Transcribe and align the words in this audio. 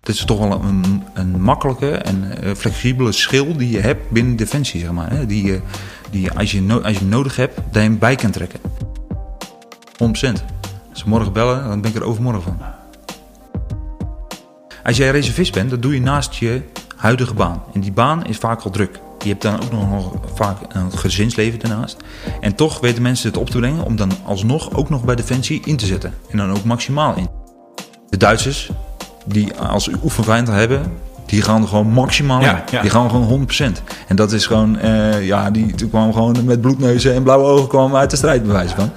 Dit 0.00 0.14
is 0.14 0.24
toch 0.24 0.38
wel 0.38 0.62
een, 0.62 1.02
een 1.14 1.40
makkelijke 1.40 1.90
en 1.90 2.32
uh, 2.44 2.54
flexibele 2.54 3.12
schil 3.12 3.56
die 3.56 3.70
je 3.70 3.80
hebt 3.80 4.10
binnen 4.10 4.36
Defensie, 4.36 4.80
zeg 4.80 4.90
maar. 4.90 5.10
Hè? 5.10 5.26
Die, 5.26 5.60
die 6.10 6.30
als, 6.30 6.52
je 6.52 6.80
als 6.82 6.98
je 6.98 7.04
nodig 7.04 7.36
hebt, 7.36 7.60
je 7.72 7.78
hem 7.78 7.98
bij 7.98 8.16
kan 8.16 8.30
trekken. 8.30 8.60
100%. 8.60 8.66
Als 10.00 11.02
ze 11.02 11.08
morgen 11.08 11.32
bellen, 11.32 11.68
dan 11.68 11.80
ben 11.80 11.90
ik 11.90 11.96
er 11.96 12.04
overmorgen 12.04 12.42
van. 12.42 12.58
Als 14.84 14.96
jij 14.96 15.10
reservist 15.10 15.52
bent, 15.52 15.70
dat 15.70 15.82
doe 15.82 15.94
je 15.94 16.00
naast 16.00 16.34
je 16.34 16.62
huidige 16.96 17.34
baan. 17.34 17.62
En 17.72 17.80
die 17.80 17.92
baan 17.92 18.26
is 18.26 18.36
vaak 18.36 18.60
al 18.60 18.70
druk. 18.70 19.00
Je 19.22 19.28
hebt 19.28 19.42
dan 19.42 19.62
ook 19.62 19.72
nog 19.72 20.14
vaak 20.34 20.58
een 20.68 20.98
gezinsleven 20.98 21.58
daarnaast. 21.58 21.96
En 22.40 22.54
toch 22.54 22.80
weten 22.80 23.02
mensen 23.02 23.28
het 23.28 23.36
op 23.36 23.50
te 23.50 23.58
brengen 23.58 23.84
om 23.84 23.96
dan 23.96 24.10
alsnog 24.24 24.74
ook 24.74 24.90
nog 24.90 25.04
bij 25.04 25.14
Defensie 25.14 25.62
in 25.64 25.76
te 25.76 25.86
zetten. 25.86 26.14
En 26.30 26.36
dan 26.36 26.50
ook 26.50 26.64
maximaal 26.64 27.16
in. 27.16 27.28
De 28.08 28.16
Duitsers, 28.16 28.70
die 29.24 29.54
als 29.54 29.90
oefenvijand 30.02 30.48
hebben, 30.48 30.92
die 31.26 31.42
gaan 31.42 31.62
er 31.62 31.68
gewoon 31.68 31.86
maximaal 31.86 32.40
in. 32.40 32.46
Ja, 32.46 32.64
ja. 32.70 32.80
Die 32.80 32.90
gaan 32.90 33.10
gewoon 33.10 33.48
100%. 33.48 33.82
En 34.08 34.16
dat 34.16 34.32
is 34.32 34.46
gewoon, 34.46 34.78
uh, 34.84 35.26
ja, 35.26 35.50
die 35.50 35.74
die 35.74 35.88
kwam 35.88 36.12
gewoon 36.12 36.44
met 36.44 36.60
bloedneuzen 36.60 37.14
en 37.14 37.22
blauwe 37.22 37.44
ogen 37.44 37.68
kwam 37.68 37.96
uit 37.96 38.10
de 38.10 38.16
strijd, 38.16 38.42
bij 38.42 38.52
wijze 38.52 38.74
van. 38.74 38.92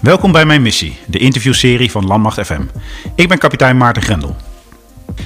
Welkom 0.00 0.32
bij 0.32 0.44
mijn 0.44 0.62
missie, 0.62 0.98
de 1.06 1.18
interviewserie 1.18 1.90
van 1.90 2.06
Landmacht 2.06 2.46
FM. 2.46 2.62
Ik 3.14 3.28
ben 3.28 3.38
kapitein 3.38 3.76
Maarten 3.76 4.02
Grendel. 4.02 4.36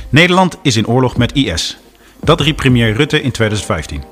Nederland 0.09 0.57
is 0.63 0.77
in 0.77 0.87
oorlog 0.87 1.17
met 1.17 1.33
IS. 1.33 1.79
Dat 2.21 2.41
riep 2.41 2.57
premier 2.57 2.93
Rutte 2.93 3.23
in 3.23 3.31
2015. 3.31 4.03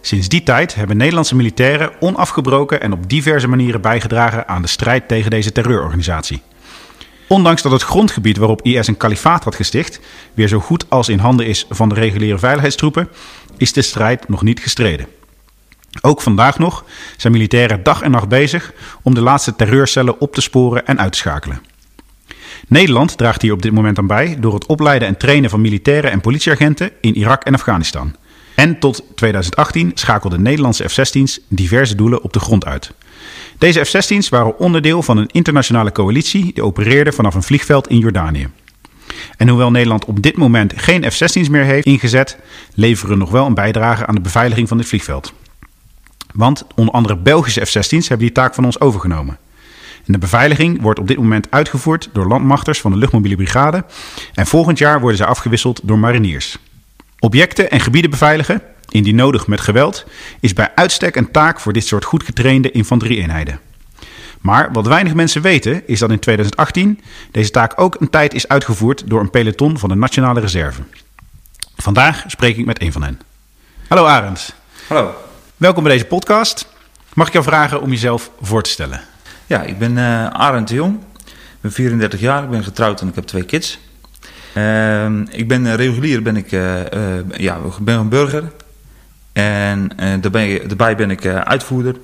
Sinds 0.00 0.28
die 0.28 0.42
tijd 0.42 0.74
hebben 0.74 0.96
Nederlandse 0.96 1.36
militairen 1.36 1.90
onafgebroken 2.00 2.80
en 2.80 2.92
op 2.92 3.08
diverse 3.08 3.48
manieren 3.48 3.80
bijgedragen 3.80 4.48
aan 4.48 4.62
de 4.62 4.68
strijd 4.68 5.08
tegen 5.08 5.30
deze 5.30 5.52
terreurorganisatie. 5.52 6.42
Ondanks 7.26 7.62
dat 7.62 7.72
het 7.72 7.82
grondgebied 7.82 8.36
waarop 8.36 8.62
IS 8.62 8.86
een 8.86 8.96
kalifaat 8.96 9.44
had 9.44 9.54
gesticht 9.54 10.00
weer 10.34 10.48
zo 10.48 10.60
goed 10.60 10.90
als 10.90 11.08
in 11.08 11.18
handen 11.18 11.46
is 11.46 11.66
van 11.70 11.88
de 11.88 11.94
reguliere 11.94 12.38
veiligheidstroepen, 12.38 13.08
is 13.56 13.72
de 13.72 13.82
strijd 13.82 14.28
nog 14.28 14.42
niet 14.42 14.60
gestreden. 14.60 15.06
Ook 16.00 16.20
vandaag 16.20 16.58
nog 16.58 16.84
zijn 17.16 17.32
militairen 17.32 17.82
dag 17.82 18.02
en 18.02 18.10
nacht 18.10 18.28
bezig 18.28 18.72
om 19.02 19.14
de 19.14 19.20
laatste 19.20 19.56
terreurcellen 19.56 20.20
op 20.20 20.34
te 20.34 20.40
sporen 20.40 20.86
en 20.86 21.00
uit 21.00 21.12
te 21.12 21.18
schakelen. 21.18 21.62
Nederland 22.68 23.18
draagt 23.18 23.42
hier 23.42 23.52
op 23.52 23.62
dit 23.62 23.72
moment 23.72 23.98
aan 23.98 24.06
bij 24.06 24.36
door 24.40 24.54
het 24.54 24.66
opleiden 24.66 25.08
en 25.08 25.16
trainen 25.16 25.50
van 25.50 25.60
militairen 25.60 26.10
en 26.10 26.20
politieagenten 26.20 26.90
in 27.00 27.16
Irak 27.16 27.44
en 27.44 27.54
Afghanistan. 27.54 28.16
En 28.54 28.78
tot 28.78 29.02
2018 29.14 29.90
schakelden 29.94 30.42
Nederlandse 30.42 30.88
F-16's 30.88 31.40
diverse 31.48 31.94
doelen 31.94 32.22
op 32.22 32.32
de 32.32 32.40
grond 32.40 32.64
uit. 32.64 32.92
Deze 33.58 33.84
F-16's 33.84 34.28
waren 34.28 34.58
onderdeel 34.58 35.02
van 35.02 35.16
een 35.16 35.28
internationale 35.32 35.92
coalitie 35.92 36.52
die 36.52 36.64
opereerde 36.64 37.12
vanaf 37.12 37.34
een 37.34 37.42
vliegveld 37.42 37.88
in 37.88 37.98
Jordanië. 37.98 38.48
En 39.36 39.48
hoewel 39.48 39.70
Nederland 39.70 40.04
op 40.04 40.22
dit 40.22 40.36
moment 40.36 40.72
geen 40.76 41.10
F-16's 41.12 41.48
meer 41.48 41.64
heeft 41.64 41.86
ingezet, 41.86 42.38
leveren 42.74 43.18
nog 43.18 43.30
wel 43.30 43.46
een 43.46 43.54
bijdrage 43.54 44.06
aan 44.06 44.14
de 44.14 44.20
beveiliging 44.20 44.68
van 44.68 44.76
dit 44.76 44.86
vliegveld. 44.86 45.32
Want 46.32 46.66
onder 46.74 46.94
andere 46.94 47.16
Belgische 47.16 47.64
F-16's 47.64 48.08
hebben 48.08 48.26
die 48.26 48.32
taak 48.32 48.54
van 48.54 48.64
ons 48.64 48.80
overgenomen. 48.80 49.38
En 50.06 50.12
de 50.12 50.18
beveiliging 50.18 50.80
wordt 50.80 51.00
op 51.00 51.08
dit 51.08 51.16
moment 51.16 51.50
uitgevoerd 51.50 52.10
door 52.12 52.26
landmachters 52.26 52.80
van 52.80 52.92
de 52.92 52.98
luchtmobiele 52.98 53.36
brigade. 53.36 53.84
En 54.34 54.46
volgend 54.46 54.78
jaar 54.78 55.00
worden 55.00 55.18
ze 55.18 55.26
afgewisseld 55.26 55.80
door 55.82 55.98
mariniers. 55.98 56.58
Objecten 57.24 57.70
en 57.70 57.80
gebieden 57.80 58.10
beveiligen, 58.10 58.62
indien 58.88 59.14
nodig 59.14 59.46
met 59.46 59.60
geweld, 59.60 60.04
is 60.40 60.52
bij 60.52 60.72
uitstek 60.74 61.16
een 61.16 61.30
taak 61.30 61.60
voor 61.60 61.72
dit 61.72 61.86
soort 61.86 62.04
goed 62.04 62.22
getrainde 62.22 62.70
infanterieeenheden. 62.70 63.60
Maar 64.40 64.72
wat 64.72 64.86
weinig 64.86 65.14
mensen 65.14 65.42
weten 65.42 65.88
is 65.88 65.98
dat 65.98 66.10
in 66.10 66.18
2018 66.18 67.00
deze 67.30 67.50
taak 67.50 67.80
ook 67.80 67.96
een 68.00 68.10
tijd 68.10 68.34
is 68.34 68.48
uitgevoerd 68.48 69.02
door 69.06 69.20
een 69.20 69.30
peloton 69.30 69.78
van 69.78 69.88
de 69.88 69.94
Nationale 69.94 70.40
Reserve. 70.40 70.82
Vandaag 71.76 72.24
spreek 72.26 72.56
ik 72.56 72.64
met 72.64 72.82
een 72.82 72.92
van 72.92 73.02
hen. 73.02 73.20
Hallo 73.88 74.06
Arend. 74.06 74.54
Hallo. 74.88 75.14
Welkom 75.56 75.82
bij 75.82 75.92
deze 75.92 76.06
podcast. 76.06 76.66
Mag 77.14 77.26
ik 77.26 77.32
jou 77.32 77.44
vragen 77.44 77.80
om 77.80 77.90
jezelf 77.90 78.30
voor 78.40 78.62
te 78.62 78.70
stellen? 78.70 79.00
Ja, 79.46 79.62
ik 79.62 79.78
ben 79.78 79.96
uh, 79.96 80.26
Arend 80.26 80.68
de 80.68 80.74
Jong. 80.74 80.94
Ik 81.26 81.60
ben 81.60 81.72
34 81.72 82.20
jaar, 82.20 82.42
ik 82.42 82.50
ben 82.50 82.64
getrouwd 82.64 83.00
en 83.00 83.08
ik 83.08 83.14
heb 83.14 83.24
twee 83.24 83.44
kids. 83.44 83.78
Uh, 84.56 85.06
ik 85.30 85.48
ben 85.48 85.76
regulier, 85.76 86.22
ben 86.22 86.36
ik, 86.36 86.52
uh, 86.52 86.80
ja, 87.36 87.58
ben 87.80 87.98
een 87.98 88.08
burger. 88.08 88.42
En 89.32 89.90
daarbij, 90.20 90.62
daarbij 90.66 90.96
ben 90.96 91.10
ik 91.10 91.26
uitvoerder 91.26 91.94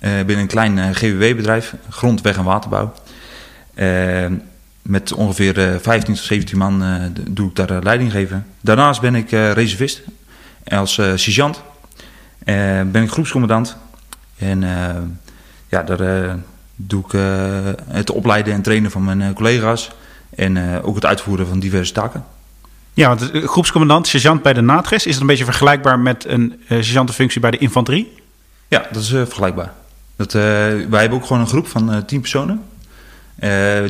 binnen 0.00 0.38
een 0.38 0.46
klein 0.46 0.94
GWW-bedrijf, 0.94 1.74
grond, 1.88 2.20
weg 2.20 2.36
en 2.36 2.44
waterbouw. 2.44 2.92
met 4.82 5.12
ongeveer 5.12 5.78
15 5.80 6.14
tot 6.14 6.24
17 6.24 6.58
man 6.58 6.82
doe 7.30 7.48
ik 7.48 7.56
daar 7.56 7.82
leiding 7.82 8.10
geven. 8.10 8.46
Daarnaast 8.60 9.00
ben 9.00 9.14
ik 9.14 9.30
reservist 9.30 10.02
als 10.64 10.94
sergeant. 10.94 11.62
ben 12.44 13.02
ik 13.02 13.10
groepscommandant. 13.10 13.76
En 14.38 14.60
ja, 15.68 15.82
daar 15.82 16.36
doe 16.76 17.04
ik 17.04 17.12
het 17.88 18.10
opleiden 18.10 18.54
en 18.54 18.62
trainen 18.62 18.90
van 18.90 19.04
mijn 19.04 19.32
collega's. 19.32 19.90
En 20.34 20.56
uh, 20.56 20.86
ook 20.86 20.94
het 20.94 21.06
uitvoeren 21.06 21.46
van 21.46 21.58
diverse 21.58 21.92
taken. 21.92 22.24
Ja, 22.94 23.08
want 23.08 23.30
groepscommandant, 23.32 24.06
sergeant 24.06 24.42
bij 24.42 24.52
de 24.52 24.60
NATRES, 24.60 25.06
is 25.06 25.12
het 25.12 25.20
een 25.20 25.26
beetje 25.26 25.44
vergelijkbaar 25.44 25.98
met 25.98 26.24
een 26.24 26.54
uh, 26.58 26.68
sergeantenfunctie 26.68 27.40
bij 27.40 27.50
de 27.50 27.58
infanterie? 27.58 28.12
Ja, 28.68 28.86
dat 28.92 29.02
is 29.02 29.08
vergelijkbaar. 29.08 29.72
Dat, 30.16 30.32
wij 30.32 31.00
hebben 31.00 31.12
ook 31.12 31.26
gewoon 31.26 31.42
een 31.42 31.48
groep 31.48 31.66
van 31.66 32.04
tien 32.06 32.20
personen, 32.20 32.62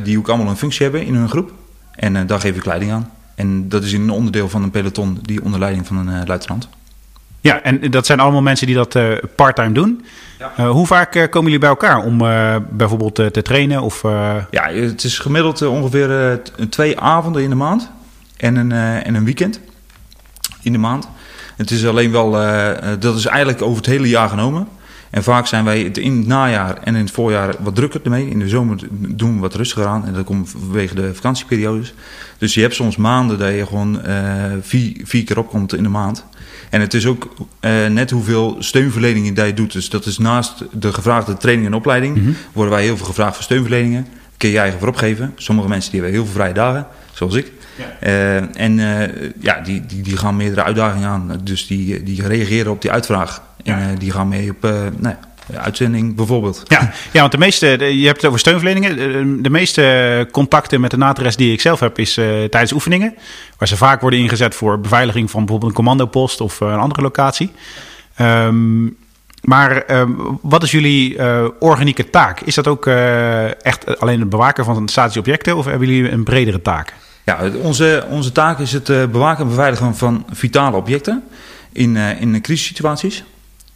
die 0.03 0.17
ook 0.17 0.27
allemaal 0.27 0.47
een 0.47 0.57
functie 0.57 0.83
hebben 0.83 1.05
in 1.05 1.15
hun 1.15 1.29
groep. 1.29 1.51
En 1.95 2.27
daar 2.27 2.39
geef 2.39 2.55
ik 2.55 2.65
leiding 2.65 2.91
aan. 2.91 3.11
En 3.35 3.69
dat 3.69 3.83
is 3.83 3.93
een 3.93 4.09
onderdeel 4.09 4.49
van 4.49 4.63
een 4.63 4.71
peloton 4.71 5.19
die 5.21 5.43
onder 5.43 5.59
leiding 5.59 5.87
van 5.87 6.07
een 6.07 6.27
luitenant. 6.27 6.69
Ja, 7.43 7.61
en 7.61 7.91
dat 7.91 8.05
zijn 8.05 8.19
allemaal 8.19 8.41
mensen 8.41 8.67
die 8.67 8.75
dat 8.75 8.95
uh, 8.95 9.17
parttime 9.35 9.71
doen. 9.71 10.05
Ja. 10.39 10.53
Uh, 10.59 10.69
hoe 10.69 10.87
vaak 10.87 11.15
uh, 11.15 11.23
komen 11.23 11.43
jullie 11.43 11.59
bij 11.59 11.69
elkaar 11.69 12.03
om 12.03 12.17
bijvoorbeeld 12.69 13.15
te 13.15 13.41
trainen? 13.41 13.81
Of, 13.81 14.01
Ja, 14.51 14.69
het 14.69 15.03
is 15.03 15.19
gemiddeld 15.19 15.61
ongeveer 15.61 16.41
twee 16.69 16.99
avonden 16.99 17.43
in 17.43 17.49
de 17.49 17.55
maand 17.55 17.91
en 18.37 18.55
een, 18.55 18.71
en 19.03 19.15
een 19.15 19.25
weekend 19.25 19.59
in 20.61 20.71
de 20.71 20.77
maand. 20.77 21.07
Het 21.55 21.71
is 21.71 21.85
alleen 21.85 22.11
wel, 22.11 22.31
dat 22.99 23.15
is 23.15 23.25
eigenlijk 23.25 23.61
over 23.61 23.77
het 23.77 23.85
hele 23.85 24.09
jaar 24.09 24.29
genomen. 24.29 24.67
En 25.13 25.23
vaak 25.23 25.47
zijn 25.47 25.63
wij 25.63 25.81
in 25.81 26.17
het 26.17 26.27
najaar 26.27 26.77
en 26.83 26.95
in 26.95 27.01
het 27.01 27.11
voorjaar 27.11 27.55
wat 27.59 27.75
drukker 27.75 28.01
ermee. 28.03 28.29
In 28.29 28.39
de 28.39 28.47
zomer 28.47 28.79
doen 28.91 29.35
we 29.35 29.39
wat 29.39 29.55
rustiger 29.55 29.85
aan. 29.85 30.05
En 30.05 30.13
dat 30.13 30.25
komt 30.25 30.49
vanwege 30.49 30.95
de 30.95 31.15
vakantieperiodes. 31.15 31.93
Dus 32.37 32.53
je 32.53 32.61
hebt 32.61 32.75
soms 32.75 32.95
maanden 32.95 33.37
dat 33.37 33.53
je 33.53 33.65
gewoon 33.65 34.01
vier, 34.61 35.01
vier 35.03 35.23
keer 35.23 35.37
opkomt 35.37 35.73
in 35.73 35.83
de 35.83 35.89
maand. 35.89 36.25
En 36.73 36.81
het 36.81 36.93
is 36.93 37.05
ook 37.05 37.33
uh, 37.61 37.87
net 37.87 38.11
hoeveel 38.11 38.55
steunverleningen 38.59 39.33
dat 39.33 39.45
je 39.45 39.53
doet. 39.53 39.71
Dus 39.71 39.89
dat 39.89 40.05
is 40.05 40.17
naast 40.17 40.63
de 40.71 40.93
gevraagde 40.93 41.37
training 41.37 41.67
en 41.67 41.73
opleiding... 41.73 42.17
Mm 42.17 42.23
-hmm. 42.23 42.35
worden 42.53 42.73
wij 42.73 42.83
heel 42.83 42.97
veel 42.97 43.05
gevraagd 43.05 43.35
voor 43.35 43.43
steunverleningen. 43.43 44.07
Kun 44.37 44.49
je 44.49 44.59
eigen 44.59 44.79
voor 44.79 44.87
opgeven. 44.87 45.33
Sommige 45.35 45.67
mensen 45.67 45.91
die 45.91 46.01
hebben 46.01 46.19
heel 46.19 46.29
veel 46.29 46.39
vrije 46.39 46.53
dagen, 46.53 46.87
zoals 47.11 47.35
ik. 47.35 47.51
Ja. 47.75 48.07
Uh, 48.07 48.61
en 48.61 48.77
uh, 48.77 49.31
ja, 49.39 49.59
die, 49.59 49.85
die, 49.85 50.01
die 50.01 50.17
gaan 50.17 50.35
meerdere 50.35 50.63
uitdagingen 50.63 51.09
aan. 51.09 51.39
Dus 51.43 51.67
die, 51.67 52.03
die 52.03 52.27
reageren 52.27 52.71
op 52.71 52.81
die 52.81 52.91
uitvraag. 52.91 53.41
En 53.63 53.89
ja. 53.89 53.95
die 53.97 54.11
gaan 54.11 54.27
mee 54.27 54.49
op... 54.49 54.61
nou, 54.97 55.15
uitzending 55.51 56.15
bijvoorbeeld. 56.15 56.63
Ja, 56.67 56.79
ja, 57.13 57.19
want 57.19 57.31
de 57.31 57.37
meeste, 57.37 57.67
je 57.99 58.05
hebt 58.05 58.17
het 58.17 58.25
over 58.25 58.39
steunverleningen. 58.39 59.41
De 59.43 59.49
meeste 59.49 60.27
contacten 60.31 60.81
met 60.81 60.91
de 60.91 60.97
NATRES 60.97 61.35
die 61.35 61.53
ik 61.53 61.61
zelf 61.61 61.79
heb, 61.79 61.99
is 61.99 62.17
uh, 62.17 62.25
tijdens 62.25 62.73
oefeningen. 62.73 63.15
Waar 63.57 63.67
ze 63.67 63.77
vaak 63.77 64.01
worden 64.01 64.19
ingezet 64.19 64.55
voor 64.55 64.79
beveiliging 64.79 65.31
van 65.31 65.39
bijvoorbeeld 65.39 65.71
een 65.71 65.77
commandopost 65.77 66.41
of 66.41 66.59
een 66.59 66.79
andere 66.79 67.01
locatie. 67.01 67.51
Um, 68.21 68.97
maar 69.41 69.83
um, 69.99 70.39
wat 70.41 70.63
is 70.63 70.71
jullie 70.71 71.15
uh, 71.15 71.45
organieke 71.59 72.09
taak? 72.09 72.39
Is 72.39 72.55
dat 72.55 72.67
ook 72.67 72.85
echt 73.61 73.99
alleen 73.99 74.19
het 74.19 74.29
bewaken 74.29 74.65
van 74.65 74.87
statische 74.87 75.19
objecten 75.19 75.57
of 75.57 75.65
hebben 75.65 75.87
jullie 75.87 76.11
een 76.11 76.23
bredere 76.23 76.61
taak? 76.61 76.93
Ja, 77.25 77.39
onze, 77.61 78.05
onze 78.09 78.31
taak 78.31 78.59
is 78.59 78.71
het 78.71 78.85
bewaken 79.11 79.43
en 79.43 79.49
beveiligen 79.49 79.95
van 79.95 80.25
vitale 80.31 80.77
objecten 80.77 81.23
in, 81.71 81.95
in 81.95 82.41
crisissituaties 82.41 83.23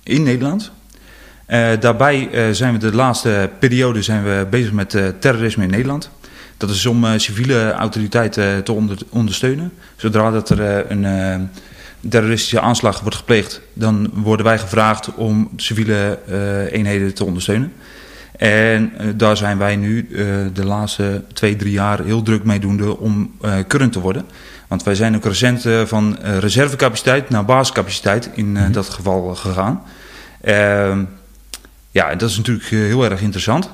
in 0.08 0.24
Nederland. 0.24 0.72
Uh, 1.48 1.70
daarbij 1.80 2.30
uh, 2.32 2.54
zijn 2.54 2.74
we 2.74 2.80
de 2.80 2.96
laatste 2.96 3.50
periode 3.60 4.02
zijn 4.02 4.24
we 4.24 4.48
bezig 4.50 4.72
met 4.72 4.94
uh, 4.94 5.08
terrorisme 5.20 5.64
in 5.64 5.70
Nederland. 5.70 6.10
Dat 6.58 6.70
is 6.70 6.86
om 6.86 7.20
civiele 7.20 7.72
autoriteiten 7.72 8.64
te 8.64 8.72
onder, 8.72 8.98
ondersteunen. 9.10 9.74
Zodra 9.96 10.32
dat 10.32 10.50
er 10.50 10.92
een 10.92 11.50
terroristische 12.10 12.60
aanslag 12.60 13.00
wordt 13.00 13.16
gepleegd, 13.16 13.62
dan 13.74 14.10
worden 14.14 14.46
wij 14.46 14.60
gevraagd 14.60 15.16
om 15.16 15.50
civiele 15.56 16.20
eenheden 16.72 17.14
te 17.14 17.24
ondersteunen. 17.24 17.74
En 18.38 18.92
daar 19.16 19.38
zijn 19.38 19.58
wij 19.58 19.76
nu 19.76 20.08
de 20.54 20.66
laatste 20.66 21.24
twee, 21.34 21.56
drie 21.56 21.72
jaar 21.72 22.04
heel 22.04 22.22
druk 22.22 22.44
mee 22.44 22.60
doende 22.60 22.98
om 22.98 23.32
current 23.68 23.92
te 23.92 24.00
worden. 24.00 24.26
Want 24.68 24.84
wij 24.84 24.96
zijn 24.96 25.16
ook 25.16 25.26
recent 25.26 25.66
van 25.86 26.18
reservecapaciteit 26.40 27.30
naar 27.30 27.46
basiscapaciteit 27.46 28.30
in 28.34 28.50
mm 28.50 28.56
-hmm. 28.56 28.72
dat 28.72 28.90
geval 28.90 29.36
gegaan. 29.36 29.82
Uh, 30.46 30.98
ja, 31.92 32.16
dat 32.16 32.30
is 32.30 32.38
natuurlijk 32.38 32.68
heel 32.68 33.04
erg 33.04 33.22
interessant. 33.22 33.70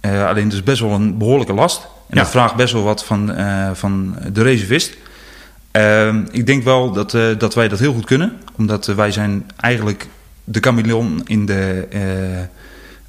Uh, 0.00 0.26
alleen 0.28 0.44
het 0.44 0.52
is 0.52 0.62
best 0.62 0.80
wel 0.80 0.90
een 0.90 1.18
behoorlijke 1.18 1.52
last. 1.54 1.80
En 1.82 2.16
Ja. 2.16 2.22
dat 2.22 2.30
vraagt 2.30 2.54
best 2.54 2.72
wel 2.72 2.82
wat 2.82 3.04
van, 3.04 3.32
eh, 3.34 3.70
van 3.72 4.16
de 4.32 4.42
reservist. 4.42 4.96
Ehm, 5.70 6.22
ik 6.30 6.46
denk 6.46 6.64
wel 6.64 6.92
dat, 6.92 7.14
eh, 7.14 7.22
dat 7.38 7.54
wij 7.54 7.68
dat 7.68 7.78
heel 7.78 7.92
goed 7.92 8.04
kunnen. 8.04 8.32
Omdat 8.56 8.88
eh, 8.88 8.94
wij 8.94 9.10
zijn 9.10 9.50
eigenlijk 9.56 10.06
de 10.44 10.60
chameleon 10.60 11.22
in 11.26 11.46
de 11.46 11.86
eh 11.90 12.54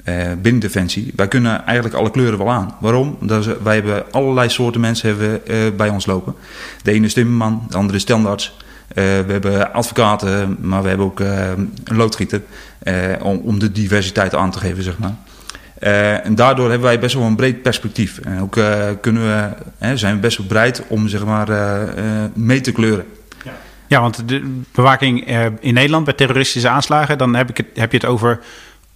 eh, 0.08 0.32
binnendefensie. 0.42 1.14
Wij 1.16 1.28
kunnen 1.28 1.66
eigenlijk 1.66 1.96
alle 1.96 2.12
kleuren 2.12 2.38
wel 2.38 2.52
aan. 2.52 2.76
Waarom? 2.80 3.18
Dat 3.22 3.46
is, 3.46 3.54
wij 3.64 3.76
hebben 3.76 4.12
allerlei 4.12 4.50
soorten 4.50 4.82
mensen 4.82 5.08
hebben, 5.10 5.48
eh, 5.48 5.58
bij 5.78 5.90
ons 5.90 6.06
lopen. 6.06 6.36
De 6.84 6.92
ene 6.92 7.06
is 7.06 7.14
timmerman, 7.14 7.66
de 7.70 7.78
andere 7.78 7.98
is. 7.98 8.54
Eh, 8.88 9.04
we 9.04 9.32
hebben 9.32 9.74
advocaten, 9.74 10.58
maar 10.62 10.82
we 10.82 10.88
hebben 10.88 11.06
ook 11.06 11.20
eh, 11.20 11.50
een 11.84 11.96
loodgieter. 11.96 12.42
eh, 12.80 12.96
om, 13.22 13.38
om 13.44 13.60
de 13.60 13.72
diversiteit 13.72 14.36
aan 14.36 14.52
te 14.52 14.60
geven, 14.60 14.84
zeg 14.84 14.98
maar. 14.98 15.16
Eh, 15.80 16.26
en 16.26 16.36
daardoor 16.36 16.70
hebben 16.70 16.88
wij 16.88 17.00
best 17.00 17.16
wel 17.16 17.24
een 17.24 17.36
breed 17.36 17.62
perspectief. 17.62 18.18
En 18.20 18.42
ook 18.42 18.58
eh, 18.58 18.86
kunnen 19.02 19.22
we, 19.80 19.98
zijn 19.98 20.14
we 20.16 20.20
best 20.20 20.38
wel 20.38 20.48
bereid 20.48 20.84
om 20.88 21.08
zeg 21.08 21.26
maar, 21.26 21.50
eh, 21.50 21.82
eh, 22.24 22.30
mee 22.34 22.62
te 22.62 22.72
kleuren. 22.72 23.06
Ja, 23.88 24.02
want 24.02 24.28
de 24.30 24.62
bewaking 24.72 25.28
eh, 25.28 25.46
in 25.60 25.74
Nederland 25.74 26.06
bij 26.06 26.14
terroristische 26.14 26.70
aanslagen, 26.70 27.18
dan 27.18 27.36
heb, 27.36 27.50
ik 27.50 27.58
het, 27.58 27.66
heb 27.74 27.92
je 27.92 27.98
het 27.98 28.06
over 28.06 28.40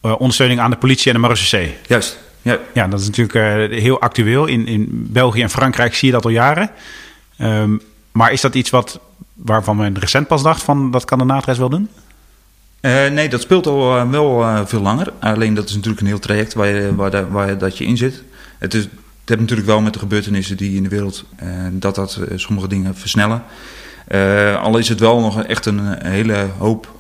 eh, 0.02 0.16
ondersteuning 0.20 0.60
aan 0.60 0.70
de 0.72 0.78
politie 0.78 1.08
en 1.08 1.14
de 1.14 1.20
marechaussee. 1.20 1.78
Juist. 1.88 2.20
Ja, 2.42 2.58
Ja, 2.74 2.88
dat 2.88 3.00
is 3.00 3.06
natuurlijk 3.06 3.36
eh, 3.72 3.80
heel 3.80 4.02
actueel. 4.02 4.46
In, 4.46 4.68
in 4.68 4.88
België 4.92 5.42
en 5.42 5.50
Frankrijk 5.50 5.96
zie 5.96 6.08
je 6.08 6.14
dat 6.14 6.26
al 6.26 6.32
jaren. 6.32 6.70
Ehm, 7.38 7.78
maar 8.12 8.32
is 8.32 8.42
dat 8.42 8.56
iets 8.56 8.70
wat, 8.70 9.00
waarvan 9.34 9.76
men 9.76 10.00
recent 10.00 10.28
pas 10.28 10.44
dacht 10.44 10.64
van 10.64 10.92
dat 10.92 11.06
kan 11.06 11.18
de 11.18 11.26
NATRES 11.26 11.58
wel 11.58 11.70
doen? 11.70 11.90
Eh, 12.80 13.08
nee, 13.08 13.30
dat 13.30 13.42
speelt 13.42 13.68
al 13.68 13.98
eh, 13.98 14.10
wel 14.10 14.44
eh, 14.44 14.62
veel 14.66 14.82
langer. 14.82 15.14
Alleen 15.20 15.54
dat 15.54 15.70
is 15.70 15.74
natuurlijk 15.76 16.02
een 16.02 16.08
heel 16.08 16.20
traject 16.20 16.54
waar, 16.54 16.68
je, 16.68 16.96
waar, 16.96 17.32
waar 17.32 17.58
dat 17.58 17.78
je 17.78 17.86
in 17.86 17.98
zit. 17.98 18.24
Het, 18.58 18.74
is, 18.74 18.82
het 18.84 18.92
heeft 19.26 19.40
natuurlijk 19.42 19.68
wel 19.68 19.82
met 19.82 19.94
de 19.94 20.00
gebeurtenissen 20.00 20.58
die 20.58 20.76
in 20.76 20.84
de 20.84 20.90
wereld... 20.90 21.26
dat 21.72 21.96
dat 21.96 22.20
sommige 22.36 22.68
dingen 22.68 22.96
versnellen. 22.96 23.44
Al 24.62 24.78
is 24.78 24.90
het 24.90 25.00
wel 25.00 25.20
nog 25.20 25.44
echt 25.44 25.66
een, 25.66 25.80
hele 26.04 26.48
hoop 26.58 26.92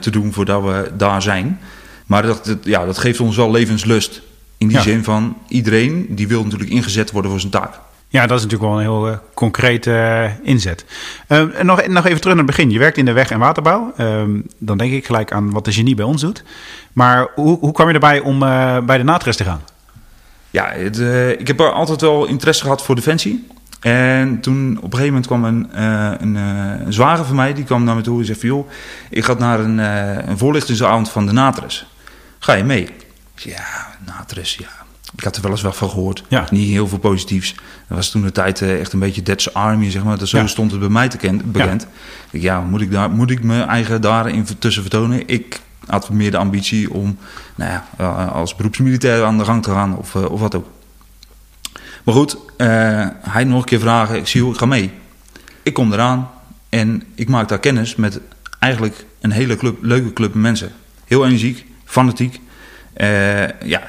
te 0.00 0.10
doen 0.10 0.32
voordat 0.32 0.62
we 0.62 0.90
daar 0.96 1.22
zijn. 1.22 1.60
Maar 2.06 2.22
dat, 2.22 2.44
dat- 2.44 2.58
ja, 2.64 2.84
dat 2.84 2.98
geeft 2.98 3.20
ons 3.20 3.36
wel 3.36 3.50
levenslust. 3.50 4.22
In 4.58 4.68
die 4.68 4.76
Ja. 4.76 4.82
zin 4.82 5.04
van 5.04 5.36
iedereen 5.48 6.06
die 6.10 6.28
wil 6.28 6.42
natuurlijk 6.44 6.70
ingezet 6.70 7.10
worden 7.10 7.30
voor 7.30 7.40
zijn 7.40 7.52
taak. 7.52 7.78
Ja, 8.16 8.26
dat 8.26 8.38
is 8.38 8.44
natuurlijk 8.44 8.70
wel 8.70 8.80
een 8.80 8.86
heel 8.86 9.08
eh, 9.08 9.18
concrete 9.34 9.92
eh, 9.92 10.30
inzet. 10.42 10.84
En 11.26 11.66
nog, 11.66 11.86
nog 11.86 12.06
even 12.06 12.20
terug 12.20 12.36
naar 12.36 12.44
het 12.44 12.56
begin. 12.56 12.70
Je 12.70 12.78
werkt 12.78 12.96
in 12.96 13.04
de 13.04 13.12
weg- 13.12 13.30
en 13.30 13.38
waterbouw. 13.38 13.92
Ehm, 13.96 14.40
dan 14.58 14.78
denk 14.78 14.92
ik 14.92 15.06
gelijk 15.06 15.32
aan 15.32 15.50
wat 15.50 15.64
de 15.64 15.72
genie 15.72 15.94
bij 15.94 16.04
ons 16.04 16.20
doet. 16.20 16.42
Maar 16.92 17.28
hoe, 17.34 17.58
hoe 17.58 17.72
kwam 17.72 17.88
je 17.88 17.94
erbij 17.94 18.20
om 18.20 18.42
eh, 18.42 18.78
bij 18.78 18.98
de 18.98 19.04
NATRES 19.04 19.36
te 19.36 19.44
gaan? 19.44 19.60
Ja, 20.50 20.70
ik 21.38 21.46
heb 21.46 21.60
altijd 21.60 22.00
wel 22.00 22.26
interesse 22.26 22.62
gehad 22.62 22.82
voor 22.82 22.94
defensie. 22.94 23.46
En 23.80 24.40
toen 24.40 24.76
op 24.76 24.92
een 24.92 24.98
gegeven 24.98 25.06
moment 25.06 25.26
kwam 25.26 25.44
een, 25.44 25.82
een, 26.22 26.34
een 26.34 26.92
zwager 26.92 27.24
van 27.24 27.36
mij, 27.36 27.54
die 27.54 27.64
kwam 27.64 27.84
naar 27.84 27.94
me 27.94 28.00
toe 28.00 28.18
en 28.18 28.24
zei 28.24 28.38
van... 28.38 28.48
joh, 28.48 28.68
ik 29.10 29.24
ga 29.24 29.34
naar 29.34 29.60
een, 29.60 29.78
een 30.28 30.38
voorlichtingsavond 30.38 31.10
van 31.10 31.26
de 31.26 31.32
Natres. 31.32 31.86
Ga 32.38 32.52
je 32.52 32.64
mee? 32.64 32.88
Ja, 33.34 33.96
Natres, 34.06 34.54
ja. 34.54 34.85
Ik 35.16 35.24
had 35.24 35.36
er 35.36 35.42
wel 35.42 35.50
eens 35.50 35.62
wel 35.62 35.72
van 35.72 35.90
gehoord. 35.90 36.24
Ja. 36.28 36.46
Niet 36.50 36.68
heel 36.68 36.88
veel 36.88 36.98
positiefs. 36.98 37.54
Dat 37.88 37.96
was 37.96 38.10
toen 38.10 38.22
de 38.22 38.32
tijd 38.32 38.60
eh, 38.62 38.80
echt 38.80 38.92
een 38.92 38.98
beetje 38.98 39.22
Dead's 39.22 39.48
Army, 39.54 39.90
zeg 39.90 40.04
maar. 40.04 40.18
Dat 40.18 40.28
zo 40.28 40.38
Ja. 40.38 40.46
stond 40.46 40.70
het 40.70 40.80
bij 40.80 40.88
mij 40.88 41.08
te 41.08 41.16
ken, 41.16 41.50
bekend. 41.52 41.86
Ja, 42.30 42.60
moet 42.60 42.80
ik, 42.80 42.90
daar, 42.90 43.10
moet 43.10 43.30
ik 43.30 43.42
mijn 43.42 43.68
eigen 43.68 44.00
daarin 44.00 44.46
tussen 44.58 44.82
vertonen? 44.82 45.28
Ik 45.28 45.60
had 45.86 46.10
meer 46.10 46.30
de 46.30 46.36
ambitie 46.36 46.92
om 46.92 47.18
nou 47.54 47.70
ja, 47.70 47.86
eh, 47.98 48.32
als 48.32 48.54
beroepsmilitair 48.54 49.24
aan 49.24 49.38
de 49.38 49.44
gang 49.44 49.62
te 49.62 49.70
gaan 49.70 49.96
of, 49.96 50.14
eh, 50.14 50.30
of 50.30 50.40
wat 50.40 50.54
ook. 50.54 50.66
Maar 52.04 52.14
goed, 52.14 52.36
eh, 52.56 52.66
hij 53.20 53.44
nog 53.44 53.58
een 53.58 53.64
keer 53.64 53.80
vragen. 53.80 54.16
Ik 54.16 54.26
zie 54.26 54.42
hoe 54.42 54.52
ik 54.52 54.58
ga 54.58 54.66
mee. 54.66 54.90
Ik 55.62 55.74
kom 55.74 55.92
eraan 55.92 56.30
en 56.68 57.02
ik 57.14 57.28
maak 57.28 57.48
daar 57.48 57.58
kennis 57.60 57.96
met 57.96 58.20
eigenlijk 58.58 59.04
een 59.20 59.30
hele 59.30 59.56
club, 59.56 59.78
leuke 59.82 60.12
club 60.12 60.34
mensen. 60.34 60.72
Heel 61.04 61.24
energiek, 61.26 61.66
fanatiek. 61.84 62.40
Eh, 62.92 63.60
ja, 63.60 63.82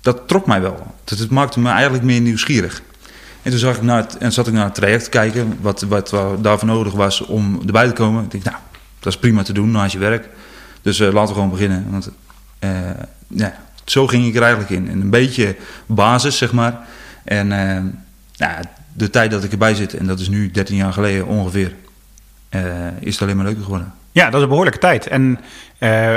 dat 0.00 0.28
trok 0.28 0.46
mij 0.46 0.60
wel. 0.60 0.94
Dat, 1.04 1.18
het 1.18 1.30
maakte 1.30 1.60
me 1.60 1.68
eigenlijk 1.68 2.04
meer 2.04 2.20
nieuwsgierig. 2.20 2.82
En 3.42 3.50
toen 3.50 3.60
zag 3.60 3.76
ik 3.76 3.82
naar 3.82 4.06
en 4.18 4.32
zat 4.32 4.46
ik 4.46 4.52
naar 4.52 4.64
het 4.64 4.74
traject 4.74 5.04
te 5.04 5.10
kijken, 5.10 5.58
wat, 5.60 5.82
wat, 5.82 6.14
daarvoor 6.40 6.68
nodig 6.68 6.92
was 6.92 7.20
om 7.20 7.60
erbij 7.66 7.86
te 7.86 7.92
komen. 7.92 8.24
Ik 8.24 8.30
dacht, 8.30 8.44
nou, 8.44 8.56
dat 8.98 9.12
is 9.12 9.18
prima 9.18 9.42
te 9.42 9.52
doen 9.52 9.70
naast 9.70 9.92
je 9.92 9.98
werk. 9.98 10.28
Dus 10.82 11.00
eh, 11.00 11.12
laten 11.12 11.28
we 11.28 11.34
gewoon 11.34 11.50
beginnen. 11.50 11.86
Want 11.90 12.10
eh, 12.58 12.70
ja, 13.26 13.58
zo 13.84 14.06
ging 14.06 14.26
ik 14.26 14.34
er 14.34 14.42
eigenlijk 14.42 14.70
in. 14.70 14.88
En 14.88 15.00
een 15.00 15.10
beetje 15.10 15.56
basis, 15.86 16.38
zeg 16.38 16.52
maar. 16.52 16.86
En 17.24 17.48
nou, 18.36 18.64
de 18.92 19.10
tijd 19.10 19.30
dat 19.30 19.44
ik 19.44 19.52
erbij 19.52 19.74
zit, 19.74 19.94
en 19.94 20.06
dat 20.06 20.20
is 20.20 20.28
nu 20.28 20.50
13 20.50 20.76
jaar 20.76 20.92
geleden 20.92 21.26
ongeveer, 21.26 21.74
is 22.98 23.12
het 23.12 23.22
alleen 23.22 23.36
maar 23.36 23.44
leuker 23.44 23.62
geworden. 23.62 23.92
Ja, 24.12 24.24
dat 24.24 24.34
is 24.34 24.42
een 24.42 24.48
behoorlijke 24.48 24.78
tijd. 24.78 25.06
En 25.06 25.40
eh, 25.78 26.16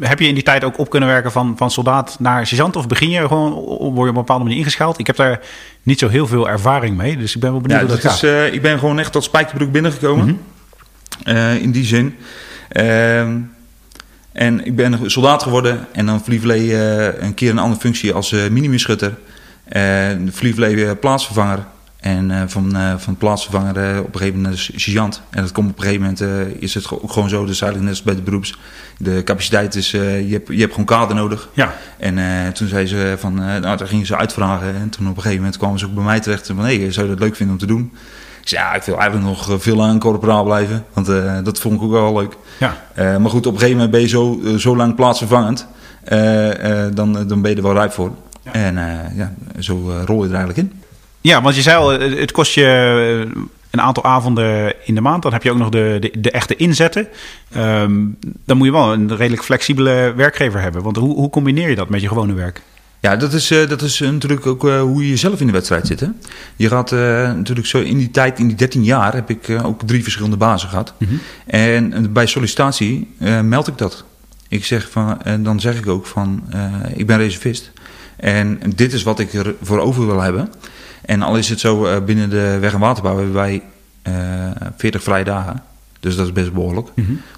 heb 0.00 0.18
je 0.18 0.28
in 0.28 0.34
die 0.34 0.42
tijd 0.42 0.64
ook 0.64 0.78
op 0.78 0.90
kunnen 0.90 1.08
werken 1.08 1.32
van, 1.32 1.54
van 1.56 1.70
soldaat 1.70 2.16
naar 2.18 2.46
sergeant? 2.46 2.76
Of 2.76 2.86
begin 2.86 3.10
je 3.10 3.26
gewoon, 3.26 3.52
word 3.52 3.80
je 3.80 4.00
op 4.00 4.06
een 4.06 4.14
bepaalde 4.14 4.44
manier 4.44 4.58
ingeschaald? 4.58 4.98
Ik 4.98 5.06
heb 5.06 5.16
daar 5.16 5.40
niet 5.82 5.98
zo 5.98 6.08
heel 6.08 6.26
veel 6.26 6.48
ervaring 6.48 6.96
mee, 6.96 7.16
dus 7.16 7.34
ik 7.34 7.40
ben 7.40 7.50
wel 7.50 7.60
benieuwd 7.60 7.80
Ja, 7.80 7.86
hoe 7.86 7.94
dat 7.94 8.02
dat 8.02 8.12
gaat. 8.12 8.22
is, 8.22 8.30
eh, 8.30 8.54
ik 8.54 8.62
ben 8.62 8.78
gewoon 8.78 8.98
echt 8.98 9.12
tot 9.12 9.24
Spijkerbroek 9.24 9.72
binnengekomen. 9.72 10.26
Mhm. 10.26 11.36
Eh, 11.36 11.54
in 11.62 11.70
die 11.70 11.84
zin. 11.84 12.16
Ehm, 12.68 13.38
en 14.32 14.66
ik 14.66 14.76
ben 14.76 15.10
soldaat 15.10 15.42
geworden. 15.42 15.86
En 15.92 16.06
dan 16.06 16.24
Vlievlee 16.24 16.74
een 17.20 17.34
keer 17.34 17.50
een 17.50 17.58
andere 17.58 17.80
functie 17.80 18.12
als 18.12 18.30
minimischutter. 18.30 19.14
Vlievlee 20.30 20.86
eh, 20.86 20.90
plaatsvervanger. 21.00 21.58
En 22.06 22.30
eh, 22.30 22.42
van, 22.46 22.76
eh, 22.76 22.94
van 22.96 23.16
plaatsvervanger 23.16 23.76
eh, 23.76 23.98
op 23.98 24.14
een 24.14 24.18
gegeven 24.18 24.40
moment 24.40 24.58
sergeant. 24.58 25.22
En 25.30 25.42
dat 25.42 25.52
komt 25.52 25.70
op 25.70 25.76
een 25.76 25.82
gegeven 25.82 26.02
moment 26.02 26.60
is 26.62 26.74
het 26.74 26.90
ook 26.90 27.12
gewoon 27.12 27.28
zo. 27.28 27.44
Is 27.44 27.60
eigenlijk 27.60 27.80
net 27.80 27.90
als 27.90 28.02
bij 28.02 28.14
de 28.14 28.22
beroeps. 28.22 28.58
De 28.98 29.22
capaciteit 29.24 29.74
is, 29.74 29.90
je, 29.90 30.28
hebt, 30.28 30.48
je 30.48 30.60
hebt 30.60 30.70
gewoon 30.70 30.86
kader 30.86 31.16
nodig. 31.16 31.48
Ja, 31.52 31.74
En 31.98 32.52
toen 32.52 32.68
zei 32.68 32.86
ze 32.86 33.14
van, 33.18 33.34
nou, 33.34 33.60
daar 33.60 33.86
gingen 33.86 34.06
ze 34.06 34.16
uitvragen. 34.16 34.74
En 34.74 34.90
toen 34.90 35.08
op 35.08 35.16
een 35.16 35.22
gegeven 35.22 35.36
moment 35.36 35.58
kwamen 35.58 35.78
ze 35.78 35.86
ook 35.86 35.94
bij 35.94 36.04
mij 36.04 36.20
terecht. 36.20 36.46
Van, 36.46 36.64
hé, 36.64 36.90
zou 36.92 37.06
je 37.06 37.12
dat 37.12 37.22
leuk 37.22 37.36
vinden 37.36 37.54
om 37.54 37.60
te 37.60 37.66
doen? 37.66 37.92
Ik 38.40 38.48
zei, 38.48 38.62
ja, 38.62 38.74
ik 38.74 38.82
wil 38.82 38.98
eigenlijk 38.98 39.28
nog 39.28 39.62
veel 39.62 39.76
langer 39.76 39.98
corporaal 39.98 40.44
blijven. 40.44 40.84
Want 40.92 41.06
dat 41.44 41.60
vond 41.60 41.74
ik 41.74 41.82
ook 41.82 41.90
wel 41.90 42.12
leuk. 42.12 42.36
ja. 42.58 42.76
Maar 43.18 43.30
goed, 43.30 43.46
op 43.46 43.52
een 43.52 43.58
gegeven 43.58 43.80
moment 43.80 43.90
ben 43.90 44.00
je 44.00 44.08
zo, 44.08 44.40
zo 44.58 44.76
lang 44.76 44.94
plaatsvervangend. 44.94 45.66
dan, 46.94 47.26
dan 47.26 47.42
ben 47.42 47.50
je 47.50 47.56
er 47.56 47.62
wel 47.62 47.72
rijp 47.72 47.92
voor. 47.92 48.10
Ja. 48.42 48.52
En 48.52 48.74
ja, 49.14 49.32
zo 49.58 50.02
rol 50.04 50.22
je 50.22 50.28
er 50.28 50.36
eigenlijk 50.36 50.58
in. 50.58 50.84
Ja, 51.26 51.42
want 51.42 51.54
je 51.54 51.62
zei 51.62 51.76
al, 51.76 52.00
het 52.00 52.32
kost 52.32 52.54
je 52.54 52.64
eh, 52.64 53.42
een 53.70 53.80
aantal 53.80 54.04
avonden 54.04 54.74
in 54.84 54.94
de 54.94 55.00
maand. 55.00 55.22
Dan 55.22 55.32
heb 55.32 55.42
je 55.42 55.50
ook 55.50 55.58
nog 55.58 55.68
de, 55.68 55.96
de, 56.00 56.20
de 56.20 56.30
echte 56.30 56.56
inzetten. 56.56 57.08
Ehm, 57.52 58.04
dan 58.44 58.56
moet 58.56 58.66
je 58.66 58.72
wel 58.72 58.92
een 58.92 59.16
redelijk 59.16 59.44
flexibele 59.44 60.12
werkgever 60.16 60.60
hebben. 60.60 60.82
Want 60.82 60.96
hoe, 60.96 61.14
hoe 61.14 61.30
combineer 61.30 61.68
je 61.68 61.74
dat 61.74 61.88
met 61.88 62.00
je 62.00 62.08
gewone 62.08 62.34
werk? 62.34 62.62
Ja, 63.00 63.16
dat 63.16 63.32
is, 63.32 63.50
eh, 63.50 63.68
dat 63.68 63.82
is 63.82 64.00
eh, 64.00 64.10
natuurlijk 64.10 64.46
ook 64.46 64.62
hoe 64.62 65.08
je 65.08 65.16
zelf 65.16 65.40
in 65.40 65.46
de 65.46 65.52
wedstrijd 65.52 65.86
zit. 65.86 66.00
Hè? 66.00 66.08
Je 66.56 66.68
gaat 66.68 66.90
natuurlijk 67.36 67.66
zo 67.66 67.80
in 67.80 67.98
die 67.98 68.10
tijd, 68.10 68.38
in 68.38 68.46
die 68.46 68.56
13 68.56 68.84
jaar, 68.84 69.14
heb 69.14 69.30
ik 69.30 69.60
ook 69.62 69.82
drie 69.82 70.02
verschillende 70.02 70.36
bazen 70.36 70.68
gehad. 70.68 70.94
En 71.46 71.92
eh, 71.92 72.02
bij 72.10 72.26
sollicitatie 72.26 73.14
meld 73.42 73.66
ik 73.66 73.78
dat. 73.78 74.04
Ik 74.48 74.64
zeg 74.64 74.90
van, 74.90 75.22
en 75.22 75.42
dan 75.42 75.60
zeg 75.60 75.78
ik 75.78 75.88
ook 75.88 76.06
van, 76.06 76.42
ik 76.94 77.06
ben 77.06 77.18
reservist. 77.18 77.70
En 78.16 78.60
dit 78.74 78.92
is 78.92 79.02
wat 79.02 79.18
ik 79.18 79.32
er 79.32 79.54
voor 79.62 79.78
over 79.78 80.06
wil 80.06 80.20
hebben. 80.20 80.52
En 81.06 81.22
al 81.22 81.36
is 81.36 81.48
het 81.48 81.60
zo, 81.60 81.86
eh, 81.86 82.04
binnen 82.04 82.30
de 82.30 82.58
weg- 82.60 82.72
en 82.72 82.78
waterbouw 82.80 83.16
hebben 83.16 83.34
wij 83.34 83.62
eh 84.02 84.12
40 84.76 85.02
vrije 85.02 85.24
dagen. 85.24 85.62
Dus 86.00 86.16
dat 86.16 86.26
is 86.26 86.32
best 86.32 86.52
behoorlijk. 86.52 86.88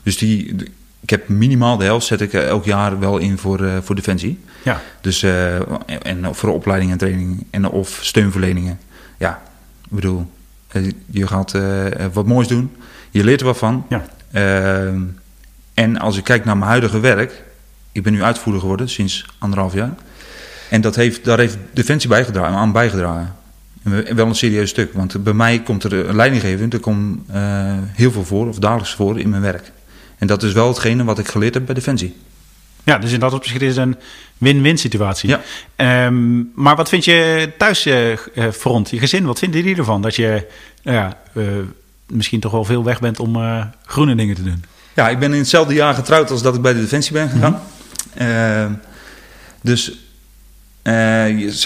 Dus 0.03 0.19
die, 0.19 0.55
ik 1.01 1.11
heb 1.11 1.29
minimaal 1.29 1.77
de 1.77 1.85
helft 1.85 2.07
zet 2.07 2.21
ik 2.21 2.33
eh, 2.33 2.47
elk 2.47 2.65
jaar 2.65 2.99
wel 2.99 3.19
in 3.19 3.39
voor, 3.39 3.65
eh, 3.65 3.73
voor 3.83 3.95
Defensie. 3.95 4.41
Ja, 4.65 4.81
Dus 5.01 5.23
eh, 5.23 5.57
en 6.03 6.35
voor 6.35 6.49
opleiding 6.53 6.91
en 6.93 6.99
training 6.99 7.47
en 7.51 7.69
of 7.69 7.99
steunverleningen. 8.03 8.79
Ja, 9.19 9.43
ik 9.85 9.91
bedoel, 9.95 10.27
eh, 10.69 10.83
je 11.11 11.27
gaat 11.27 11.55
eh, 11.55 11.85
wat 12.13 12.27
moois 12.27 12.49
doen. 12.49 12.71
Je 13.11 13.25
leert 13.25 13.41
er 13.41 13.47
wat 13.47 13.59
van. 13.59 13.87
ja. 13.89 14.05
Ehm, 14.33 15.01
en 15.75 15.99
als 15.99 16.17
ik 16.17 16.25
kijk 16.25 16.45
naar 16.45 16.57
mijn 16.57 16.71
huidige 16.71 17.01
werk, 17.01 17.43
ik 17.93 18.03
ben 18.03 18.13
nu 18.13 18.23
uitvoerder 18.23 18.61
geworden 18.61 18.89
sinds 18.89 19.27
anderhalf 19.39 19.73
jaar. 19.75 19.95
En 20.71 20.81
dat 20.81 20.97
heeft, 20.97 21.25
daar 21.25 21.39
heeft 21.39 21.59
Defensie 21.73 22.09
bijgedragen, 22.09 22.57
aan 22.57 22.73
bijgedragen. 22.73 23.35
En 23.83 24.17
wel 24.17 24.27
een 24.27 24.35
serieus 24.35 24.71
stuk, 24.71 24.93
want 24.93 25.23
bij 25.23 25.33
mij 25.33 25.63
komt 25.63 25.85
er 25.85 26.09
een 26.09 26.17
leidinggevend, 26.17 26.73
er 26.73 26.81
komt 26.81 27.19
eh, 27.29 27.43
heel 27.93 28.13
veel 28.13 28.25
voor, 28.25 28.49
of 28.49 28.59
dagelijks 28.59 28.95
voor 28.95 29.21
in 29.21 29.29
mijn 29.29 29.43
werk. 29.43 29.73
En 30.19 30.27
dat 30.27 30.43
is 30.43 30.53
wel 30.53 30.69
hetgene 30.69 31.05
wat 31.05 31.19
ik 31.19 31.29
geleerd 31.29 31.55
heb 31.55 31.67
bij 31.67 31.75
Defensie. 31.75 32.17
Ja, 32.85 32.99
dus 32.99 33.13
in 33.13 33.21
dat 33.21 33.33
opzicht 33.33 33.61
is 33.61 33.77
het 33.77 33.87
een 33.87 33.97
win-win 34.39 34.79
situatie. 34.79 35.29
Ja. 35.29 35.41
Ehm, 35.77 36.43
maar 36.55 36.77
wat 36.77 36.89
vind 36.89 37.05
je 37.05 37.51
thuis, 37.59 37.87
eh, 37.87 38.13
eh, 38.13 38.19
front, 38.53 38.91
je 38.91 38.99
gezin, 38.99 39.25
wat 39.25 39.39
vinden 39.39 39.63
die 39.63 39.77
ervan? 39.77 40.03
Dat 40.03 40.17
je 40.17 40.47
nou 40.83 40.97
ja, 40.97 41.17
misschien 42.07 42.41
toch 42.41 42.53
wel 42.53 42.65
veel 42.65 42.85
weg 42.85 43.01
bent 43.01 43.21
om 43.21 43.37
groene 43.85 44.15
dingen 44.15 44.35
te 44.35 44.43
doen. 44.43 44.65
Ja, 44.95 45.09
ik 45.09 45.19
ben 45.19 45.33
in 45.33 45.39
hetzelfde 45.39 45.75
jaar 45.75 45.95
getrouwd 45.95 46.31
als 46.31 46.43
dat 46.43 46.55
ik 46.55 46.63
bij 46.63 46.73
de 46.73 46.81
Defensie 46.81 47.13
ben 47.13 47.29
gegaan. 47.29 47.61
Ehm, 48.15 48.73
dus 49.61 49.99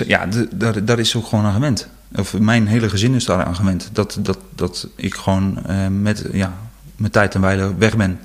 ja, 0.06 0.28
daar, 0.84 0.98
is 0.98 1.16
ook 1.16 1.26
gewoon 1.26 1.44
aan 1.44 1.52
gewend. 1.52 1.88
Of 2.16 2.38
mijn 2.38 2.66
hele 2.66 2.88
gezin 2.88 3.14
is 3.14 3.24
daar 3.24 3.44
aan 3.44 3.56
gewend. 3.56 3.90
Dat, 3.92 4.18
dat, 4.20 4.38
dat 4.54 4.88
ik 4.96 5.14
gewoon 5.14 5.66
eh, 5.66 5.86
met 5.88 6.24
ja, 6.32 6.56
mijn 6.96 7.12
tijd 7.12 7.34
en 7.34 7.40
wijle 7.40 7.74
weg 7.78 7.96
ben. 7.96 8.20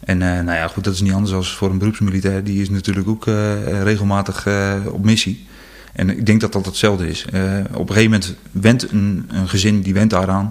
En 0.00 0.22
eh, 0.22 0.28
nou 0.28 0.58
ja, 0.58 0.68
goed, 0.68 0.84
dat 0.84 0.94
is 0.94 1.00
niet 1.00 1.12
anders 1.12 1.30
dan 1.30 1.44
voor 1.44 1.70
een 1.70 1.78
beroepsmilitair. 1.78 2.44
Die 2.44 2.62
is 2.62 2.70
natuurlijk 2.70 3.08
ook 3.08 3.26
eh, 3.26 3.82
regelmatig 3.82 4.46
op 4.86 5.04
missie. 5.04 5.46
En 5.92 6.10
ik 6.10 6.26
denk 6.26 6.40
dat 6.40 6.52
dat 6.52 6.66
hetzelfde 6.66 7.08
is. 7.08 7.24
Op 7.72 7.88
een 7.88 7.94
gegeven 7.94 8.10
moment 8.10 8.34
went 8.50 8.90
een, 8.90 9.28
een 9.32 9.48
gezin, 9.48 9.80
die 9.80 9.94
went 9.94 10.10
daaraan. 10.10 10.50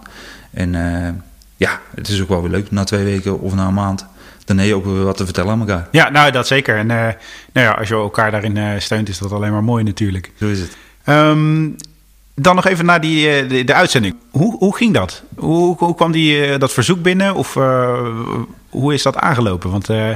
En 0.52 0.72
ja, 1.58 1.80
het 1.96 2.08
is 2.08 2.22
ook 2.22 2.30
wel 2.30 2.42
weer 2.42 2.52
leuk. 2.52 2.72
Na 2.72 2.84
twee 2.84 3.04
weken 3.04 3.40
of 3.40 3.56
na 3.56 3.68
een 3.68 3.74
maand, 3.74 4.06
dan 4.46 4.58
heb 4.58 4.68
je 4.68 4.76
ook 4.76 4.86
weer 4.86 5.04
wat 5.04 5.18
te 5.18 5.26
vertellen 5.26 5.52
aan 5.52 5.60
elkaar. 5.60 5.88
Ja, 5.92 6.10
nou 6.10 6.32
dat 6.32 6.48
zeker. 6.48 6.78
En 6.78 6.88
nou 6.88 7.16
ja, 7.54 7.72
als 7.72 7.88
je 7.88 7.94
elkaar 7.94 8.32
daarin 8.32 8.82
steunt, 8.82 9.10
is 9.10 9.18
dat 9.18 9.32
alleen 9.32 9.52
maar 9.52 9.64
mooi 9.64 9.84
natuurlijk. 9.84 10.32
Zo 10.40 10.48
is 10.48 10.60
het. 10.60 10.78
Ehm, 11.04 11.70
dan 12.36 12.56
nog 12.56 12.66
even 12.66 12.86
naar 12.86 13.02
die, 13.02 13.30
eh, 13.30 13.66
de, 13.66 13.74
uitzending. 13.74 14.16
Hoe, 14.32 14.58
hoe 14.58 14.76
ging 14.76 14.94
dat? 14.94 15.24
Hoe, 15.36 15.78
hoe 15.78 15.96
kwam 15.96 16.12
die, 16.12 16.46
eh, 16.46 16.60
dat 16.60 16.74
verzoek 16.74 17.02
binnen? 17.02 17.36
Of 17.36 17.56
eh, 17.56 18.08
hoe 18.70 18.94
is 18.94 19.04
dat 19.04 19.18
aangelopen? 19.18 19.72
Want 19.72 19.90
eh, 19.90 20.10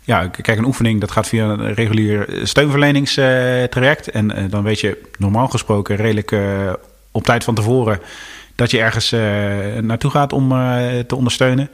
ja, 0.00 0.28
kijk, 0.28 0.58
een 0.58 0.64
oefening 0.64 1.00
dat 1.00 1.10
gaat 1.10 1.28
via 1.28 1.44
een 1.44 1.74
regulier 1.74 2.40
steunverleningstraject. 2.42 4.10
en 4.10 4.50
dan 4.50 4.62
weet 4.62 4.80
je 4.80 5.02
normaal 5.18 5.48
gesproken 5.48 5.96
redelijk 5.96 6.34
op 7.10 7.24
tijd 7.24 7.44
van 7.44 7.54
tevoren... 7.54 8.00
dat 8.54 8.70
je 8.70 8.80
ergens 8.80 9.10
naartoe 9.80 10.10
gaat 10.10 10.32
om 10.32 10.48
te 11.06 11.16
ondersteunen. 11.16 11.70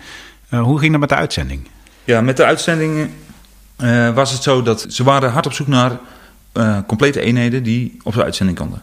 Hoe 0.49 0.79
ging 0.79 0.91
dat 0.91 1.01
met 1.01 1.09
de 1.09 1.15
uitzending? 1.15 1.69
Ja, 2.05 2.21
met 2.21 2.37
de 2.37 2.45
uitzending 2.45 3.11
was 4.15 4.33
het 4.33 4.43
zo 4.43 4.63
dat 4.63 4.87
ze 4.89 5.05
waren 5.05 5.33
hard 5.33 5.47
op 5.47 5.53
zoek 5.53 5.67
naar 5.67 5.99
complete 6.87 7.21
eenheden 7.21 7.63
die 7.63 7.97
op 8.03 8.15
de 8.15 8.25
uitzending 8.25 8.59
konden. 8.59 8.83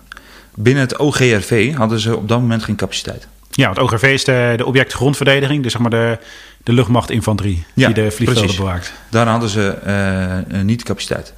Binnen 0.55 0.83
het 0.83 0.97
OGRV 0.97 1.75
hadden 1.75 1.99
ze 1.99 2.17
op 2.17 2.27
dat 2.27 2.39
moment 2.39 2.63
geen 2.63 2.75
capaciteit. 2.75 3.27
Ja, 3.51 3.73
want 3.73 3.79
OGV 3.79 4.03
is 4.03 4.23
de, 4.23 4.53
de 4.57 4.65
object 4.65 4.93
grondverdediging. 4.93 5.63
Dus 5.63 5.71
zeg 5.71 5.81
maar 5.81 5.89
de, 5.89 6.17
de 6.63 6.73
luchtmachtinfanterie 6.73 7.63
Ja, 7.73 7.85
die 7.85 7.95
de 8.03 8.11
vliegvelden 8.11 8.43
precies. 8.43 8.57
bewaakt. 8.57 8.93
Daar 9.09 9.27
hadden 9.27 9.49
ze 9.49 9.69
eh, 9.69 10.37
eh, 10.37 10.45
niet 10.63 10.79
de 10.79 10.85
capaciteit. 10.85 11.33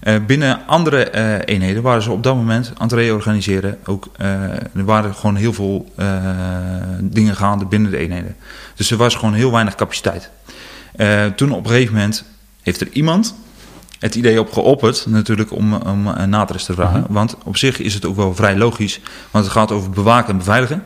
Eh, 0.00 0.14
binnen 0.26 0.66
andere 0.66 1.10
eenheden 1.44 1.82
waren 1.82 2.02
ze 2.02 2.10
op 2.10 2.22
dat 2.22 2.34
moment 2.34 2.72
aan 2.76 2.86
het 2.88 2.96
reorganiseren. 2.96 3.78
Ook, 3.84 4.08
er 4.16 4.84
waren 4.84 5.14
gewoon 5.14 5.36
heel 5.36 5.52
veel 5.52 5.92
dingen 7.00 7.36
gaande 7.36 7.64
binnen 7.64 7.90
de 7.90 7.96
eenheden. 7.96 8.36
Dus 8.74 8.90
er 8.90 8.96
was 8.96 9.14
gewoon 9.14 9.34
heel 9.34 9.52
weinig 9.52 9.74
capaciteit. 9.74 10.30
Toen 11.36 11.50
op 11.52 11.64
een 11.64 11.70
gegeven 11.70 11.94
moment 11.94 12.24
heeft 12.62 12.80
er 12.80 12.88
iemand 12.92 13.34
het 13.98 14.14
idee 14.14 14.40
op 14.40 14.52
geopperd 14.52 15.04
natuurlijk 15.08 15.52
om, 15.52 15.74
om 15.74 16.06
een 16.06 16.28
natres 16.28 16.64
te 16.64 16.72
vragen. 16.72 17.04
Want 17.08 17.36
op 17.44 17.56
zich 17.56 17.78
is 17.80 17.94
het 17.94 18.04
ook 18.06 18.16
wel 18.16 18.34
vrij 18.34 18.56
logisch. 18.56 19.00
Want 19.30 19.44
het 19.44 19.52
gaat 19.52 19.72
over 19.72 19.90
bewaken 19.90 20.30
en 20.30 20.38
beveiligen. 20.38 20.82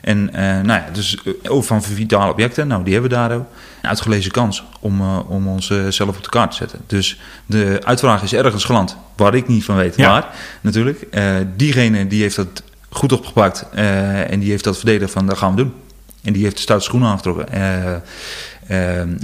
En 0.00 0.32
eh, 0.34 0.42
nou 0.42 0.66
ja, 0.66 0.86
dus 0.92 1.16
eh, 1.24 1.52
ook 1.52 1.64
van 1.64 1.82
vitale 1.82 2.30
objecten, 2.30 2.66
nou 2.66 2.84
die 2.84 2.92
hebben 2.92 3.10
we 3.10 3.16
daar 3.16 3.32
ook. 3.32 3.46
Een 3.82 3.88
uitgelezen 3.88 4.30
kans 4.30 4.64
om, 4.80 5.00
om 5.18 5.48
ons 5.48 5.66
zelf 5.88 6.16
op 6.16 6.22
de 6.22 6.28
kaart 6.28 6.50
te 6.50 6.56
zetten. 6.56 6.78
Dus 6.86 7.20
de 7.46 7.80
uitvraag 7.84 8.22
is 8.22 8.32
ergens 8.32 8.64
geland, 8.64 8.96
waar 9.16 9.34
ik 9.34 9.48
niet 9.48 9.64
van 9.64 9.76
weet 9.76 9.96
Ja. 9.96 10.10
waar 10.10 10.26
natuurlijk. 10.60 11.06
Diegene 11.56 12.06
die 12.06 12.22
heeft 12.22 12.36
dat 12.36 12.62
goed 12.90 13.12
opgepakt 13.12 13.66
en 13.70 14.40
die 14.40 14.50
heeft 14.50 14.64
dat 14.64 14.76
verdedigd 14.76 15.12
van 15.12 15.26
dat 15.26 15.38
gaan 15.38 15.50
we 15.50 15.56
doen. 15.56 15.72
En 16.22 16.32
die 16.32 16.42
heeft 16.42 16.56
de 16.56 16.62
stoute 16.62 16.84
schoenen 16.84 17.08
aangetrokken. 17.08 17.46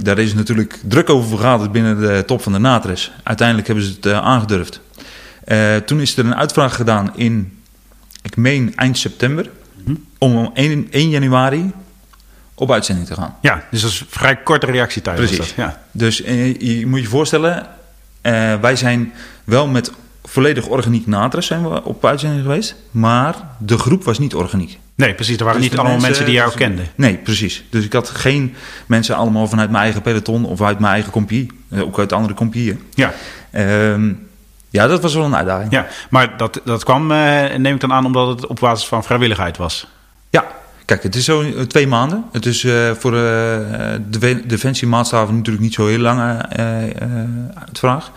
Daar 0.03 0.17
is 0.17 0.33
natuurlijk 0.33 0.79
druk 0.83 1.09
over 1.09 1.29
vergaderd 1.29 1.71
binnen 1.71 1.99
de 1.99 2.23
top 2.25 2.41
van 2.41 2.51
de 2.51 2.59
Natres. 2.59 3.11
Uiteindelijk 3.23 3.67
hebben 3.67 3.85
ze 3.85 3.91
het 3.91 4.05
eh, 4.05 4.21
aangedurfd. 4.21 4.81
Eh, 5.43 5.75
toen 5.75 6.01
is 6.01 6.17
er 6.17 6.25
een 6.25 6.35
uitvraag 6.35 6.75
gedaan 6.75 7.11
in, 7.15 7.59
ik 8.21 8.35
meen 8.37 8.75
eind 8.75 8.97
september, 8.97 9.49
om 10.17 10.37
om 10.37 10.51
1, 10.53 10.87
1 10.89 11.09
januari 11.09 11.71
op 12.53 12.71
uitzending 12.71 13.07
te 13.07 13.13
gaan. 13.13 13.35
Ja, 13.41 13.63
dus 13.71 13.81
dat 13.81 13.91
is 13.91 14.03
vrij 14.07 14.35
korte 14.35 14.65
reactietijd. 14.65 15.17
Precies. 15.17 15.37
dat, 15.37 15.53
Ja. 15.55 15.81
Dus 15.91 16.21
eh, 16.21 16.59
je 16.59 16.87
moet 16.87 17.01
je 17.01 17.07
voorstellen, 17.07 17.67
wij 18.61 18.75
zijn 18.75 19.13
wel 19.43 19.67
met 19.67 19.91
volledig 20.23 20.67
organiek 20.67 21.07
Natres 21.07 21.45
zijn 21.45 21.69
we 21.69 21.83
op 21.83 22.05
uitzending 22.05 22.41
geweest, 22.41 22.75
maar 22.91 23.35
de 23.59 23.77
groep 23.77 24.03
was 24.03 24.19
niet 24.19 24.35
organiek. 24.35 24.79
Nee, 24.97 25.13
precies. 25.13 25.37
Er 25.37 25.43
waren 25.45 25.61
Dus 25.61 25.69
niet 25.69 25.79
allemaal 25.79 25.99
mensen, 25.99 26.25
die 26.25 26.33
jou 26.33 26.51
kenden. 26.55 26.87
Nee, 26.95 27.15
precies. 27.17 27.63
Dus 27.69 27.85
ik 27.85 27.93
had 27.93 28.09
geen 28.09 28.55
mensen 28.85 29.15
allemaal 29.15 29.47
vanuit 29.47 29.69
mijn 29.71 29.83
eigen 29.83 30.01
peloton 30.01 30.45
of 30.45 30.61
uit 30.61 30.79
mijn 30.79 30.93
eigen 30.93 31.11
compie. 31.11 31.51
eh, 31.69 31.81
Ook 31.81 31.99
uit 31.99 32.13
andere 32.13 32.33
compieën. 32.33 32.81
Ja, 32.93 33.13
Ehm, 33.51 34.13
ja, 34.69 34.87
dat 34.87 35.01
was 35.01 35.13
wel 35.13 35.25
een 35.25 35.35
uitdaging. 35.35 35.71
ja. 35.71 35.87
maar 36.09 36.37
dat, 36.37 36.61
dat 36.65 36.83
kwam, 36.83 37.11
eh, 37.11 37.55
neem 37.55 37.73
ik 37.75 37.79
dan 37.79 37.93
aan, 37.93 38.05
omdat 38.05 38.27
het 38.27 38.47
op 38.47 38.59
basis 38.59 38.87
van 38.87 39.03
vrijwilligheid 39.03 39.57
was. 39.57 39.87
Ja, 40.29 40.45
kijk, 40.85 41.03
het 41.03 41.15
is 41.15 41.25
zo 41.25 41.41
eh, 41.41 41.61
twee 41.61 41.87
maanden. 41.87 42.23
Het 42.31 42.45
is 42.45 42.61
voor 42.99 43.13
eh, 43.13 43.19
de 44.09 44.19
we- 44.19 44.45
Defensie 44.45 44.87
Maatstaven 44.87 45.35
natuurlijk 45.35 45.63
niet 45.65 45.73
zo 45.73 45.87
heel 45.87 45.99
lang 45.99 46.41
eh, 46.49 46.65
uitvraag. 47.67 48.11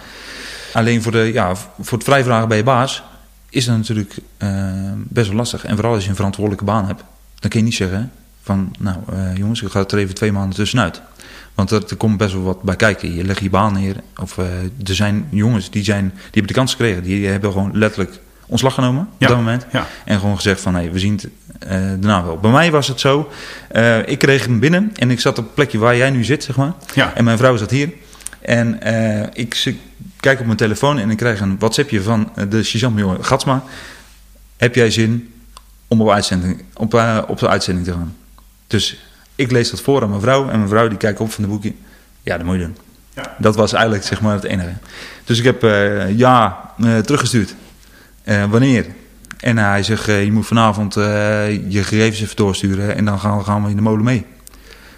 Alleen 0.72 1.02
voor, 1.02 1.12
de, 1.12 1.30
ja, 1.32 1.54
voor 1.80 1.98
het 1.98 2.06
vrijvragen 2.06 2.48
bij 2.48 2.56
je 2.56 2.62
baas 2.62 3.02
is 3.50 3.64
dat 3.64 3.76
natuurlijk 3.76 4.14
eh, 4.36 4.50
best 4.96 5.26
wel 5.28 5.36
lastig. 5.36 5.64
En 5.64 5.74
vooral 5.74 5.94
als 5.94 6.02
je 6.02 6.08
een 6.10 6.16
verantwoordelijke 6.16 6.64
baan 6.64 6.86
hebt. 6.86 7.04
Dan 7.38 7.50
kun 7.50 7.58
je 7.58 7.64
niet 7.64 7.74
zeggen 7.74 8.12
van, 8.42 8.74
nou 8.78 8.96
eh, 9.12 9.36
jongens, 9.36 9.62
ik 9.62 9.70
ga 9.70 9.84
er 9.86 9.98
even 9.98 10.14
twee 10.14 10.32
maanden 10.32 10.54
tussenuit. 10.56 11.02
Want 11.54 11.70
er, 11.70 11.82
er 11.88 11.96
komt 11.96 12.16
best 12.16 12.32
wel 12.32 12.42
wat 12.42 12.62
bij 12.62 12.76
kijken. 12.76 13.14
Je 13.14 13.24
legt 13.24 13.40
je 13.40 13.50
baan 13.50 13.72
neer. 13.72 13.96
Of 14.20 14.38
eh, 14.38 14.44
er 14.62 14.94
zijn 14.94 15.26
jongens 15.30 15.70
die, 15.70 15.84
zijn, 15.84 16.08
die 16.14 16.22
hebben 16.22 16.46
de 16.46 16.52
kans 16.52 16.70
gekregen. 16.70 17.02
Die 17.02 17.26
hebben 17.26 17.52
gewoon 17.52 17.70
letterlijk 17.78 18.18
ontslag 18.46 18.74
genomen 18.74 19.02
op 19.02 19.08
Ja. 19.18 19.26
dat 19.28 19.36
moment. 19.36 19.66
Ja. 19.72 19.86
En 20.04 20.18
gewoon 20.18 20.36
gezegd 20.36 20.60
van, 20.60 20.74
hé, 20.74 20.90
we 20.90 20.98
zien 20.98 21.12
het 21.12 21.28
daarna 22.00 22.24
wel. 22.24 22.38
Bij 22.38 22.50
mij 22.50 22.70
was 22.70 22.88
het 22.88 23.00
zo, 23.00 23.30
ik 24.06 24.18
kreeg 24.18 24.46
hem 24.46 24.58
binnen 24.60 24.92
en 24.96 25.10
ik 25.10 25.20
zat 25.20 25.38
op 25.38 25.44
het 25.44 25.54
plekje 25.54 25.78
waar 25.78 25.96
jij 25.96 26.10
nu 26.10 26.24
zit, 26.24 26.44
zeg 26.44 26.56
maar. 26.56 26.72
Ja. 26.94 27.14
En 27.14 27.24
mijn 27.24 27.38
vrouw 27.38 27.56
zat 27.56 27.70
hier. 27.70 27.90
En 28.40 28.82
eh, 28.82 29.26
ik 29.32 29.54
kijk 30.20 30.40
op 30.40 30.44
mijn 30.44 30.56
telefoon 30.56 30.98
en 30.98 31.10
ik 31.10 31.16
krijg 31.16 31.40
een 31.40 31.58
WhatsAppje 31.58 32.02
van 32.02 32.30
eh, 32.34 32.44
de 32.48 32.62
sergeant 32.62 33.26
Gatsma. 33.26 33.64
Heb 34.56 34.74
jij 34.74 34.90
zin 34.90 35.32
om 35.88 36.00
op, 36.00 36.10
uitzending, 36.10 36.62
op, 36.74 36.94
eh, 36.94 37.22
op 37.26 37.38
de 37.38 37.48
uitzending 37.48 37.86
te 37.86 37.92
gaan? 37.92 38.16
Dus 38.66 39.04
ik 39.34 39.50
lees 39.50 39.70
dat 39.70 39.80
voor 39.80 40.02
aan 40.02 40.08
mijn 40.08 40.20
vrouw 40.20 40.48
en 40.48 40.56
mijn 40.56 40.68
vrouw 40.68 40.88
die 40.88 40.98
kijkt 40.98 41.20
op 41.20 41.32
van 41.32 41.44
de 41.44 41.50
boekje. 41.50 41.72
Ja, 42.22 42.36
dat 42.36 42.46
moet 42.46 42.54
je 42.54 42.60
doen. 42.60 42.76
Ja. 43.14 43.36
Dat 43.38 43.56
was 43.56 43.72
eigenlijk 43.72 44.04
zeg 44.04 44.20
maar 44.20 44.34
het 44.34 44.44
enige. 44.44 44.72
Dus 45.24 45.38
ik 45.38 45.44
heb 45.44 45.64
eh, 45.64 46.18
ja 46.18 46.60
teruggestuurd. 47.04 47.54
Wanneer? 48.48 48.86
En 49.40 49.58
hij 49.58 49.82
zegt, 49.82 50.06
je 50.06 50.32
moet 50.32 50.46
vanavond 50.46 50.94
je 50.94 51.82
gegevens 51.82 52.20
even 52.20 52.36
doorsturen 52.36 52.96
en 52.96 53.04
dan 53.04 53.20
gaan 53.20 53.38
we, 53.38 53.44
gaan 53.44 53.64
we 53.64 53.70
in 53.70 53.76
de 53.76 53.82
molen 53.82 54.04
mee. 54.04 54.26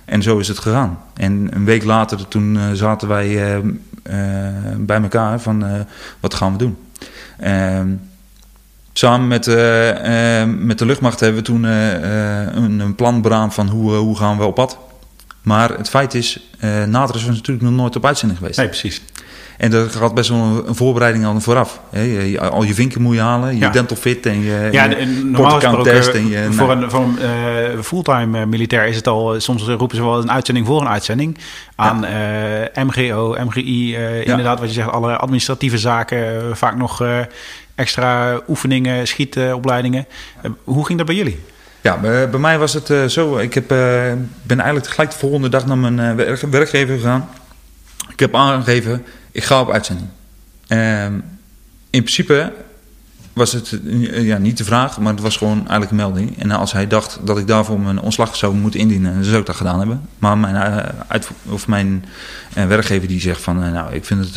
En 0.05 0.23
zo 0.23 0.39
is 0.39 0.49
het 0.49 0.59
gegaan. 0.59 0.99
En 1.15 1.49
een 1.51 1.65
week 1.65 1.85
later, 1.85 2.29
toen 2.29 2.57
eh, 2.57 2.63
zaten 2.73 3.09
wij 3.09 3.27
eh, 3.27 3.57
eh, 3.57 3.65
bij 4.79 5.03
elkaar 5.03 5.41
van, 5.41 5.87
wat 6.21 6.35
gaan 6.35 6.53
we 6.53 6.59
doen? 6.59 6.77
Ehm, 7.39 7.89
samen 8.93 9.29
met, 9.29 9.47
met 10.65 10.79
de 10.79 10.87
luchtmacht 10.87 11.21
hebben 11.21 11.39
we 11.39 11.47
toen 11.47 11.63
een, 11.63 12.81
een 12.81 12.95
plan 12.95 13.23
beraamd 13.23 13.55
van 13.55 13.69
hoe, 13.69 13.95
hoe 13.95 14.17
gaan 14.17 14.39
we 14.39 14.45
op 14.45 14.55
pad. 14.55 14.79
Maar 15.43 15.71
het 15.71 15.89
feit 15.89 16.15
is, 16.15 16.51
eh 16.59 16.85
Natris 16.85 17.25
was 17.25 17.37
natuurlijk 17.37 17.67
nog 17.67 17.75
nooit 17.75 17.97
op 17.97 18.07
uitzending 18.07 18.39
geweest. 18.39 18.59
Nee, 18.59 18.69
precies. 18.69 19.03
En 19.63 19.73
er 19.73 19.91
gaat 19.91 20.15
best 20.15 20.29
wel 20.29 20.39
een, 20.39 20.69
een 20.69 20.75
voorbereiding 20.75 21.25
aan 21.25 21.43
vooraf. 21.43 21.81
Je- 21.91 22.41
al 22.41 22.63
je 22.63 22.75
vinken 22.75 23.03
moet 23.03 23.15
je 23.15 23.21
halen, 23.21 23.53
je 23.55 23.59
Ja. 23.59 23.71
dental 23.71 23.97
fit 23.97 24.27
en 24.27 24.41
je, 24.43 24.69
Ja, 24.73 24.89
de- 24.89 25.07
normaal 25.33 25.83
test. 25.83 26.09
En 26.09 26.29
je, 26.29 26.47
voor 26.51 26.67
nou, 26.67 26.83
een, 26.83 26.91
voor 26.91 27.01
een 27.05 27.19
eh, 27.19 27.81
fulltime 27.83 28.39
eh, 28.41 28.47
militair 28.47 28.87
is 28.87 28.97
het 28.97 29.07
al, 29.07 29.41
soms 29.41 29.63
roepen 29.63 29.97
ze 29.97 30.03
wel 30.03 30.19
een 30.23 30.31
uitzending 30.31 30.67
voor 30.67 30.81
een 30.81 30.89
uitzending. 30.89 31.39
Aan 31.77 32.05
eh, 32.05 32.85
MGO, 32.85 33.37
MGI, 33.45 33.95
eh, 33.97 34.27
inderdaad 34.27 34.59
wat 34.61 34.69
je 34.69 34.75
zegt, 34.75 34.91
alle 34.91 35.17
administratieve 35.17 35.79
zaken, 35.79 36.19
eh, 36.19 36.43
vaak 36.53 36.77
nog 36.77 37.03
eh, 37.03 37.19
extra 37.75 38.41
oefeningen, 38.49 39.07
schietopleidingen. 39.09 40.07
Eh, 40.43 40.51
hoe 40.65 40.87
ging 40.87 40.99
dat 40.99 41.07
bij 41.07 41.17
jullie? 41.17 41.39
Ja, 41.81 41.97
bij, 41.99 42.27
mij 42.39 42.59
was 42.59 42.73
het 42.73 42.91
eh, 42.91 43.05
zo. 43.05 43.37
Ik 43.39 43.55
heb, 43.55 43.71
eh, 43.71 43.79
ben 44.43 44.61
eigenlijk 44.61 44.87
gelijk 44.87 45.11
de 45.11 45.19
volgende 45.19 45.49
dag 45.49 45.67
naar 45.67 45.79
mijn 45.79 45.99
eh, 46.01 46.15
werk- 46.15 46.41
werkgever 46.51 46.95
gegaan. 46.97 47.29
Heb 48.23 48.35
aangegeven, 48.35 49.05
ik 49.33 49.45
ga 49.45 49.61
op 49.61 49.71
uitzending. 49.71 50.09
Ehm, 50.67 51.15
in 51.91 52.03
principe 52.03 52.53
was 53.33 53.53
het 53.53 53.81
eh, 53.87 54.27
ja, 54.27 54.39
niet 54.39 54.57
de 54.59 54.65
vraag, 54.65 54.99
maar 54.99 55.13
het 55.13 55.23
was 55.23 55.37
gewoon 55.37 55.59
eigenlijk 55.59 55.91
een 55.91 55.97
melding. 55.97 56.39
En 56.39 56.51
als 56.51 56.73
hij 56.73 56.87
dacht 56.87 57.19
dat 57.25 57.39
ik 57.39 57.47
daarvoor 57.47 57.81
mijn 57.81 58.01
ontslag 58.01 58.37
zou 58.37 58.55
moeten 58.55 58.81
indienen, 58.81 59.15
dan 59.15 59.25
zou 59.25 59.37
ik 59.37 59.47
dat 59.47 59.57
gedaan 59.57 59.79
hebben. 59.79 60.09
Maar 60.19 60.39
mijn, 60.39 60.55
eh, 60.55 60.89
uitvo- 61.07 61.35
of 61.49 61.69
mijn 61.69 62.05
eh, 62.55 62.67
werkgever 62.67 63.09
die 63.09 63.21
zegt 63.21 63.41
van, 63.41 63.59
nou, 63.73 63.95
ik 63.95 64.05
vind, 64.05 64.25
het, 64.25 64.37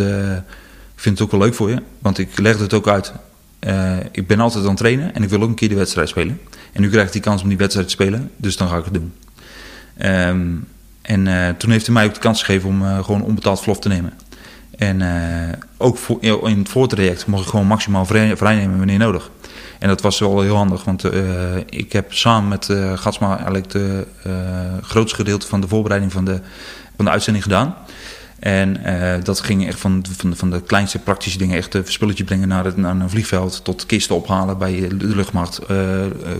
ik 0.95 1.01
vind 1.01 1.17
het 1.19 1.27
ook 1.27 1.31
wel 1.31 1.39
leuk 1.39 1.53
voor 1.53 1.69
je. 1.69 1.81
Want 1.99 2.17
ik 2.17 2.39
legde 2.39 2.63
het 2.63 2.73
ook 2.73 2.87
uit. 2.87 3.13
Ik 4.11 4.27
ben 4.27 4.39
altijd 4.39 4.63
aan 4.63 4.69
het 4.69 4.79
trainen 4.79 5.15
en 5.15 5.23
ik 5.23 5.29
wil 5.29 5.41
ook 5.41 5.49
een 5.49 5.55
keer 5.55 5.69
de 5.69 5.75
wedstrijd 5.75 6.09
spelen. 6.09 6.39
En 6.71 6.81
nu 6.81 6.89
krijg 6.89 7.05
ik 7.05 7.13
die 7.13 7.21
kans 7.21 7.41
om 7.41 7.47
die 7.47 7.57
wedstrijd 7.57 7.87
te 7.87 7.93
spelen, 7.93 8.31
dus 8.37 8.57
dan 8.57 8.67
ga 8.67 8.77
ik 8.77 8.83
het 8.83 8.93
doen. 8.93 9.13
Ehm, 9.97 10.47
en 11.05 11.27
eh, 11.27 11.49
toen 11.57 11.71
heeft 11.71 11.85
hij 11.85 11.93
mij 11.95 12.05
ook 12.05 12.13
de 12.13 12.19
kans 12.19 12.43
gegeven 12.43 12.69
om 12.69 12.85
eh, 12.85 13.03
gewoon 13.03 13.21
onbetaald 13.21 13.59
verlof 13.59 13.79
te 13.79 13.87
nemen. 13.87 14.13
En 14.77 15.01
ook 15.77 15.97
voor, 15.97 16.17
in 16.21 16.57
het 16.57 16.69
voortraject 16.69 17.27
mocht 17.27 17.43
ik 17.43 17.49
gewoon 17.49 17.67
maximaal 17.67 18.05
vrij, 18.05 18.37
vrijnemen 18.37 18.77
wanneer 18.77 18.97
nodig. 18.97 19.29
En 19.79 19.87
dat 19.87 20.01
was 20.01 20.19
wel 20.19 20.41
heel 20.41 20.55
handig, 20.55 20.83
want 20.83 21.03
ik 21.69 21.91
heb 21.93 22.13
samen 22.13 22.49
met 22.49 22.73
Gatsma 22.95 23.33
eigenlijk 23.35 23.73
het 23.73 24.07
grootste 24.81 25.15
gedeelte 25.15 25.47
van 25.47 25.61
de 25.61 25.67
voorbereiding 25.67 26.11
van 26.11 26.25
de, 26.25 26.39
van 26.95 27.05
de 27.05 27.11
uitzending 27.11 27.43
gedaan. 27.43 27.75
En 28.39 28.77
uh, 28.85 29.13
dat 29.23 29.39
ging 29.39 29.67
echt 29.67 29.79
van, 29.79 30.05
van, 30.17 30.35
van 30.35 30.49
de 30.49 30.61
kleinste 30.61 30.99
praktische 30.99 31.37
dingen, 31.37 31.57
echt 31.57 31.73
een 31.73 31.83
spulletje 31.85 32.23
brengen 32.23 32.47
naar, 32.47 32.65
het, 32.65 32.77
naar 32.77 32.95
een 32.95 33.09
vliegveld, 33.09 33.63
tot 33.63 33.85
kisten 33.85 34.15
ophalen 34.15 34.57
bij 34.57 34.87
de 34.97 35.15
luchtmacht, 35.15 35.61
uh, 35.71 35.77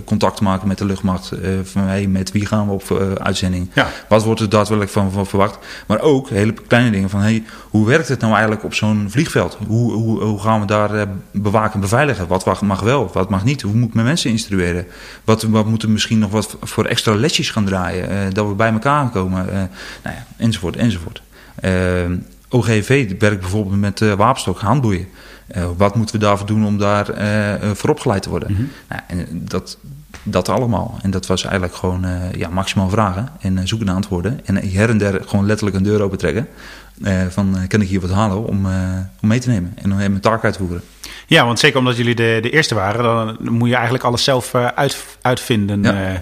contact 0.06 0.42
maken 0.42 0.68
met 0.68 0.78
de 0.78 0.86
luchtmacht, 0.86 1.32
van 1.64 1.82
hey, 1.82 2.08
met 2.08 2.32
wie 2.32 2.46
gaan 2.46 2.68
we 2.68 2.74
op 2.74 3.18
uitzending, 3.22 3.70
ja. 3.74 3.90
wat 4.08 4.24
wordt 4.24 4.42
er 4.42 4.50
daadwerkelijk 4.50 4.92
van, 4.92 5.12
van, 5.12 5.28
verwacht. 5.28 5.58
Maar 5.88 6.00
ook 6.00 6.30
hele 6.30 6.54
kleine 6.68 6.92
dingen 6.92 7.10
van 7.10 7.20
hey, 7.20 7.44
hoe 7.70 7.88
werkt 7.88 8.08
het 8.08 8.20
nou 8.20 8.32
eigenlijk 8.34 8.64
op 8.64 8.74
zo'n 8.74 9.08
vliegveld? 9.10 9.58
Hoe, 9.68 9.94
hoe, 9.94 10.24
hoe 10.24 10.40
gaan 10.40 10.60
we 10.60 10.66
daar 10.66 11.08
bewaken 11.32 11.74
en 11.74 11.80
beveiligen? 11.80 12.28
Wat 12.28 12.62
mag 12.62 12.80
wel, 12.80 13.10
wat 13.14 13.30
mag 13.30 13.44
niet? 13.44 13.62
Hoe 13.62 13.74
moet 13.74 13.88
ik 13.88 13.94
mijn 13.94 14.06
mensen 14.06 14.30
instrueren? 14.30 14.86
Wat, 15.24 15.44
wat 15.44 15.66
moeten 15.66 15.88
we 15.88 15.94
misschien 15.94 16.20
nog 16.20 16.32
wat 16.32 16.58
voor 16.62 16.86
extra 16.86 17.16
lesjes 17.16 17.50
gaan 17.50 17.66
draaien, 17.66 18.34
dat 18.34 18.48
we 18.48 18.54
bij 18.54 18.72
elkaar 18.72 19.10
komen, 19.10 19.46
nou 20.04 20.16
ja, 20.16 20.26
enzovoort, 20.38 20.76
enzovoort. 20.76 21.22
Uh, 21.64 22.18
OGV 22.50 23.12
werkt 23.20 23.40
bijvoorbeeld 23.40 23.80
met 23.80 24.02
uh, 24.02 24.14
wapenstok, 24.14 24.60
handboeien. 24.60 25.08
Uh, 25.56 25.66
wat 25.78 25.96
moeten 25.96 26.16
we 26.16 26.26
daarvoor 26.26 26.48
doen 26.48 26.66
om 26.66 26.78
daar 26.78 27.06
voor 27.76 27.90
opgeleid 27.90 28.22
te 28.22 28.30
worden? 28.30 28.52
Mm 28.52 28.70
nou, 28.90 29.02
en 29.08 29.28
dat, 29.32 29.78
dat 30.24 30.50
allemaal. 30.50 31.00
En 31.02 31.12
dat 31.12 31.26
was 31.26 31.44
eigenlijk 31.44 31.76
gewoon 31.76 32.06
ja, 32.38 32.50
maximaal 32.50 32.90
vragen 32.90 33.30
en 33.40 33.68
zoeken 33.68 33.88
naar 33.88 33.96
antwoorden. 33.96 34.40
En 34.46 34.70
her 34.70 34.90
en 34.90 34.98
der 34.98 35.22
gewoon 35.26 35.46
letterlijk 35.46 35.78
een 35.78 35.84
deur 35.84 36.02
open 36.02 36.18
trekken. 36.18 36.48
van 37.30 37.58
kan 37.68 37.82
ik 37.82 37.88
hier 37.88 38.02
wat 38.02 38.12
halen 38.12 38.48
om, 38.48 38.66
om 39.22 39.28
mee 39.28 39.40
te 39.40 39.50
nemen 39.50 39.74
en 39.76 39.92
om 39.92 39.98
mijn 39.98 40.20
taak 40.20 40.44
uit 40.44 40.54
te 40.54 40.60
voeren. 40.60 40.82
Ja, 41.28 41.46
want 41.46 41.60
zeker 41.60 41.80
omdat 41.80 41.98
jullie 41.98 42.16
de, 42.16 42.40
de 42.42 42.50
eerste 42.50 42.76
waren, 42.76 43.04
dan 43.04 43.54
moet 43.54 43.68
je 43.70 43.76
eigenlijk 43.76 44.04
alles 44.04 44.24
zelf 44.24 44.56
uit, 44.56 45.18
uitvinden. 45.22 45.84
Ja. 45.84 46.22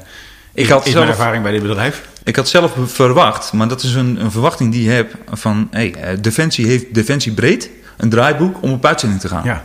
Ik 0.53 0.67
had 0.67 0.83
zelf, 0.83 0.95
mijn 0.95 1.07
ervaring 1.07 1.43
bij 1.43 1.51
dit 1.51 1.61
bedrijf. 1.61 2.01
Ik 2.23 2.35
had 2.35 2.49
zelf 2.49 2.73
verwacht, 2.85 3.53
maar 3.53 3.67
dat 3.67 3.83
is 3.83 3.93
een, 3.93 4.23
een 4.23 4.31
verwachting 4.31 4.71
die 4.71 4.83
je 4.83 4.89
hebt 4.89 5.15
van 5.31 5.67
hey, 5.71 5.93
eh, 5.93 6.17
Defensie 6.21 6.65
heeft 6.65 6.93
Defensie 6.93 7.31
breed 7.31 7.69
een 7.97 8.09
draaiboek 8.09 8.61
om 8.61 8.71
op 8.71 8.85
uitzending 8.85 9.21
te 9.21 9.27
gaan. 9.27 9.43
Ja. 9.43 9.61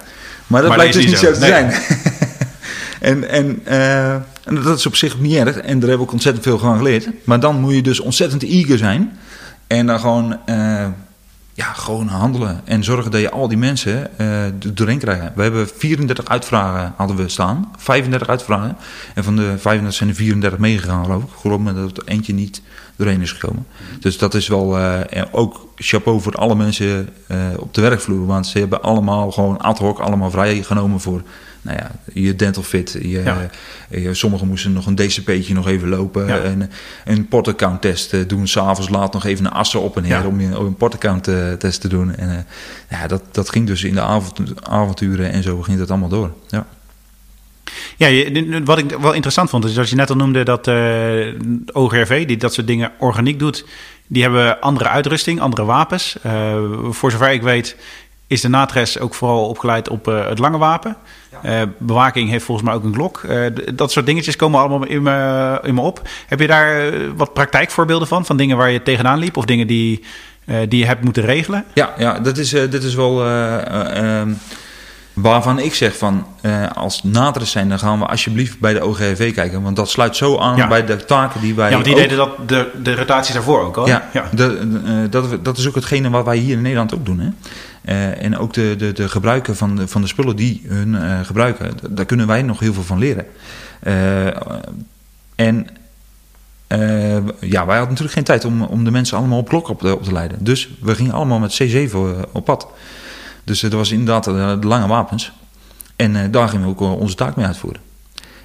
Maar 0.46 0.62
dat 0.62 0.72
blijkt 0.74 0.94
dus 0.94 1.06
niet 1.06 1.18
zo, 1.18 1.32
te 1.32 1.38
zijn. 1.38 1.72
en, 3.00 3.28
en, 3.28 3.62
uh, 3.68 4.12
en, 4.12 4.62
dat 4.62 4.78
is 4.78 4.86
op 4.86 4.96
zich 4.96 5.18
niet 5.18 5.34
erg 5.34 5.56
en 5.56 5.80
daar 5.80 5.90
heb 5.90 6.00
ik 6.00 6.12
ontzettend 6.12 6.44
veel 6.44 6.58
van 6.58 6.76
geleerd. 6.76 7.08
Maar 7.24 7.40
dan 7.40 7.60
moet 7.60 7.74
je 7.74 7.82
dus 7.82 8.00
ontzettend 8.00 8.42
eager 8.42 8.78
zijn 8.78 9.18
en 9.66 9.86
dan 9.86 10.00
gewoon 10.00 10.38
uh, 10.46 10.86
ja, 11.58 11.72
gewoon 11.72 12.06
handelen. 12.06 12.60
En 12.64 12.84
zorgen 12.84 13.10
dat 13.10 13.20
je 13.20 13.30
al 13.30 13.48
die 13.48 13.58
mensen 13.58 14.10
uh, 14.20 14.44
doorheen 14.74 14.98
krijgt. 14.98 15.34
We 15.34 15.42
hebben 15.42 15.68
34 15.68 16.24
uitvragen 16.24 16.94
hadden 16.96 17.16
we 17.16 17.28
staan. 17.28 17.70
35 17.76 18.28
uitvragen. 18.28 18.76
En 19.14 19.24
van 19.24 19.36
de 19.36 19.58
35 19.58 19.94
zijn 19.94 20.08
er 20.08 20.14
34 20.14 20.58
meegegaan 20.58 21.04
geloof 21.04 21.22
ik. 21.22 21.28
Geloof 21.40 21.60
me 21.60 21.74
dat 21.74 21.96
er 21.96 22.02
eentje 22.06 22.32
niet 22.32 22.62
doorheen 22.96 23.20
is 23.20 23.32
gekomen. 23.32 23.66
Dus 24.00 24.18
dat 24.18 24.34
is 24.34 24.48
wel 24.48 24.78
uh, 24.78 25.00
ook 25.30 25.68
chapeau 25.76 26.20
voor 26.20 26.34
alle 26.34 26.54
mensen 26.54 27.08
uh, 27.28 27.36
op 27.56 27.74
de 27.74 27.80
werkvloer. 27.80 28.26
Want 28.26 28.46
ze 28.46 28.58
hebben 28.58 28.82
allemaal 28.82 29.30
gewoon 29.30 29.58
ad 29.58 29.78
hoc 29.78 29.98
allemaal 29.98 30.30
vrijgenomen 30.30 31.00
voor 31.00 31.22
nou 31.62 31.78
ja, 31.78 31.90
je 32.12 32.36
dental 32.36 32.62
fit. 32.62 32.98
Je, 33.02 33.48
ja. 33.88 34.14
sommigen 34.14 34.46
moesten 34.46 34.72
nog 34.72 34.86
een 34.86 34.94
DCP'tje 34.94 35.54
nog 35.54 35.68
even 35.68 35.88
lopen. 35.88 36.44
En, 36.44 36.70
een 37.04 37.28
portaccount 37.28 37.80
test 37.80 38.12
uh, 38.12 38.20
doen. 38.26 38.48
S'avonds 38.48 38.90
laat 38.90 39.12
nog 39.12 39.24
even 39.24 39.44
een 39.44 39.52
assen 39.52 39.80
op 39.80 39.96
en 39.96 40.02
neer 40.02 40.26
om, 40.26 40.40
je, 40.40 40.58
om 40.58 40.66
een 40.66 40.76
portaccount 40.76 41.24
test 41.58 41.80
te 41.80 41.88
doen. 41.88 42.16
En 42.16 42.46
ja, 42.90 43.06
dat, 43.06 43.22
dat 43.32 43.50
ging 43.50 43.66
dus 43.66 43.84
in 43.84 43.94
de 43.94 44.00
avond, 44.00 44.66
avonturen 44.68 45.32
en 45.32 45.42
zo 45.42 45.62
ging 45.62 45.78
dat 45.78 45.90
allemaal 45.90 46.08
door. 46.08 46.32
Ja. 46.48 46.66
Ja, 47.96 48.30
wat 48.64 48.78
ik 48.78 48.90
wel 49.00 49.12
interessant 49.12 49.50
vond, 49.50 49.64
is 49.64 49.78
als 49.78 49.90
je 49.90 49.96
net 49.96 50.10
al 50.10 50.16
noemde 50.16 50.42
dat 50.42 50.66
uh, 50.66 51.34
OGRV, 51.72 52.26
die 52.26 52.36
dat 52.36 52.54
soort 52.54 52.66
dingen 52.66 52.92
organiek 52.98 53.38
doet, 53.38 53.64
die 54.06 54.22
hebben 54.22 54.60
andere 54.60 54.88
uitrusting, 54.88 55.40
andere 55.40 55.64
wapens. 55.64 56.16
Uh, 56.26 56.56
voor 56.90 57.10
zover 57.10 57.32
ik 57.32 57.42
weet, 57.42 57.76
is 58.28 58.40
de 58.40 58.48
NATRES 58.48 58.98
ook 58.98 59.14
vooral 59.14 59.48
opgeleid 59.48 59.88
op 59.88 60.08
uh, 60.08 60.28
het 60.28 60.38
lange 60.38 60.58
wapen. 60.58 60.96
Uh, 61.44 61.62
bewaking 61.78 62.30
heeft 62.30 62.44
volgens 62.44 62.66
mij 62.66 62.76
ook 62.76 62.84
een 62.84 62.92
klok. 62.92 63.22
Uh, 63.28 63.46
dat 63.74 63.92
soort 63.92 64.06
dingetjes 64.06 64.36
komen 64.36 64.60
allemaal 64.60 64.84
in 64.84 65.02
me, 65.02 65.58
in 65.62 65.74
me 65.74 65.80
op. 65.80 66.08
Heb 66.26 66.40
je 66.40 66.46
daar 66.46 66.92
wat 67.16 67.32
praktijkvoorbeelden 67.32 68.08
van? 68.08 68.26
Van 68.26 68.36
dingen 68.36 68.56
waar 68.56 68.70
je 68.70 68.82
tegenaan 68.82 69.18
liep? 69.18 69.36
Of 69.36 69.44
dingen 69.44 69.66
die, 69.66 70.04
die 70.68 70.78
je 70.78 70.86
hebt 70.86 71.04
moeten 71.04 71.22
regelen? 71.22 71.64
Ja, 71.74 71.94
ja 71.98 72.18
dat 72.18 72.38
is, 72.38 72.50
dit 72.50 72.82
is 72.82 72.94
wel... 72.94 73.26
Ehm, 73.26 74.32
waarvan 75.12 75.58
ik 75.58 75.74
zeg 75.74 75.96
van, 75.96 76.26
als 76.74 77.02
NATRES 77.02 77.50
zijn, 77.50 77.68
dan 77.68 77.78
gaan 77.78 77.98
we 77.98 78.06
alsjeblieft 78.06 78.58
bij 78.58 78.72
de 78.72 78.84
OGV 78.84 79.34
kijken. 79.34 79.62
Want 79.62 79.76
dat 79.76 79.90
sluit 79.90 80.16
zo 80.16 80.38
aan 80.38 80.68
bij 80.68 80.84
de 80.84 81.04
taken 81.04 81.40
die 81.40 81.54
wij. 81.54 81.66
Ja, 81.66 81.72
want 81.72 81.84
die 81.84 81.94
deden 81.94 82.16
dat 82.16 82.48
de, 82.48 82.70
de 82.82 82.94
rotaties 82.94 83.34
daarvoor 83.34 83.64
ook 83.64 83.76
al. 83.76 83.86
Ja, 83.86 84.08
ja. 84.12 84.28
De, 84.32 85.06
dat, 85.10 85.44
dat 85.44 85.58
is 85.58 85.68
ook 85.68 85.74
hetgene 85.74 86.10
wat 86.10 86.24
wij 86.24 86.36
hier 86.36 86.56
in 86.56 86.62
Nederland 86.62 86.94
ook 86.94 87.06
doen. 87.06 87.18
Hè? 87.20 87.28
Uh, 87.88 88.22
en 88.22 88.38
ook 88.38 88.52
de, 88.52 88.74
de, 88.78 88.92
de 88.92 89.08
gebruiken 89.08 89.56
van 89.56 89.76
de, 89.76 89.88
van 89.88 90.00
de 90.00 90.06
spullen 90.06 90.36
die 90.36 90.62
hun 90.66 90.88
uh, 90.88 91.20
gebruiken, 91.20 91.72
daar 91.90 92.04
kunnen 92.04 92.26
wij 92.26 92.42
nog 92.42 92.60
heel 92.60 92.72
veel 92.72 92.82
van 92.82 92.98
leren. 92.98 93.26
Uh, 93.82 94.26
en 95.34 95.66
ja, 97.40 97.66
wij 97.66 97.76
hadden 97.76 97.88
natuurlijk 97.88 98.12
geen 98.12 98.24
tijd 98.24 98.44
om, 98.44 98.62
om 98.62 98.84
de 98.84 98.90
mensen 98.90 99.16
allemaal 99.16 99.38
op 99.38 99.48
klok 99.48 99.68
op, 99.68 99.84
op 99.84 100.02
te 100.02 100.12
leiden. 100.12 100.44
Dus 100.44 100.68
we 100.80 100.94
gingen 100.94 101.12
allemaal 101.12 101.38
met 101.38 101.62
C7 101.62 101.96
op 102.32 102.44
pad. 102.44 102.68
Dus 103.44 103.60
dat 103.60 103.72
was 103.72 103.90
inderdaad 103.90 104.24
de, 104.24 104.58
lange 104.60 104.86
wapens. 104.86 105.32
En 105.96 106.30
daar 106.30 106.48
gingen 106.48 106.64
we 106.64 106.70
ook 106.70 107.00
onze 107.00 107.14
taak 107.14 107.36
mee 107.36 107.46
uitvoeren. 107.46 107.80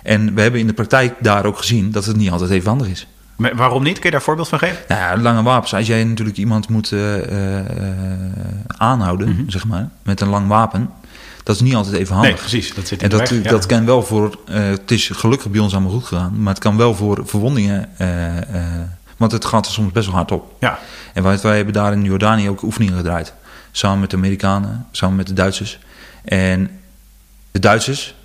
En 0.03 0.33
we 0.33 0.41
hebben 0.41 0.59
in 0.59 0.67
de 0.67 0.73
praktijk 0.73 1.15
daar 1.19 1.45
ook 1.45 1.57
gezien 1.57 1.91
dat 1.91 2.05
het 2.05 2.15
niet 2.15 2.31
altijd 2.31 2.49
even 2.49 2.69
handig 2.69 2.87
is. 2.87 3.07
Maar 3.35 3.55
waarom 3.55 3.83
niet? 3.83 3.93
Kun 3.93 4.03
je 4.03 4.09
daar 4.09 4.19
een 4.19 4.25
voorbeeld 4.25 4.47
van 4.47 4.59
geven? 4.59 4.77
Nou 4.87 5.01
ja, 5.01 5.21
lange 5.21 5.43
wapens. 5.43 5.73
Als 5.73 5.87
jij 5.87 6.03
natuurlijk 6.03 6.37
iemand 6.37 6.69
moet 6.69 6.91
uh, 6.91 7.17
uh, 7.17 7.59
aanhouden, 8.67 9.27
mm 9.27 9.35
-hmm. 9.35 9.49
zeg 9.49 9.65
maar, 9.65 9.89
met 10.03 10.21
een 10.21 10.27
lang 10.27 10.47
wapen, 10.47 10.89
dat 11.43 11.55
is 11.55 11.61
niet 11.61 11.75
altijd 11.75 11.95
even 11.95 12.13
handig. 12.13 12.31
Nee, 12.31 12.39
precies. 12.39 12.73
Dat 12.73 12.87
zit 12.87 13.01
in 13.01 13.09
en 13.09 13.17
dat, 13.17 13.29
weg, 13.29 13.43
ja. 13.43 13.49
dat 13.49 13.65
kan 13.65 13.85
wel 13.85 14.03
voor, 14.03 14.39
het 14.49 14.91
is 14.91 15.09
gelukkig 15.09 15.51
bij 15.51 15.61
ons 15.61 15.73
allemaal 15.73 15.91
goed 15.91 16.03
gegaan, 16.03 16.41
maar 16.41 16.53
het 16.53 16.63
kan 16.63 16.77
wel 16.77 16.95
voor 16.95 17.21
verwondingen, 17.25 17.89
want 19.17 19.31
het 19.31 19.45
gaat 19.45 19.65
er 19.65 19.71
soms 19.71 19.91
best 19.91 20.05
wel 20.05 20.15
hard 20.15 20.31
op. 20.31 20.55
Ja. 20.59 20.79
En 21.13 21.23
wij, 21.23 21.39
wij 21.41 21.55
hebben 21.55 21.73
daar 21.73 21.91
in 21.91 22.03
Jordanië 22.03 22.49
ook 22.49 22.61
oefeningen 22.61 22.97
gedraaid. 22.97 23.33
Samen 23.71 23.99
met 23.99 24.09
de 24.09 24.15
Amerikanen, 24.15 24.87
samen 24.91 25.15
met 25.15 25.27
de 25.27 25.33
Duitsers. 25.33 25.79
En 26.23 26.69
de 27.51 27.59
Duitsers, 27.59 28.15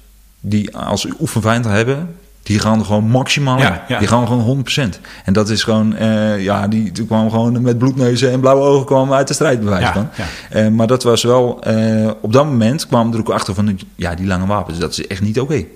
die 0.41 0.77
als 0.77 1.07
oefenvijand 1.21 1.65
hebben, 1.65 2.17
die 2.49 2.59
gaan 2.59 2.79
er 2.79 2.85
gewoon 2.85 3.09
maximaal. 3.09 3.61
Die 3.99 4.07
gaan 4.07 4.27
gewoon 4.27 4.65
100%. 4.97 5.01
En 5.25 5.33
dat 5.33 5.49
is 5.49 5.63
gewoon, 5.63 5.95
uh, 6.01 6.43
ja, 6.43 6.69
die, 6.69 6.93
die 6.93 7.07
kwamen 7.07 7.31
gewoon 7.31 7.63
met 7.63 7.79
bloedneuzen 7.79 8.31
en 8.31 8.41
blauwe 8.41 8.63
ogen 8.63 8.87
kwamen 8.87 9.17
uit 9.17 9.29
de 9.29 9.35
strijd 9.35 9.61
bewijs 9.61 9.83
ja, 9.83 9.93
van. 9.93 10.09
Ja. 10.17 10.65
Uh, 10.65 10.69
maar 10.69 10.87
dat 10.87 11.03
was 11.03 11.23
wel, 11.23 11.69
uh, 11.69 12.11
op 12.21 12.33
dat 12.33 12.45
moment 12.45 12.87
kwamen 12.87 13.11
we 13.11 13.19
er 13.19 13.23
ook 13.23 13.31
achter 13.31 13.55
van, 13.55 13.79
ja, 13.97 14.15
die 14.15 14.27
lange 14.27 14.47
wapens, 14.47 14.79
dat 14.79 14.91
is 14.91 15.07
echt 15.07 15.21
niet 15.21 15.41
oké. 15.41 15.53
Okay. 15.53 15.69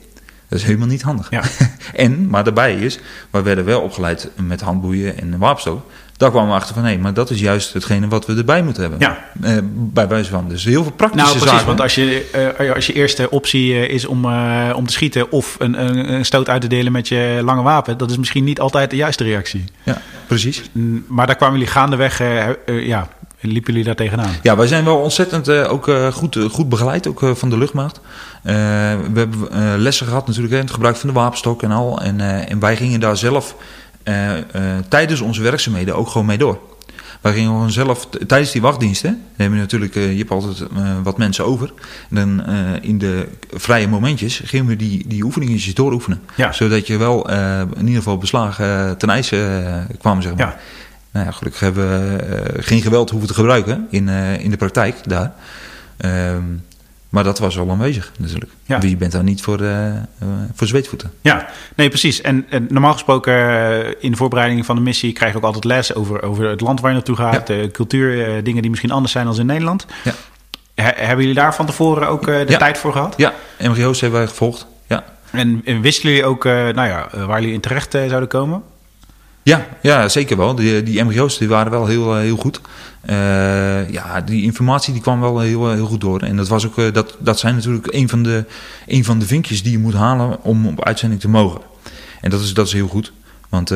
Dat 0.49 0.59
is 0.59 0.67
helemaal 0.67 0.89
niet 0.89 1.03
handig. 1.03 1.31
Ja. 1.31 1.43
en, 2.05 2.29
maar 2.29 2.45
daarbij 2.45 2.75
is, 2.75 2.99
we 3.31 3.43
werden 3.43 3.65
wel 3.65 3.81
opgeleid 3.81 4.31
met 4.37 4.61
handboeien 4.61 5.19
en 5.19 5.39
wapenstok. 5.39 5.87
Daar 6.23 6.31
kwamen 6.31 6.51
we 6.51 6.57
achter 6.57 6.75
van, 6.75 6.85
hé, 6.85 6.99
maar 6.99 7.15
dat 7.15 7.31
is 7.31 7.41
juist 7.41 7.73
hetgene 7.73 8.09
wat 8.09 8.27
we 8.27 8.35
erbij 8.35 8.63
moeten 8.63 8.83
hebben. 8.83 9.01
Ja. 9.01 9.19
Uh, 9.45 9.59
bij 9.65 10.09
wijze 10.09 10.31
van. 10.31 10.49
Dus 10.49 10.65
heel 10.65 10.83
veel 10.83 10.93
praktische 10.93 11.27
nou, 11.27 11.39
precies, 11.39 11.51
zaken. 11.51 11.67
want 11.67 11.81
als 11.81 11.95
je, 11.95 12.55
uh, 12.61 12.75
als 12.75 12.87
je 12.87 12.93
eerste 12.93 13.31
optie 13.31 13.73
uh, 13.73 13.89
is 13.89 14.07
om, 14.07 14.25
om 14.75 14.87
te 14.87 14.93
schieten 14.93 15.31
of 15.31 15.57
een, 15.59 15.87
een, 15.87 16.13
een, 16.13 16.25
stoot 16.25 16.49
uit 16.49 16.61
te 16.61 16.67
delen 16.67 16.93
met 16.93 17.09
je 17.09 17.41
lange 17.45 17.63
wapen, 17.63 17.99
dat 17.99 18.11
is 18.11 18.17
misschien 18.17 18.45
niet 18.45 18.61
altijd 18.61 18.91
de 18.91 18.97
juiste 18.97 19.25
reactie. 19.25 19.65
Ja, 19.83 20.01
precies. 20.27 20.63
Maar 21.07 21.27
daar 21.27 21.37
kwamen 21.37 21.59
jullie 21.59 21.73
gaandeweg, 21.73 22.19
ja, 22.67 23.09
liepen 23.41 23.73
jullie 23.73 23.85
daar 23.85 23.95
tegenaan? 23.95 24.31
Ja, 24.43 24.57
wij 24.57 24.67
zijn 24.67 24.85
wel 24.85 24.97
ontzettend 24.97 25.51
ook 25.51 25.91
goed, 26.13 26.39
goed 26.51 26.69
begeleid, 26.69 27.09
ook 27.09 27.21
van 27.35 27.51
de 27.51 27.59
luchtmacht. 27.59 28.01
we 28.43 28.51
hebben 29.15 29.39
lessen 29.79 30.07
gehad 30.07 30.27
natuurlijk, 30.27 30.55
hè, 30.55 30.61
het 30.61 30.71
gebruik 30.71 30.97
van 30.97 31.09
de 31.09 31.15
wapenstok 31.15 31.63
en 31.63 31.71
al. 31.71 32.01
En, 32.01 32.21
en 32.49 32.59
wij 32.59 32.77
gingen 32.77 33.01
daar 33.01 33.17
zelf 33.17 33.55
tijdens 34.89 35.21
onze 35.21 35.43
werkzaamheden 35.43 35.97
ook 35.97 36.09
gewoon 36.09 36.27
mee 36.27 36.39
door. 36.39 36.59
Wij 37.21 37.33
gingen 37.33 37.51
gewoon 37.51 37.71
zelf, 37.71 38.09
tijdens 38.27 38.53
die 38.53 38.61
wachtdiensten, 38.61 39.23
hebben 39.37 39.57
we 39.57 39.63
natuurlijk, 39.63 39.95
uh, 39.95 40.13
je 40.13 40.19
hebt 40.19 40.31
altijd 40.31 40.65
wat 41.03 41.19
mensen 41.19 41.45
over. 41.45 41.73
En 42.11 42.17
dan 42.17 42.47
in 42.83 42.99
de 42.99 43.29
vrije 43.53 43.89
momentjes 43.89 44.41
gingen 44.45 44.67
we 44.67 44.77
die, 44.77 45.09
die 45.09 45.23
oefeningetjes 45.23 45.75
dooroefenen. 45.75 46.21
Ja. 46.35 46.53
Zodat 46.53 46.87
je 46.87 46.97
wel 46.97 47.31
in 47.77 47.87
ieder 47.87 48.03
geval 48.03 48.19
beslagen 48.19 48.99
ten 48.99 49.11
ijs 49.11 49.33
kwam, 49.99 50.23
zeg 50.23 50.35
maar. 50.35 50.47
Ja. 50.47 50.59
Nou 51.13 51.27
ja, 51.27 51.33
gelukkig 51.33 51.61
hebben 51.61 51.89
we 51.89 52.63
geen 52.63 52.83
geweld 52.83 53.11
hoeven 53.11 53.29
te 53.29 53.35
gebruiken 53.35 53.87
in, 53.91 54.09
in 54.39 54.51
de 54.51 54.57
praktijk 54.57 54.97
daar. 55.09 55.33
Ehm, 55.97 56.43
Maar 57.13 57.25
dat 57.25 57.39
was 57.39 57.57
wel 57.57 57.71
aanwezig 57.71 58.13
natuurlijk. 58.19 58.53
Ja. 58.65 58.79
Wie 58.81 58.97
bent 58.97 59.13
daar 59.13 59.23
niet 59.23 59.43
voor, 59.43 59.61
eh, 59.61 59.97
eh, 59.97 60.03
voor 60.55 60.67
zweetvoeten? 60.67 61.13
Ja, 61.21 61.47
nee, 61.77 61.89
precies. 61.89 62.21
En, 62.21 62.47
en 62.51 62.67
normaal 62.71 62.93
gesproken 62.93 63.33
eh, 63.35 63.95
in 63.99 64.11
de 64.11 64.17
voorbereiding 64.17 64.67
van 64.67 64.77
de 64.77 64.83
missie 64.83 65.13
krijg 65.13 65.33
je 65.33 65.39
ook 65.39 65.45
altijd 65.45 65.65
les 65.65 65.95
over, 65.95 66.23
over 66.23 66.49
het 66.49 66.61
land 66.61 66.81
waar 66.81 66.91
je 66.91 66.97
naartoe 66.97 67.17
gaat, 67.17 67.47
de 67.47 67.69
cultuur, 67.73 68.43
dingen 68.45 68.61
die 68.63 68.71
misschien 68.71 68.91
anders 68.91 69.13
zijn 69.13 69.27
dan 69.27 69.39
in 69.39 69.47
Nederland. 69.47 69.87
Ja. 70.05 70.13
He- 70.75 70.93
hebben 71.05 71.19
jullie 71.27 71.41
daar 71.41 71.55
van 71.55 71.67
tevoren 71.67 72.09
ook 72.09 72.25
de 72.27 72.45
Ja. 72.49 72.59
tijd 72.59 72.79
voor 72.79 72.93
gehad? 72.93 73.15
Ja, 73.17 73.33
MGO's 73.59 74.01
hebben 74.01 74.19
wij 74.19 74.29
gevolgd. 74.29 74.67
Ja, 74.87 75.05
En, 75.31 75.63
en 75.65 75.81
wisten 75.81 76.09
jullie 76.09 76.25
ook 76.25 76.45
nou 76.45 76.87
ja, 76.87 77.09
waar 77.27 77.41
jullie 77.41 77.55
in 77.55 77.61
terecht 77.61 77.93
zouden 77.93 78.29
komen? 78.29 78.63
Ja, 79.43 79.67
ja 79.83 80.09
zeker 80.09 80.37
wel. 80.37 80.55
Die, 80.55 80.83
die 80.83 81.03
MGO's 81.03 81.39
die 81.39 81.49
waren 81.49 81.71
wel 81.71 81.87
heel, 81.87 82.15
eh, 82.15 82.21
heel 82.21 82.37
goed. 82.37 82.61
Eh, 83.01 83.91
ja, 83.91 84.21
die 84.21 84.43
informatie 84.43 84.93
die 84.93 85.03
kwam 85.03 85.21
wel 85.21 85.41
heel, 85.41 85.69
eh, 85.69 85.75
heel 85.75 85.87
goed 85.87 86.01
door. 86.01 86.21
En 86.21 86.37
dat, 86.37 86.49
was 86.49 86.67
ook, 86.67 86.95
dat, 86.95 87.17
dat 87.19 87.39
zijn 87.39 87.55
natuurlijk 87.55 87.95
een 87.95 88.09
van, 88.09 88.23
de, 88.23 88.45
een 88.87 89.05
van 89.05 89.19
de 89.19 89.27
vinkjes 89.27 89.63
die 89.63 89.73
je 89.73 89.79
moet 89.79 89.95
halen 89.95 90.43
om 90.43 90.67
op 90.67 90.85
uitzending 90.85 91.21
te 91.21 91.29
mogen. 91.29 91.61
En 92.21 92.31
dat 92.31 92.41
is, 92.41 92.55
dat 92.55 92.67
is 92.67 92.73
heel 92.73 92.89
goed. 92.89 93.13
Want 93.49 93.75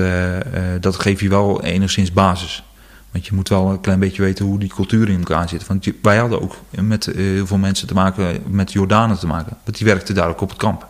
dat 0.80 1.00
geeft 1.00 1.20
je 1.20 1.28
wel 1.28 1.62
enigszins 1.62 2.12
basis. 2.12 2.64
Want 3.10 3.26
je 3.26 3.34
moet 3.34 3.48
wel 3.48 3.70
een 3.70 3.80
klein 3.80 3.98
beetje 3.98 4.22
weten 4.22 4.44
hoe 4.44 4.58
die 4.58 4.68
cultuur 4.68 5.08
in 5.08 5.18
elkaar 5.18 5.48
zit. 5.48 5.66
Want 5.66 5.86
wij 6.02 6.16
hadden 6.16 6.42
ook 6.42 6.56
met 6.80 7.04
heel 7.04 7.46
veel 7.46 7.58
mensen 7.58 7.86
te 7.86 7.94
maken, 7.94 8.42
met 8.46 8.72
Jordanen 8.72 9.18
te 9.18 9.26
maken. 9.26 9.56
Want 9.64 9.76
die 9.76 9.86
werkten 9.86 10.14
daar 10.14 10.28
ook 10.28 10.40
op 10.40 10.48
het 10.48 10.58
kamp. 10.58 10.88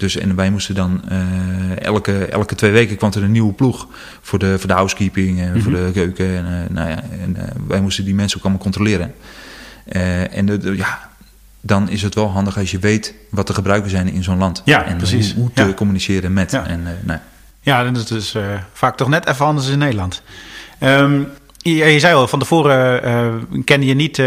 Dus 0.00 0.16
en 0.16 0.34
wij 0.36 0.50
moesten 0.50 0.74
dan 0.74 1.02
eh, 1.08 1.82
elke, 1.82 2.24
elke 2.26 2.54
twee 2.54 2.70
weken 2.70 2.96
kwam 2.96 3.10
er 3.14 3.22
een 3.22 3.30
nieuwe 3.30 3.52
ploeg 3.52 3.86
voor 4.20 4.38
de, 4.38 4.58
voor 4.58 4.68
de 4.68 4.74
housekeeping 4.74 5.40
en 5.40 5.62
voor 5.62 5.72
de 5.72 5.90
keuken. 5.92 6.36
En, 6.36 6.46
eh, 6.46 6.70
nou 6.74 6.88
ja, 6.88 7.02
en 7.22 7.36
eh, 7.36 7.44
wij 7.66 7.80
moesten 7.80 8.04
die 8.04 8.14
mensen 8.14 8.38
ook 8.38 8.44
allemaal 8.44 8.62
controleren. 8.62 9.14
En 10.30 10.46
de, 10.46 10.58
de- 10.58 10.76
ja, 10.76 11.08
dan 11.60 11.88
is 11.88 12.02
het 12.02 12.14
wel 12.14 12.30
handig 12.30 12.58
als 12.58 12.70
je 12.70 12.78
weet 12.78 13.14
wat 13.30 13.46
de 13.46 13.54
gebruiken 13.54 13.90
zijn 13.90 14.12
in 14.12 14.22
zo'n 14.22 14.38
land. 14.38 14.62
Ja, 14.64 14.84
en 14.84 14.96
precies. 14.96 15.34
hoe, 15.34 15.50
te 15.54 15.62
Ja. 15.64 15.72
communiceren 15.74 16.32
met. 16.32 16.50
Ja. 16.50 16.66
En, 16.66 16.80
eh, 16.86 16.92
nou, 17.02 17.18
Ja, 17.60 17.90
dat 17.90 18.10
is 18.10 18.36
vaak 18.72 18.96
toch 18.96 19.08
net 19.08 19.26
even 19.26 19.46
anders 19.46 19.68
in 19.68 19.78
Nederland. 19.78 20.22
Ehm, 20.78 21.22
je, 21.62 21.74
je 21.74 21.98
zei 22.00 22.14
al, 22.14 22.28
van 22.28 22.38
tevoren 22.38 23.02
eh, 23.02 23.26
kende 23.64 23.86
je 23.86 23.94
niet 23.94 24.18
eh, 24.18 24.26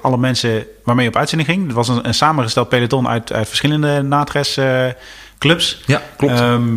alle 0.00 0.18
mensen 0.18 0.66
waarmee 0.84 1.04
je 1.04 1.10
op 1.10 1.16
uitzending 1.16 1.48
ging. 1.50 1.66
Het 1.66 1.74
was 1.76 1.88
een, 1.88 2.06
een 2.06 2.14
samengesteld 2.14 2.68
peloton 2.68 3.08
uit, 3.08 3.32
uit 3.32 3.48
verschillende 3.48 4.02
NATRES-clubs. 4.02 5.82
ja, 5.86 6.02
klopt. 6.16 6.32
Ehm, 6.40 6.68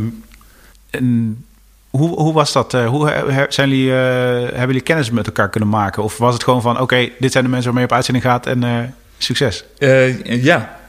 en 0.89 1.45
hoe, 1.89 2.09
hoe 2.09 2.33
was 2.33 2.51
dat? 2.51 2.73
Eh, 2.73 2.87
hoe 2.87 3.09
he- 3.09 3.45
zijn 3.49 3.69
jullie, 3.69 3.91
eh, 3.91 3.97
hebben 4.41 4.67
jullie 4.67 4.81
kennis 4.81 5.09
met 5.11 5.25
elkaar 5.25 5.49
kunnen 5.49 5.69
maken? 5.69 6.03
Of 6.03 6.17
was 6.17 6.33
het 6.33 6.43
gewoon 6.43 6.61
van, 6.61 6.79
oké, 6.79 7.09
dit 7.19 7.31
zijn 7.31 7.43
de 7.43 7.49
mensen 7.49 7.71
waarmee 7.73 7.83
je 7.83 7.89
op 7.89 7.95
uitzending 7.95 8.25
gaat 8.25 8.45
en 8.45 8.63
eh, 8.63 8.77
succes? 9.17 9.63
Eh, 9.77 10.43
ja, 10.43 10.79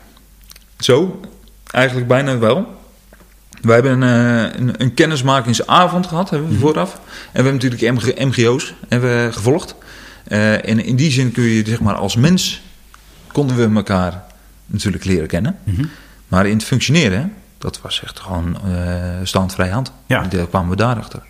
zo. 0.78 1.20
Eigenlijk 1.70 2.06
bijna 2.08 2.38
wel. 2.38 2.80
Wij 3.62 3.74
hebben 3.74 4.02
een, 4.02 4.52
eh, 4.52 4.60
een, 4.60 4.74
een 4.82 4.94
kennismakingsavond 4.94 6.06
gehad, 6.06 6.30
hebben 6.30 6.48
we 6.48 6.58
vooraf. 6.58 6.94
En 6.94 7.00
we 7.02 7.42
hebben 7.42 7.52
natuurlijk 7.52 7.92
MG, 7.92 8.24
MGO's 8.24 8.74
hebben 8.88 9.24
we 9.24 9.32
gevolgd. 9.32 9.74
Eh, 10.24 10.68
en 10.68 10.84
in 10.84 10.96
die 10.96 11.10
zin 11.10 11.32
kun 11.32 11.44
je, 11.44 11.62
zeg 11.66 11.80
maar, 11.80 11.94
als 11.94 12.16
mens 12.16 12.62
konden 13.32 13.56
we 13.56 13.76
elkaar 13.76 14.24
natuurlijk 14.66 15.04
leren 15.04 15.28
kennen. 15.28 15.58
Maar 16.28 16.46
in 16.46 16.56
het 16.56 16.64
functioneren, 16.64 17.32
dat 17.58 17.80
was 17.80 18.02
echt 18.02 18.20
gewoon 18.20 18.56
stand 19.22 19.54
vrij 19.54 19.68
hand. 19.68 19.92
Ja. 20.06 20.22
Daar 20.22 20.46
kwamen 20.46 20.70
we 20.70 20.76
daarachter. 20.76 21.22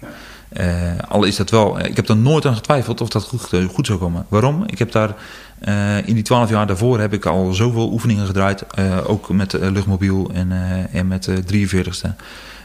Eh 0.55 0.93
al 1.09 1.25
is 1.25 1.37
dat 1.37 1.51
wel, 1.51 1.79
ik 1.85 1.97
heb 1.97 2.09
er 2.09 2.17
nooit 2.17 2.47
aan 2.47 2.55
getwijfeld 2.55 3.01
of 3.01 3.09
dat 3.09 3.25
goed, 3.25 3.53
eh, 3.53 3.65
goed 3.65 3.87
zou 3.87 3.99
komen. 3.99 4.27
Waarom? 4.29 4.65
Ik 4.67 4.79
heb 4.79 4.93
daar 4.93 5.15
eh, 5.59 5.97
in 6.09 6.15
die 6.15 6.23
twaalf 6.23 6.51
jaar 6.51 6.67
daarvoor 6.67 7.01
heb 7.01 7.13
ik 7.13 7.27
al 7.27 7.53
zoveel 7.53 7.93
oefeningen 7.93 8.27
gedraaid. 8.27 8.63
eh, 8.67 8.99
ook 9.11 9.29
met 9.29 9.55
eh, 9.55 9.71
luchtmobiel 9.71 10.31
en, 10.35 10.53
eh, 10.53 10.95
en 11.01 11.07
met 11.09 11.25
de 11.25 11.43
43ste. 11.45 12.09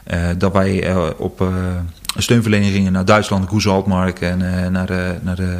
eh, 0.04 0.28
dat 0.38 0.52
wij 0.52 0.82
eh, 0.82 1.06
op 1.16 1.40
eh, 1.40 1.48
steunverlening 2.16 2.90
naar 2.90 3.04
Duitsland, 3.04 3.48
Goes 3.48 3.66
Altmark 3.68 4.20
en 4.20 4.62
eh, 4.62 4.68
naar 4.70 5.18
naar 5.22 5.36
de 5.36 5.56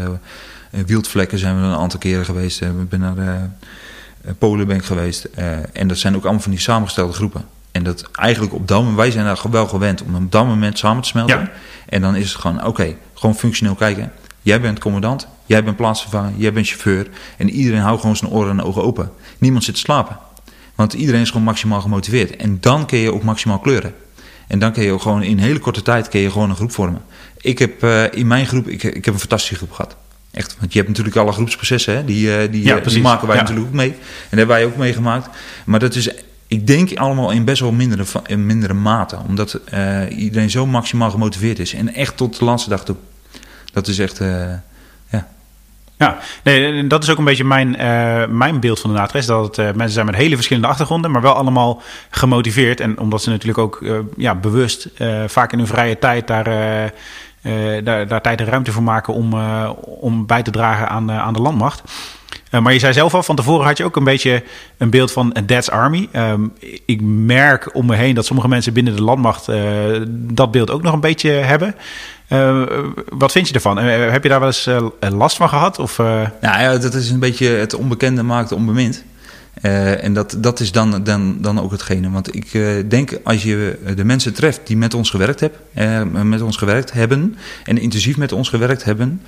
eh, 0.70 0.80
Wildvlekken 0.86 1.38
zijn 1.38 1.60
we 1.60 1.66
een 1.66 1.74
aantal 1.76 1.98
keren 1.98 2.24
geweest. 2.24 2.62
Eh, 2.62 2.68
ik 2.68 2.88
ben 2.88 3.00
naar 3.00 3.18
eh, 3.18 3.34
eh, 3.34 4.30
Polen 4.38 4.66
ben 4.66 4.82
geweest. 4.82 5.24
Eh, 5.24 5.46
en 5.72 5.88
dat 5.88 5.98
zijn 5.98 6.16
ook 6.16 6.22
allemaal 6.22 6.42
van 6.42 6.50
die 6.50 6.60
samengestelde 6.60 7.12
groepen. 7.12 7.42
En 7.78 7.84
dat 7.84 8.10
eigenlijk 8.12 8.54
op 8.54 8.68
dat 8.68 8.78
moment, 8.78 8.96
wij 8.96 9.10
zijn 9.10 9.24
daar 9.24 9.40
wel 9.50 9.66
gewend 9.66 10.02
om 10.02 10.14
op 10.14 10.32
dat 10.32 10.46
moment 10.46 10.78
samen 10.78 11.02
te 11.02 11.08
smelten. 11.08 11.38
Ja. 11.38 11.50
En 11.88 12.00
dan 12.00 12.16
is 12.16 12.32
het 12.32 12.40
gewoon, 12.40 12.64
oké, 12.64 12.94
gewoon 13.14 13.34
functioneel 13.34 13.74
kijken. 13.74 14.12
Jij 14.42 14.60
bent 14.60 14.78
commandant, 14.78 15.28
jij 15.46 15.64
bent 15.64 15.76
plaatsvervanger, 15.76 16.32
jij 16.36 16.52
bent 16.52 16.66
chauffeur. 16.66 17.08
En 17.36 17.50
iedereen 17.50 17.80
houdt 17.80 18.00
gewoon 18.00 18.16
zijn 18.16 18.30
oren 18.30 18.50
en 18.50 18.64
ogen 18.64 18.82
open. 18.82 19.10
Niemand 19.38 19.64
zit 19.64 19.74
te 19.74 19.80
slapen. 19.80 20.18
Want 20.74 20.92
iedereen 20.92 21.20
is 21.20 21.28
gewoon 21.28 21.42
maximaal 21.42 21.80
gemotiveerd. 21.80 22.36
En 22.36 22.60
dan 22.60 22.86
kun 22.86 22.98
je 22.98 23.12
ook 23.12 23.22
maximaal 23.22 23.58
kleuren. 23.58 23.94
En 24.46 24.58
dan 24.58 24.72
kun 24.72 24.82
je 24.82 24.92
ook 24.92 25.02
gewoon 25.02 25.22
in 25.22 25.38
hele 25.38 25.58
korte 25.58 25.82
tijd 25.82 26.08
kun 26.08 26.20
je 26.20 26.30
gewoon 26.30 26.50
een 26.50 26.56
groep 26.56 26.72
vormen. 26.72 27.02
Ik 27.40 27.58
heb 27.58 27.82
eh, 27.82 28.04
in 28.10 28.26
mijn 28.26 28.46
groep, 28.46 28.68
ik, 28.68 28.82
ik 28.82 29.04
heb 29.04 29.14
een 29.14 29.20
fantastische 29.20 29.56
groep 29.56 29.72
gehad. 29.72 29.96
Echt, 30.30 30.56
want 30.58 30.72
je 30.72 30.78
hebt 30.78 30.90
natuurlijk 30.90 31.16
alle 31.16 31.32
groepsprocessen, 31.32 31.94
hè? 31.94 32.04
Die, 32.04 32.36
eh, 32.36 32.52
die, 32.52 32.64
Ja, 32.64 32.78
eh, 32.78 32.86
die 32.86 33.00
maken 33.00 33.26
wij 33.26 33.36
Ja. 33.36 33.42
natuurlijk 33.42 33.68
ook 33.68 33.74
mee. 33.74 33.90
En 33.90 33.96
dat 34.28 34.38
hebben 34.38 34.56
wij 34.56 34.64
ook 34.64 34.76
meegemaakt. 34.76 35.28
Maar 35.64 35.80
dat 35.80 35.94
is, 35.94 36.10
ik 36.48 36.66
denk 36.66 36.96
allemaal 36.96 37.30
in 37.30 37.44
best 37.44 37.60
wel 37.60 37.72
mindere, 37.72 38.04
in 38.26 38.46
mindere 38.46 38.74
mate. 38.74 39.18
Omdat 39.26 39.54
eh, 39.54 40.18
iedereen 40.18 40.50
zo 40.50 40.66
maximaal 40.66 41.10
gemotiveerd 41.10 41.58
is. 41.58 41.74
En 41.74 41.94
echt 41.94 42.16
tot 42.16 42.38
de 42.38 42.44
laatste 42.44 42.70
dag 42.70 42.84
toe. 42.84 42.96
Dat 43.72 43.86
is 43.86 43.98
echt, 43.98 44.20
eh, 44.20 44.52
ja. 45.10 45.26
Ja, 45.96 46.18
nee, 46.42 46.86
dat 46.86 47.02
is 47.02 47.10
ook 47.10 47.18
een 47.18 47.24
beetje 47.24 47.44
mijn, 47.44 47.76
eh, 47.76 48.26
mijn 48.26 48.60
beeld 48.60 48.80
van 48.80 48.92
de 48.92 48.98
NATRES. 48.98 49.26
Dat 49.26 49.56
het 49.56 49.66
mensen 49.66 49.94
zijn 49.94 50.06
met 50.06 50.14
hele 50.14 50.34
verschillende 50.34 50.68
achtergronden, 50.68 51.10
maar 51.10 51.22
wel 51.22 51.34
allemaal 51.34 51.82
gemotiveerd. 52.10 52.80
En 52.80 52.98
omdat 52.98 53.22
ze 53.22 53.30
natuurlijk 53.30 53.58
ook 53.58 53.84
ja, 54.16 54.34
bewust 54.34 54.88
vaak 55.26 55.52
in 55.52 55.58
hun 55.58 55.66
vrije 55.66 55.98
tijd 55.98 56.26
daar, 56.26 56.44
daar, 57.84 58.08
daar 58.08 58.22
tijd 58.22 58.40
en 58.40 58.46
ruimte 58.46 58.72
voor 58.72 58.82
maken 58.82 59.14
om, 59.14 59.34
om 59.82 60.26
bij 60.26 60.42
te 60.42 60.50
dragen 60.50 60.88
aan, 60.88 61.10
aan 61.10 61.32
de 61.32 61.40
landmacht. 61.42 61.82
Eh, 62.50 62.60
maar 62.60 62.72
je 62.72 62.78
zei 62.78 62.92
zelf 62.92 63.14
al, 63.14 63.22
van 63.22 63.36
tevoren 63.36 63.66
had 63.66 63.76
je 63.76 63.84
ook 63.84 63.96
een 63.96 64.04
beetje 64.04 64.42
een 64.76 64.90
beeld 64.90 65.12
van 65.12 65.30
een 65.32 65.46
Dad's 65.46 65.68
Army. 65.68 66.08
Ehm, 66.12 66.42
ik 66.84 67.00
merk 67.02 67.74
om 67.74 67.86
me 67.86 67.94
heen 67.94 68.14
dat 68.14 68.26
sommige 68.26 68.48
mensen 68.48 68.72
binnen 68.72 68.96
de 68.96 69.02
landmacht 69.02 69.48
eh, 69.48 69.60
dat 70.10 70.50
beeld 70.50 70.70
ook 70.70 70.82
nog 70.82 70.92
een 70.92 71.00
beetje 71.00 71.30
hebben. 71.30 71.74
Eh, 72.28 72.62
wat 73.08 73.32
vind 73.32 73.48
je 73.48 73.54
ervan? 73.54 73.76
Heb 73.76 74.22
je 74.22 74.28
daar 74.28 74.40
wel 74.40 74.48
eens 74.48 74.68
last 74.98 75.36
van 75.36 75.48
gehad? 75.48 75.78
Of, 75.78 75.98
Nou 75.98 76.30
ja, 76.40 76.78
dat 76.78 76.94
is 76.94 77.10
een 77.10 77.18
beetje 77.18 77.48
het 77.48 77.74
onbekende 77.74 78.22
maakt 78.22 78.52
onbemind. 78.52 79.04
En 79.60 80.12
dat, 80.12 80.36
dat 80.38 80.60
is 80.60 80.72
dan, 80.72 81.02
dan, 81.04 81.36
dan 81.40 81.60
ook 81.60 81.70
hetgene. 81.70 82.10
Want 82.10 82.34
ik 82.34 82.52
denk 82.90 83.18
als 83.24 83.42
je 83.42 83.78
de 83.96 84.04
mensen 84.04 84.34
treft 84.34 84.60
die 84.64 84.76
met 84.76 84.94
ons 84.94 85.10
gewerkt, 85.10 85.40
heb, 85.40 85.60
eh, 85.74 86.02
met 86.02 86.42
ons 86.42 86.56
gewerkt 86.56 86.92
hebben 86.92 87.36
en 87.64 87.78
intensief 87.78 88.16
met 88.16 88.32
ons 88.32 88.48
gewerkt 88.48 88.84
hebben, 88.84 89.22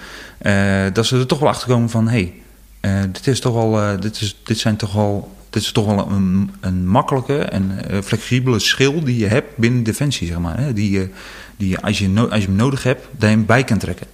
dat 0.92 1.06
ze 1.06 1.18
er 1.18 1.26
toch 1.26 1.38
wel 1.38 1.48
achter 1.48 1.68
komen 1.68 1.90
van 1.90 2.08
hé, 2.08 2.10
hey, 2.10 2.32
eh, 2.80 3.00
dit, 3.12 3.26
is 3.26 3.40
toch 3.40 3.54
wel, 3.54 3.80
eh, 3.80 4.00
dit, 4.00 4.20
is, 4.20 4.36
dit 4.42 4.58
zijn 4.58 4.76
toch 4.76 4.92
wel. 4.92 5.38
Dit 5.50 5.62
is 5.62 5.72
toch 5.72 5.86
wel 5.86 6.10
een, 6.10 6.50
een 6.60 6.88
makkelijke 6.88 7.38
en 7.38 7.88
eh, 7.90 8.00
flexibele 8.02 8.58
schil 8.58 9.04
die 9.04 9.18
je 9.18 9.26
hebt 9.26 9.56
binnen 9.56 9.82
Defensie, 9.82 10.26
zeg 10.26 10.38
maar. 10.38 10.58
Hè? 10.58 10.72
Die, 10.72 11.10
die 11.56 11.78
als, 11.78 11.98
je 11.98 12.28
als 12.30 12.40
je 12.40 12.46
hem 12.46 12.56
nodig 12.56 12.82
hebt, 12.82 13.06
daar 13.16 13.30
hem 13.30 13.46
bij 13.46 13.64
kan 13.64 13.78
trekken. 13.78 14.06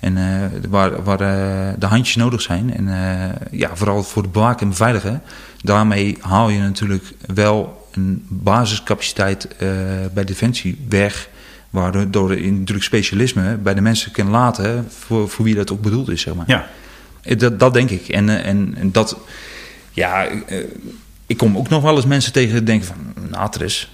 En 0.00 0.16
waar, 0.68 1.02
waar 1.02 1.18
de 1.78 1.86
handjes 1.86 2.16
nodig 2.16 2.42
zijn. 2.42 2.74
En 2.74 2.88
ja, 3.50 3.76
vooral 3.76 4.02
voor 4.02 4.22
het 4.22 4.32
bewaken 4.32 4.60
en 4.60 4.68
beveiligen. 4.68 5.22
Daarmee 5.62 6.18
haal 6.20 6.48
je 6.48 6.58
natuurlijk 6.58 7.12
wel 7.34 7.88
een 7.92 8.26
basiscapaciteit 8.28 9.48
bij 10.12 10.24
Defensie 10.24 10.84
weg. 10.88 11.28
Waardoor 11.70 12.40
je 12.40 12.52
natuurlijk 12.52 12.84
specialisme 12.84 13.56
bij 13.56 13.74
de 13.74 13.80
mensen 13.80 14.12
kan 14.12 14.28
laten 14.28 14.86
voor, 14.88 15.28
voor 15.28 15.44
wie 15.44 15.54
dat 15.54 15.72
ook 15.72 15.80
bedoeld 15.80 16.08
is, 16.08 16.20
zeg 16.20 16.34
maar. 16.34 16.44
ja. 16.48 16.66
Eh, 17.24 17.38
Dat, 17.38 17.58
dat 17.60 17.74
denk 17.74 17.90
ik. 17.90 18.08
En, 18.08 18.28
eh, 18.28 18.46
en, 18.46 18.74
en 18.78 18.92
dat, 18.92 19.16
ja, 19.92 20.26
eh, 20.26 20.58
ik 21.26 21.36
kom 21.36 21.56
ook 21.56 21.68
nog 21.68 21.82
wel 21.82 21.96
eens 21.96 22.06
mensen 22.06 22.32
tegen 22.32 22.52
die 22.52 22.62
denken 22.62 22.86
van, 22.86 23.14
Natres, 23.30 23.90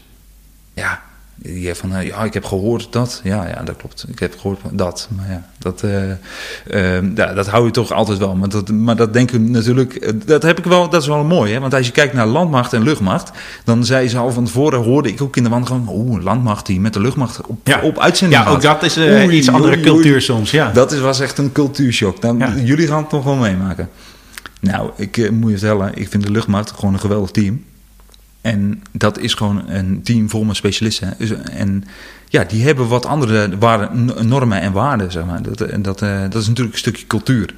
ja, 0.75 1.03
die 1.43 1.75
van, 1.75 1.95
eh, 1.95 2.07
ja, 2.07 2.25
ik 2.25 2.35
heb 2.35 2.45
gehoord 2.45 2.87
dat. 2.93 3.21
Ja, 3.25 3.47
ja, 3.47 3.63
dat 3.63 3.77
klopt. 3.77 4.05
Ik 4.09 4.19
heb 4.19 4.39
gehoord 4.39 4.61
dat. 4.73 5.09
Maar 5.17 5.31
ja, 5.31 5.43
dat, 5.59 5.83
eh, 5.83 7.15
ja, 7.15 7.33
dat 7.35 7.47
hou 7.47 7.65
je 7.65 7.71
toch 7.71 7.93
altijd 7.93 8.19
wel. 8.19 8.35
Maar 8.37 8.49
dat, 8.49 8.69
maar 8.71 8.97
dat 8.97 9.13
denken 9.13 9.45
we 9.45 9.51
natuurlijk, 9.51 9.95
eh, 9.95 10.13
dat 10.25 10.43
heb 10.43 10.59
ik 10.59 10.65
wel, 10.65 10.89
dat 10.89 11.03
is 11.03 11.09
wel 11.09 11.25
mooi. 11.25 11.53
Hè? 11.53 11.61
Want 11.61 11.75
als 11.75 11.87
je 11.87 11.93
kijkt 11.93 12.15
naar 12.15 12.27
landmacht 12.27 12.73
en 12.73 12.83
luchtmacht, 12.83 13.31
dan 13.65 13.85
zei 13.85 14.09
ze 14.09 14.19
al 14.19 14.31
van 14.33 14.45
tevoren, 14.45 14.83
hoorde 14.83 15.09
ik 15.09 15.23
ook 15.23 15.37
in 15.37 15.43
de 15.43 15.49
wandeling, 15.49 15.89
oeh, 15.89 16.23
landmacht 16.23 16.67
die 16.67 16.81
met 16.81 16.93
de 16.93 17.01
luchtmacht 17.01 17.47
op, 17.47 17.67
Ja. 17.67 17.81
op 17.83 17.99
uitzending 17.99 18.43
ja, 18.43 18.51
ook 18.51 18.63
dat 18.63 18.83
is 18.83 18.99
Oei, 18.99 19.29
iets 19.31 19.49
andere 19.49 19.77
oei, 19.77 19.83
oei. 19.83 19.91
cultuur 19.95 20.21
soms. 20.21 20.51
Ja. 20.51 20.71
Dat 20.73 20.93
is, 20.93 20.99
was 21.01 21.21
echt 21.21 21.39
een 21.39 21.53
cultuurshock. 21.53 22.21
Dan, 22.23 22.39
Ja. 22.39 22.55
Jullie 22.65 22.87
gaan 22.87 23.03
het 23.03 23.11
nog 23.13 23.25
wel 23.25 23.35
meemaken. 23.37 23.89
Nou, 24.61 24.91
ik 24.97 25.31
moet 25.31 25.51
je 25.51 25.59
vertellen, 25.59 25.93
ik 25.95 26.09
vind 26.09 26.23
de 26.23 26.31
luchtmacht 26.31 26.71
gewoon 26.71 26.95
een 26.95 27.01
geweldig 27.01 27.31
team. 27.31 27.65
En 28.41 28.83
dat 28.93 29.19
is 29.19 29.35
gewoon 29.35 29.69
een 29.69 30.03
team 30.03 30.31
vol 30.31 30.45
met 30.45 30.57
specialisten. 30.57 31.15
Dus, 31.19 31.31
en 31.43 31.85
ja, 32.29 32.45
die 32.45 32.65
hebben 32.65 32.89
wat 32.89 33.07
andere 33.07 33.49
normen 34.23 34.61
en 34.61 34.73
waarden, 34.73 35.13
zeg 35.13 35.25
maar. 35.25 35.43
Dat, 35.43 35.61
en 35.61 35.83
dat, 35.83 36.03
eh, 36.03 36.21
dat 36.21 36.43
is 36.43 36.49
natuurlijk 36.49 36.75
een 36.75 36.81
stukje 36.81 37.07
cultuur. 37.07 37.55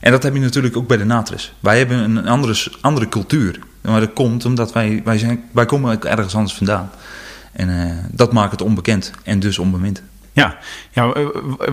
En 0.00 0.10
dat 0.10 0.22
heb 0.22 0.34
je 0.34 0.40
natuurlijk 0.40 0.76
ook 0.76 0.86
bij 0.86 0.96
de 0.96 1.04
Natres. 1.04 1.54
Wij 1.60 1.78
hebben 1.78 1.98
een 1.98 2.28
andere, 2.28 2.66
andere 2.80 3.08
cultuur. 3.08 3.58
Maar 3.80 4.00
dat 4.00 4.12
komt 4.12 4.44
omdat 4.44 4.72
wij, 4.72 5.00
wij, 5.04 5.18
zijn, 5.18 5.44
wij 5.50 5.66
komen 5.66 6.02
ergens 6.02 6.34
anders 6.34 6.54
vandaan. 6.54 6.90
En 7.52 7.68
uh, 7.68 7.92
dat 8.10 8.32
maakt 8.32 8.50
het 8.50 8.62
onbekend 8.62 9.12
en 9.24 9.40
dus 9.40 9.58
onbemind. 9.58 10.02
Ja. 10.32 10.58
ja, 10.90 11.12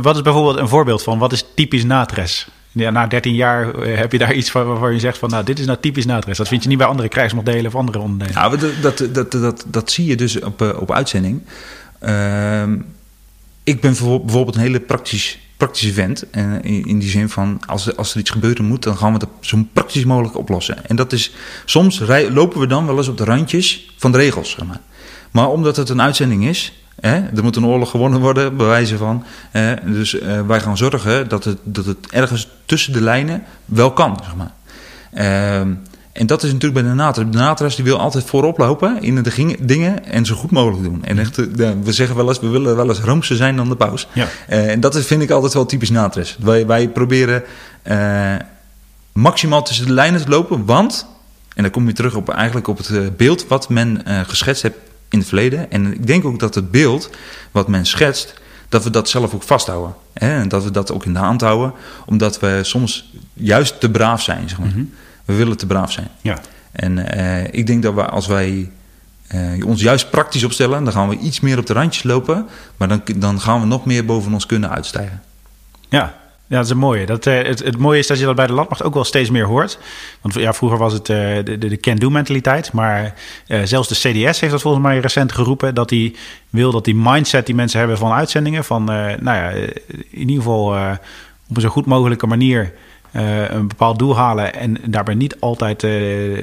wat 0.01 0.15
is 0.15 0.21
bijvoorbeeld 0.21 0.57
een 0.57 0.67
voorbeeld 0.67 1.03
van 1.03 1.19
wat 1.19 1.31
is 1.31 1.45
typisch 1.55 1.83
Natres? 1.83 2.47
Ja, 2.71 2.89
na 2.89 3.07
13 3.07 3.35
jaar 3.35 3.75
eh, 3.75 3.97
heb 3.97 4.11
je 4.11 4.17
daar 4.17 4.33
iets 4.33 4.51
van 4.51 4.65
waarvan 4.65 4.93
je 4.93 4.99
zegt 4.99 5.17
van 5.17 5.29
nou, 5.29 5.43
dit 5.43 5.59
is 5.59 5.65
nou 5.65 5.77
typisch 5.81 6.05
Natres. 6.05 6.37
Dat 6.37 6.47
vind 6.47 6.63
je 6.63 6.69
niet 6.69 6.77
bij 6.77 6.87
andere 6.87 7.07
krijgsmodellen 7.07 7.65
of 7.65 7.75
andere 7.75 7.99
onderdelen. 7.99 8.33
Nou, 8.33 8.57
dat, 8.57 8.71
dat, 8.81 9.13
dat, 9.13 9.31
dat, 9.31 9.65
dat 9.67 9.91
zie 9.91 10.05
je 10.05 10.15
dus 10.15 10.39
op, 10.39 10.61
eh, 10.61 10.81
op 10.81 10.91
uitzending. 10.91 11.41
Uh, 12.03 12.63
ik 13.63 13.81
ben 13.81 13.95
bijvoorbeeld 13.97 14.55
een 14.55 14.61
hele 14.61 14.79
praktisch, 14.79 15.39
praktische 15.57 15.93
vent. 15.93 16.29
En 16.29 16.63
in, 16.63 16.85
in, 16.85 16.99
die 16.99 17.09
zin 17.09 17.29
van, 17.29 17.61
als, 17.65 17.97
als 17.97 18.13
er 18.13 18.19
iets 18.19 18.29
gebeuren 18.29 18.65
moet, 18.65 18.83
dan 18.83 18.97
gaan 18.97 19.13
we 19.13 19.19
het 19.19 19.47
zo 19.47 19.65
praktisch 19.73 20.05
mogelijk 20.05 20.37
oplossen. 20.37 20.87
En 20.87 20.95
dat 20.95 21.11
is, 21.11 21.33
soms 21.65 22.01
rij, 22.01 22.31
lopen 22.31 22.59
we 22.59 22.67
dan 22.67 22.85
wel 22.85 22.97
eens 22.97 23.07
op 23.07 23.17
de 23.17 23.23
randjes 23.23 23.93
van 23.97 24.11
de 24.11 24.17
regels. 24.17 24.49
Zeg 24.49 24.65
maar. 24.65 24.79
maar 25.31 25.49
omdat 25.49 25.75
het 25.75 25.89
een 25.89 26.01
uitzending 26.01 26.45
is, 26.45 26.83
Hè? 27.01 27.15
Er 27.35 27.43
moet 27.43 27.55
een 27.55 27.65
oorlog 27.65 27.89
gewonnen 27.89 28.19
worden, 28.19 28.57
bewijzen 28.57 28.97
van. 28.97 29.23
Dus 29.85 30.13
uh, 30.13 30.41
wij 30.47 30.59
gaan 30.59 30.77
zorgen 30.77 31.29
dat 31.29 31.43
het, 31.43 31.57
dat 31.63 31.85
het 31.85 31.97
ergens 32.09 32.47
tussen 32.65 32.93
de 32.93 33.01
lijnen 33.01 33.43
wel 33.65 33.91
kan. 33.91 34.19
Zeg 34.23 34.35
maar. 34.35 34.51
Uh, 35.13 35.59
en 36.11 36.25
dat 36.25 36.43
is 36.43 36.51
natuurlijk 36.51 36.81
bij 36.81 36.91
de 36.91 36.95
Natras. 36.97 37.31
De 37.31 37.37
Natras 37.37 37.75
die 37.75 37.85
wil 37.85 37.99
altijd 37.99 38.23
voorop 38.23 38.57
lopen 38.57 39.01
in 39.01 39.23
de 39.23 39.55
dingen 39.59 40.05
en 40.05 40.25
zo 40.25 40.35
goed 40.35 40.51
mogelijk 40.51 40.83
doen. 40.83 41.03
En 41.03 41.19
echt, 41.19 41.37
uh, 41.37 41.45
we 41.83 41.93
zeggen 41.93 42.15
wel 42.15 42.27
eens, 42.27 42.39
we 42.39 42.47
willen 42.47 42.75
wel 42.75 42.87
eens 42.87 42.99
roomser 42.99 43.35
zijn 43.35 43.55
dan 43.55 43.69
de 43.69 43.75
paus. 43.75 44.07
Ja. 44.13 44.27
Uh, 44.49 44.71
en 44.71 44.79
dat 44.79 44.95
is, 44.95 45.05
vind 45.05 45.21
ik 45.21 45.31
altijd 45.31 45.53
wel 45.53 45.65
typisch 45.65 45.89
Natras. 45.89 46.37
Wij, 46.39 46.65
wij 46.65 46.89
proberen 46.89 47.43
maximaal 49.11 49.63
tussen 49.63 49.85
de 49.85 49.93
lijnen 49.93 50.21
te 50.21 50.29
lopen, 50.29 50.65
want... 50.65 51.07
En 51.55 51.65
dan 51.65 51.73
kom 51.73 51.87
je 51.87 51.93
terug 51.93 52.15
op, 52.15 52.29
eigenlijk 52.29 52.67
op 52.67 52.77
het 52.77 53.17
beeld 53.17 53.47
wat 53.47 53.69
men 53.69 54.01
geschetst 54.27 54.61
heeft 54.61 54.75
in 55.09 55.19
het 55.19 55.27
verleden. 55.27 55.71
En 55.71 55.93
ik 55.93 56.07
denk 56.07 56.25
ook 56.25 56.39
dat 56.39 56.55
het 56.55 56.71
beeld 56.71 57.09
wat 57.51 57.67
men 57.67 57.85
schetst, 57.85 58.33
dat 58.69 58.83
we 58.83 58.89
dat 58.89 59.09
zelf 59.09 59.33
ook 59.33 59.43
vasthouden. 59.43 59.95
Hè? 60.13 60.39
En 60.39 60.47
dat 60.47 60.63
we 60.63 60.71
dat 60.71 60.91
ook 60.91 61.05
in 61.05 61.13
de 61.13 61.19
hand 61.19 61.41
houden, 61.41 61.73
omdat 62.05 62.39
we 62.39 62.59
soms 62.61 63.13
juist 63.33 63.79
te 63.79 63.91
braaf 63.91 64.21
zijn. 64.21 64.49
Zeg 64.49 64.59
maar. 64.59 64.67
Mhm. 64.67 64.83
We 65.25 65.35
willen 65.35 65.57
te 65.57 65.65
braaf 65.65 65.91
zijn. 65.91 66.07
Ja. 66.21 66.39
En 66.71 66.97
uh, 66.97 67.43
ik 67.43 67.67
denk 67.67 67.83
dat 67.83 67.93
we 67.93 68.05
als 68.05 68.27
wij 68.27 68.71
uh, 69.35 69.65
ons 69.65 69.81
juist 69.81 70.09
praktisch 70.09 70.43
opstellen, 70.43 70.83
dan 70.83 70.93
gaan 70.93 71.09
we 71.09 71.17
iets 71.17 71.39
meer 71.39 71.57
op 71.57 71.65
de 71.65 71.73
randjes 71.73 72.03
lopen, 72.03 72.47
maar 72.77 72.87
dan, 72.87 73.01
dan 73.15 73.41
gaan 73.41 73.59
we 73.59 73.65
nog 73.65 73.85
meer 73.85 74.05
boven 74.05 74.33
ons 74.33 74.45
kunnen 74.45 74.69
uitstijgen. 74.69 75.21
Ja, 75.89 76.19
ja, 76.49 76.55
dat 76.55 76.65
is 76.65 76.71
een 76.71 76.77
mooie. 76.77 77.05
Dat, 77.05 77.25
uh, 77.25 77.41
het, 77.41 77.59
het 77.59 77.77
mooie 77.77 77.99
is 77.99 78.07
dat 78.07 78.19
je 78.19 78.25
dat 78.25 78.35
bij 78.35 78.47
de 78.47 78.53
landmacht 78.53 78.83
ook 78.83 78.93
wel 78.93 79.03
steeds 79.03 79.29
meer 79.29 79.45
hoort. 79.45 79.79
Want 80.21 80.33
ja, 80.33 80.53
vroeger 80.53 80.77
was 80.77 80.93
het 80.93 81.09
uh, 81.09 81.17
de, 81.43 81.77
can-do-mentaliteit. 81.81 82.73
Maar 82.73 83.13
uh, 83.47 83.61
zelfs 83.63 83.87
de 83.87 83.95
CDS 83.95 84.39
heeft 84.39 84.51
dat 84.51 84.61
volgens 84.61 84.83
mij 84.83 84.99
recent 84.99 85.31
geroepen. 85.31 85.75
Dat 85.75 85.89
hij 85.89 86.15
wil 86.49 86.71
dat 86.71 86.85
die 86.85 86.95
mindset 86.95 87.45
die 87.45 87.55
mensen 87.55 87.79
hebben 87.79 87.97
van 87.97 88.11
uitzendingen... 88.11 88.63
van, 88.63 88.83
nou 88.83 89.19
ja, 89.23 89.49
in 90.09 90.29
ieder 90.29 90.35
geval 90.35 90.65
op 91.49 91.55
een 91.55 91.61
zo 91.61 91.69
goed 91.69 91.85
mogelijke 91.85 92.27
manier... 92.27 92.73
een 93.11 93.67
bepaald 93.67 93.99
doel 93.99 94.17
halen 94.17 94.53
en 94.53 94.77
daarbij 94.85 95.15
niet 95.15 95.39
altijd 95.39 95.81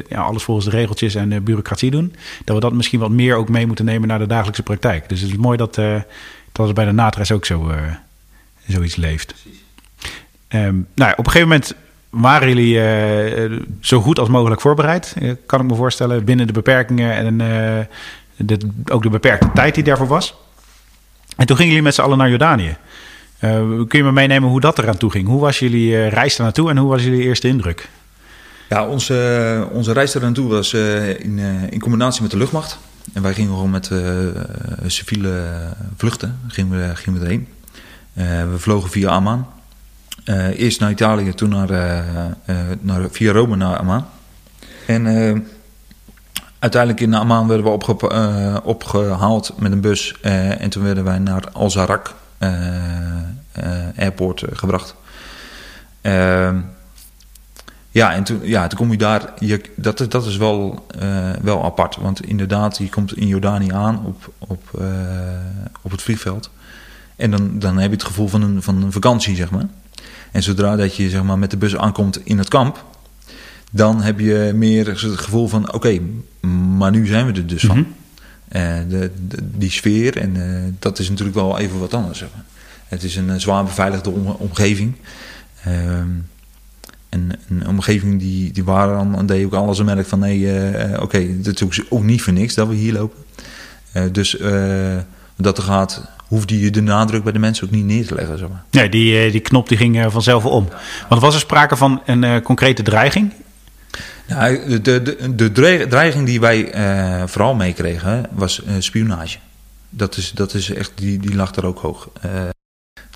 ja, 0.08 0.20
alles 0.20 0.42
volgens 0.42 0.66
de 0.66 0.72
regeltjes 0.72 1.14
en 1.14 1.28
de 1.28 1.40
bureaucratie 1.40 1.90
doen. 1.90 2.14
Dat 2.44 2.54
we 2.54 2.60
dat 2.60 2.72
misschien 2.72 3.00
wat 3.00 3.10
meer 3.10 3.36
ook 3.36 3.48
mee 3.48 3.66
moeten 3.66 3.84
nemen 3.84 4.08
naar 4.08 4.18
de 4.18 4.26
dagelijkse 4.26 4.62
praktijk. 4.62 5.08
Dus 5.08 5.20
het 5.20 5.30
is 5.30 5.36
mooi 5.36 5.56
dat, 5.56 5.74
dat 6.52 6.66
het 6.66 6.74
bij 6.74 6.84
de 6.84 6.92
NATRES 6.92 7.32
ook 7.32 7.44
zo, 7.44 7.72
zoiets 8.66 8.96
leeft. 8.96 9.26
Precies. 9.26 9.65
Um, 10.64 10.86
nou, 10.94 11.12
op 11.12 11.26
een 11.26 11.32
gegeven 11.32 11.48
moment 11.48 11.74
waren 12.10 12.48
jullie 12.48 12.74
uh, 12.74 13.58
zo 13.80 14.00
goed 14.00 14.18
als 14.18 14.28
mogelijk 14.28 14.60
voorbereid, 14.60 15.14
uh, 15.22 15.32
kan 15.46 15.60
ik 15.60 15.66
me 15.66 15.74
voorstellen, 15.74 16.24
binnen 16.24 16.46
de 16.46 16.52
beperkingen 16.52 17.12
en 17.12 17.38
de, 18.36 18.58
ook 18.90 19.02
de 19.02 19.10
beperkte 19.10 19.50
tijd 19.54 19.74
die 19.74 19.84
daarvoor 19.84 20.06
was. 20.06 20.34
En 21.36 21.46
toen 21.46 21.56
gingen 21.56 21.70
jullie 21.70 21.86
met 21.86 21.94
z'n 21.94 22.00
allen 22.00 22.18
naar 22.18 22.28
Jordanië. 22.28 22.76
kun 23.88 23.98
je 23.98 24.02
me 24.02 24.12
meenemen 24.12 24.48
hoe 24.48 24.60
dat 24.60 24.78
eraan 24.78 24.96
toe 24.96 25.10
ging? 25.10 25.26
Hoe 25.26 25.40
was 25.40 25.58
jullie 25.58 26.08
reis 26.08 26.36
daar 26.36 26.46
naartoe 26.46 26.70
en 26.70 26.76
hoe 26.76 26.88
was 26.88 27.02
jullie 27.02 27.22
eerste 27.22 27.48
indruk? 27.48 27.88
Ja, 28.68 28.86
onze, 28.86 29.68
onze 29.72 29.92
reis 29.92 30.12
daar 30.12 30.22
naartoe 30.22 30.48
was 30.48 30.74
in, 30.74 31.38
in 31.70 31.80
combinatie 31.80 32.22
met 32.22 32.30
de 32.30 32.36
luchtmacht. 32.36 32.78
En 33.12 33.22
wij 33.22 33.34
gingen 33.34 33.50
gewoon 33.50 33.70
met 33.70 33.90
civiele 34.86 35.42
vluchten 35.96 36.38
gingen 36.48 36.78
we, 36.78 36.96
gingen 36.96 37.20
we 37.20 37.26
erheen. 37.26 37.48
we 38.52 38.58
vlogen 38.58 38.90
via 38.90 39.08
Amman. 39.08 39.46
Uh, 40.26 40.58
eerst 40.58 40.80
naar 40.80 40.90
Italië, 40.90 41.34
toen 41.34 41.48
naar, 41.48 41.70
uh, 41.70 41.98
uh, 42.46 42.56
naar, 42.80 43.08
via 43.10 43.32
Rome 43.32 43.56
naar 43.56 43.76
Amman. 43.76 44.04
En 44.86 45.06
uiteindelijk 46.58 47.02
in 47.02 47.14
Amman 47.14 47.48
werden 47.48 47.66
we 47.66 47.72
opge 47.72 48.60
opgehaald 48.64 49.52
met 49.58 49.72
een 49.72 49.80
bus. 49.80 50.20
en 50.20 50.70
toen 50.70 50.82
werden 50.82 51.04
wij 51.04 51.18
naar 51.18 51.44
Al-Zarak 51.52 52.14
airport 53.96 54.44
gebracht. 54.52 54.94
Ehm, 56.00 56.60
ja, 57.90 58.12
en 58.12 58.24
toen, 58.24 58.40
ja, 58.42 58.66
toen 58.66 58.78
kom 58.78 58.90
je 58.90 58.98
daar. 58.98 59.34
Dat, 59.74 60.06
dat 60.08 60.26
is 60.26 60.36
wel, 60.36 60.86
wel 61.42 61.64
apart. 61.64 61.96
Want 61.96 62.24
inderdaad, 62.24 62.78
je 62.78 62.88
komt 62.88 63.16
in 63.16 63.26
Jordanië 63.26 63.72
aan 63.72 64.04
op, 64.04 64.32
op, 64.38 64.62
op 65.82 65.90
het 65.90 66.02
vliegveld. 66.02 66.50
En 67.16 67.30
dan, 67.30 67.58
dan 67.58 67.78
heb 67.78 67.90
je 67.90 67.96
het 67.96 68.06
gevoel 68.06 68.28
van 68.28 68.42
een, 68.42 68.62
van 68.62 68.82
een 68.82 68.92
vakantie, 68.92 69.36
zeg 69.36 69.50
maar. 69.50 69.66
En 70.36 70.42
zodra 70.42 70.76
dat 70.76 70.96
je 70.96 71.10
zeg 71.10 71.22
maar, 71.22 71.38
met 71.38 71.50
de 71.50 71.56
bus 71.56 71.76
aankomt 71.76 72.20
in 72.26 72.38
het 72.38 72.48
kamp, 72.48 72.84
dan 73.70 74.02
heb 74.02 74.18
je 74.18 74.52
meer 74.54 74.86
het 74.86 74.98
gevoel 74.98 75.48
van: 75.48 75.72
oké, 75.72 76.00
maar 76.76 76.90
nu 76.90 77.06
zijn 77.06 77.26
we 77.26 77.32
er 77.32 77.46
dus 77.46 77.64
van. 77.64 77.78
Uh, 77.78 77.84
de, 78.88 79.10
die 79.40 79.70
sfeer, 79.70 80.16
en 80.16 80.36
uh, 80.36 80.62
dat 80.78 80.98
is 80.98 81.08
natuurlijk 81.08 81.36
wel 81.36 81.58
even 81.58 81.78
wat 81.78 81.94
anders. 81.94 82.18
Zeg 82.18 82.28
maar. 82.34 82.44
Het 82.86 83.02
is 83.02 83.16
een 83.16 83.40
zwaar 83.40 83.64
beveiligde 83.64 84.10
om, 84.10 84.26
omgeving. 84.26 84.94
Uh, 85.66 85.98
en 87.08 87.32
een 87.48 87.68
omgeving 87.68 88.18
die, 88.18 88.52
die 88.52 88.64
waren 88.64 89.12
dan, 89.12 89.26
deed 89.26 89.44
ook 89.44 89.54
alles 89.54 89.78
en 89.78 89.84
merk 89.84 90.06
van: 90.06 90.18
nee, 90.18 90.38
uh, 90.38 91.02
oké, 91.02 91.18
het 91.18 91.46
is 91.46 91.62
ook, 91.62 91.86
ook, 91.88 92.02
niet 92.02 92.22
voor 92.22 92.32
niks 92.32 92.54
dat 92.54 92.68
we 92.68 92.74
hier 92.74 92.92
lopen. 92.92 93.18
dus 94.12 94.36
dat 95.36 95.58
er 95.58 95.64
gaat 95.64 96.14
hoefde 96.28 96.60
je 96.60 96.70
de 96.70 96.80
nadruk 96.80 97.22
bij 97.22 97.32
de 97.32 97.38
mensen 97.38 97.66
ook 97.66 97.72
niet 97.72 97.84
neer 97.84 98.06
te 98.06 98.14
leggen. 98.14 98.38
Zeg 98.38 98.48
maar. 98.48 98.64
Nee, 98.70 98.88
die, 98.88 99.18
eh, 99.18 99.32
die 99.32 99.40
knop 99.40 99.68
die 99.68 99.76
ging 99.76 100.06
vanzelf 100.08 100.44
om. 100.44 100.68
Want 101.08 101.20
was 101.20 101.34
er 101.34 101.40
sprake 101.40 101.76
van 101.76 102.02
een 102.06 102.22
uh, 102.22 102.40
concrete 102.40 102.82
dreiging? 102.82 103.32
Nou, 104.28 104.80
de, 104.80 105.02
de, 105.02 105.34
de 105.34 105.52
dreiging 105.88 106.26
die 106.26 106.40
wij 106.40 106.74
uh, 106.74 107.26
vooral 107.26 107.54
meekregen 107.54 108.26
was 108.32 108.62
uh, 108.62 108.74
spionage. 108.78 109.38
Dat 109.88 110.16
is, 110.16 110.32
dat 110.32 110.54
is 110.54 110.70
echt, 110.70 110.92
die, 110.94 111.18
die 111.18 111.34
lag 111.34 111.54
er 111.54 111.66
ook 111.66 111.78
hoog. 111.78 112.08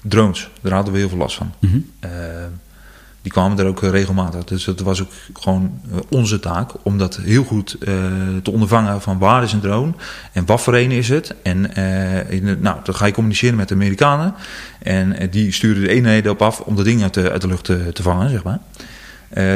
drones, 0.02 0.48
daar 0.60 0.72
hadden 0.72 0.92
we 0.92 0.98
heel 0.98 1.08
veel 1.08 1.18
last 1.18 1.36
van. 1.36 1.54
Mm 1.60 1.70
-hmm 1.70 2.08
die 3.22 3.32
kwamen 3.32 3.58
er 3.58 3.66
ook 3.66 3.82
eh, 3.82 3.90
regelmatig. 3.90 4.44
Dus 4.44 4.66
het 4.66 4.80
was 4.80 5.02
ook 5.02 5.10
gewoon 5.32 5.80
eh, 5.90 5.98
onze 6.08 6.40
taak 6.40 6.70
om 6.82 6.98
dat 6.98 7.16
heel 7.16 7.44
goed 7.44 7.76
uh, 7.80 7.86
te 8.42 8.50
ondervangen 8.50 9.00
van 9.00 9.18
waar 9.18 9.42
is 9.42 9.52
een 9.52 9.60
drone 9.60 9.92
en 10.32 10.46
wat 10.46 10.62
voor 10.62 10.74
een 10.74 10.90
is 10.90 11.08
het. 11.08 11.34
En 11.42 11.70
uh, 11.78 12.30
in, 12.30 12.58
nou, 12.60 12.78
dan 12.84 12.94
ga 12.94 13.06
je 13.06 13.12
communiceren 13.12 13.56
met 13.56 13.68
de 13.68 13.74
Amerikanen 13.74 14.34
en 14.82 15.30
die 15.30 15.52
sturen 15.52 15.82
de 15.82 15.88
eenheden 15.88 16.32
op 16.32 16.42
af 16.42 16.60
om 16.60 16.76
de 16.76 16.82
dingen 16.82 17.02
uit 17.02 17.14
de, 17.14 17.30
uit 17.30 17.40
de 17.40 17.46
lucht 17.46 17.64
te, 17.64 17.90
te 17.92 18.02
vangen, 18.02 18.30
zeg 18.30 18.42
maar. 18.42 18.58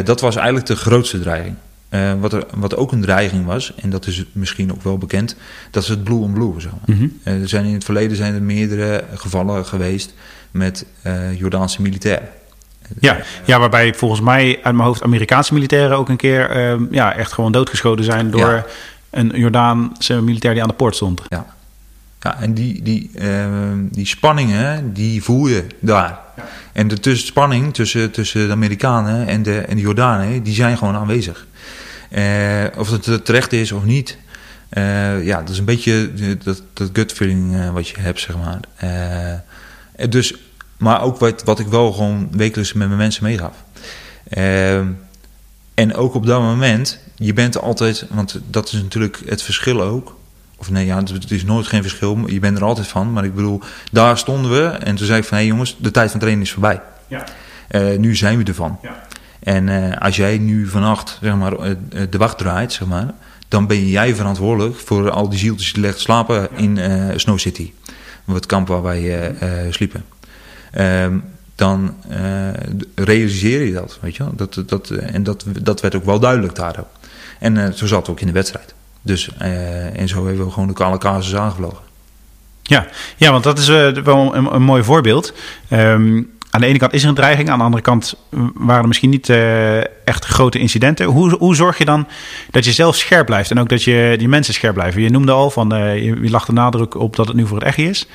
dat 0.05 0.21
was 0.21 0.37
eigenlijk 0.37 0.67
de 0.67 0.77
grootste 0.77 1.21
dreiging. 1.21 1.57
wat, 2.21 2.33
er, 2.33 2.47
wat 2.55 2.77
ook 2.77 2.93
een 2.93 3.01
dreiging 3.01 3.47
was, 3.47 3.75
en 3.75 3.91
dat 3.91 4.07
is 4.07 4.25
misschien 4.33 4.73
ook 4.73 4.83
wel 4.83 4.99
bekend, 4.99 5.37
dat 5.71 5.83
is 5.83 5.89
het 5.89 6.05
blue 6.05 6.19
on 6.19 6.33
blue. 6.33 6.61
Zeg 6.61 6.71
maar. 6.71 6.97
Mhm. 6.97 7.09
er 7.23 7.49
zijn 7.49 7.65
in 7.65 7.75
het 7.75 7.85
verleden 7.85 8.17
zijn 8.17 8.35
er 8.35 8.43
meerdere 8.43 9.05
gevallen 9.15 9.67
geweest 9.67 10.15
met 10.51 10.87
Jordaanse 11.37 11.83
militairen. 11.83 12.29
Ja, 13.01 13.17
ja, 13.45 13.59
waarbij 13.59 13.95
volgens 13.95 14.21
mij 14.21 14.61
uit 14.63 14.75
mijn 14.75 14.87
hoofd 14.87 15.03
Amerikaanse 15.03 15.55
militairen 15.55 15.97
ook 15.97 16.09
een 16.09 16.17
keer 16.17 16.51
ehm, 16.51 16.85
ja, 16.91 17.15
echt 17.15 17.33
gewoon 17.33 17.53
doodgeschoten 17.53 18.05
zijn 18.05 18.31
door 18.31 18.67
een 19.11 19.33
Jordaanse 19.35 20.23
militair 20.23 20.55
die 20.55 20.63
aan 20.63 20.69
de 20.69 20.75
poort 20.75 20.95
stond. 20.95 21.23
Ja, 21.29 21.47
ja 22.21 22.41
en 22.41 22.55
die, 22.55 22.83
die, 22.83 23.11
ehm, 23.15 23.79
die 23.91 24.07
spanningen, 24.07 24.93
die 24.93 25.23
voel 25.23 25.47
je 25.47 25.67
daar. 25.81 26.19
Ja. 26.37 26.45
En 26.73 26.89
de 26.89 27.17
spanning 27.17 27.75
tussen, 27.75 28.11
tussen 28.11 28.47
de 28.47 28.53
Amerikanen 28.53 29.27
en 29.27 29.43
de, 29.43 29.59
en 29.59 29.77
de 29.77 29.83
Jordanen, 29.83 30.43
die 30.43 30.55
zijn 30.55 30.79
gewoon 30.79 30.97
aanwezig. 30.97 31.47
Uh, 32.11 32.65
of 32.77 32.91
het 32.91 33.25
terecht 33.25 33.53
is 33.53 33.73
of 33.73 33.85
niet, 33.85 34.19
uh, 34.73 35.25
ja, 35.25 35.39
dat 35.39 35.49
is 35.49 35.59
een 35.59 35.65
beetje 35.65 36.11
dat, 36.45 36.63
dat 36.73 36.91
gut 36.93 37.13
feeling 37.13 37.71
wat 37.73 37.89
je 37.89 38.01
hebt, 38.01 38.21
zeg 38.21 38.37
maar. 38.37 38.61
dus 40.09 40.35
maar 40.77 41.03
ook 41.03 41.19
wat, 41.19 41.45
wat 41.45 41.59
ik 41.59 41.67
wel 41.67 41.93
gewoon 41.93 42.29
wekelijks 42.31 42.73
met 42.73 42.87
mijn 42.87 42.99
mensen 42.99 43.25
meegaf. 43.25 43.55
Uh, 44.31 44.79
en 45.75 45.95
ook 45.95 46.15
op 46.15 46.27
dat 46.27 46.41
moment, 46.41 46.99
je 47.15 47.33
bent 47.33 47.61
altijd, 47.61 48.07
want 48.11 48.41
dat 48.51 48.67
is 48.67 48.83
natuurlijk 48.83 49.21
het 49.27 49.43
verschil 49.43 49.83
ook. 49.83 50.17
Of 50.57 50.71
nee, 50.71 50.87
ja, 50.87 51.03
het 51.03 51.31
is 51.31 51.45
nooit 51.45 51.67
geen 51.67 51.83
verschil. 51.83 52.19
Je 52.27 52.41
bent 52.41 52.57
er 52.59 52.65
altijd 52.65 52.87
van. 52.87 53.13
Maar 53.13 53.25
ik 53.25 53.35
bedoel, 53.35 53.61
daar 53.93 54.19
stonden 54.19 54.51
we. 54.51 54.65
En 54.67 54.97
toen 54.97 55.07
zei 55.07 55.19
ik 55.19 55.25
van, 55.25 55.37
hé 55.37 55.43
hey 55.43 55.53
jongens, 55.53 55.77
de 55.79 55.91
tijd 55.91 56.11
van 56.11 56.21
trainen 56.21 56.43
is 56.43 56.53
voorbij. 56.53 56.81
Ja. 57.09 57.25
Eh, 57.69 57.99
nu 57.99 58.17
zijn 58.17 58.39
we 58.39 58.45
ervan. 58.45 58.79
Ja. 58.83 59.03
En 59.41 59.69
eh, 59.69 59.99
als 59.99 60.17
jij 60.17 60.39
nu 60.39 60.67
vannacht 60.67 61.19
zeg 61.23 61.35
maar, 61.35 61.53
eh, 61.53 61.71
de 62.11 62.19
wacht 62.19 62.39
draait, 62.39 62.73
zeg 62.73 62.89
maar, 62.89 63.09
dan 63.49 63.67
ben 63.67 63.89
jij 63.89 64.15
verantwoordelijk 64.15 64.77
voor 64.77 65.11
al 65.11 65.29
die 65.29 65.39
zieltjes 65.39 65.73
die 65.73 65.93
te 65.93 66.01
slapen 66.01 66.49
in 66.57 66.79
Snow 67.21 67.39
City. 67.39 67.73
Het 68.25 68.47
kamp 68.47 68.69
waar 68.69 68.83
wij 68.83 69.35
sliepen. 69.71 70.05
Ehm, 70.75 71.17
dan 71.55 71.95
eh, 72.09 72.49
realiseer 72.95 73.63
je 73.63 73.73
dat, 73.73 73.99
weet 74.01 74.17
je. 74.17 74.25
Dat, 74.33 74.63
dat, 74.67 74.91
en 74.91 75.23
dat, 75.23 75.45
dat 75.63 75.81
werd 75.81 75.95
ook 75.95 76.05
wel 76.05 76.21
duidelijk 76.21 76.55
daar 76.55 76.77
ook. 76.79 77.09
En 77.39 77.65
eh, 77.65 77.73
zo 77.73 77.87
zat 77.87 78.01
het 78.01 78.11
ook 78.11 78.21
in 78.21 78.27
de 78.27 78.33
wedstrijd. 78.33 78.75
Dus, 79.03 79.31
eh, 79.39 80.01
en 80.01 80.09
zo 80.09 80.27
hebben 80.27 80.45
we 80.45 80.51
gewoon 80.53 80.69
de 80.69 80.75
kale 80.75 80.99
casus 80.99 81.37
aangevlogen. 81.37 81.83
Ja, 82.63 82.87
ja 83.17 83.31
want 83.31 83.45
dat 83.45 83.59
is 83.59 83.69
wel 84.03 84.35
een, 84.35 84.63
mooi 84.63 84.83
voorbeeld. 84.83 85.33
Ehm, 85.69 86.23
aan 86.51 86.61
de 86.61 86.67
ene 86.67 86.79
kant 86.79 86.93
is 86.93 87.03
er 87.03 87.09
een 87.09 87.15
dreiging, 87.15 87.51
aan 87.51 87.59
de 87.59 87.65
andere 87.65 87.83
kant 87.83 88.15
waren 88.55 88.83
er 88.83 88.89
misschien 88.89 89.11
niet 89.11 89.29
echt 90.05 90.25
grote 90.25 90.59
incidenten. 90.59 91.07
Hoe, 91.07 91.37
hoe 91.37 91.55
zorg 91.55 91.79
je 91.79 91.85
dan 91.85 92.07
dat 92.51 92.65
je 92.65 92.73
zelf 92.73 92.97
scherp 92.97 93.27
blijft 93.27 93.51
en 93.51 93.61
ook 93.61 93.69
dat 93.69 93.83
je 93.83 94.15
die 94.19 94.29
mensen 94.29 94.55
scherp 94.55 94.75
blijven? 94.75 95.03
Je 95.03 95.11
noemde 95.11 95.33
al 95.33 95.51
van 95.51 95.69
je, 95.69 96.31
lag 96.31 96.45
de 96.45 96.53
nadruk 96.53 96.95
op 96.95 97.17
dat 97.17 97.27
het 97.27 97.37
nu 97.37 97.47
voor 97.47 97.59
het 97.59 97.67
echt 97.67 97.79
is. 97.79 98.07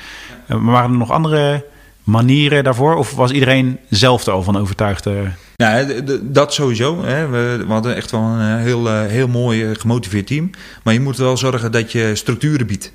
Maar 0.46 0.60
waren 0.60 0.90
er 0.90 0.96
nog 0.96 1.10
andere 1.10 1.64
manieren 2.10 2.64
daarvoor? 2.64 2.94
Of 2.96 3.14
was 3.14 3.30
iedereen 3.30 3.78
zelf 3.88 4.26
er 4.26 4.32
al 4.32 4.42
van 4.42 4.56
overtuigd? 4.58 5.06
eh? 5.06 5.12
Nou, 5.56 5.86
dat 6.22 6.54
sowieso. 6.54 7.04
Hè. 7.04 7.28
We, 7.28 7.64
we 7.66 7.72
hadden 7.72 7.96
echt 7.96 8.10
wel 8.10 8.20
een 8.20 8.56
eh, 8.58 8.62
heel, 8.62 8.88
eh, 8.88 9.06
heel 9.06 9.28
mooi 9.28 9.74
gemotiveerd 9.74 10.26
team. 10.26 10.50
Maar 10.82 10.94
je 10.94 11.00
moet 11.00 11.16
wel 11.16 11.36
zorgen 11.36 11.72
dat 11.72 11.92
je 11.92 12.14
structuren 12.14 12.66
biedt 12.66 12.92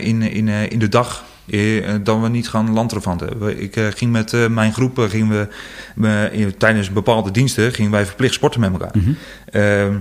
in, 0.00 0.22
in, 0.22 0.48
in 0.48 0.78
de 0.78 0.88
dag. 0.88 1.24
Dan 2.02 2.22
we 2.22 2.28
niet 2.28 2.48
gaan 2.48 2.72
landrelevanten. 2.72 3.38
We- 3.38 3.60
Ik 3.60 3.94
ging 3.96 4.12
met 4.12 4.48
mijn 4.50 4.72
groep, 4.72 4.98
gingen 4.98 5.48
we, 5.94 6.54
tijdens 6.58 6.92
bepaalde 6.92 7.30
diensten, 7.30 7.72
gingen 7.72 7.90
wij 7.90 8.06
verplicht 8.06 8.34
sporten 8.34 8.60
met 8.60 8.70
elkaar. 8.72 8.92
Ehm, 9.52 9.94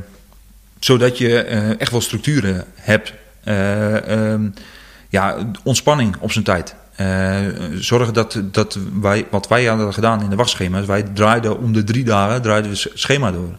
zodat 0.80 1.18
je 1.18 1.38
echt 1.80 1.92
wel 1.92 2.02
structuren 2.02 2.64
hebt. 2.76 3.14
Eh, 3.44 4.32
ehm, 4.32 4.50
ja, 5.10 5.36
ontspanning 5.64 6.16
op 6.20 6.32
zijn 6.32 6.44
tijd. 6.44 6.76
Eh, 6.98 7.38
zorgen 7.80 8.14
dat, 8.14 8.42
dat 8.52 8.78
wij, 9.02 9.26
wat 9.32 9.48
wij 9.48 9.66
hadden 9.66 9.94
gedaan 9.94 10.24
in 10.24 10.30
de 10.30 10.36
wachtschema's, 10.36 10.86
wij 10.86 11.04
draaiden 11.04 11.60
om 11.60 11.74
de 11.74 11.84
drie 11.84 12.04
dagen 12.04 12.42
draaiden 12.42 12.72
we 12.72 12.92
schema 12.94 13.32
door. 13.32 13.56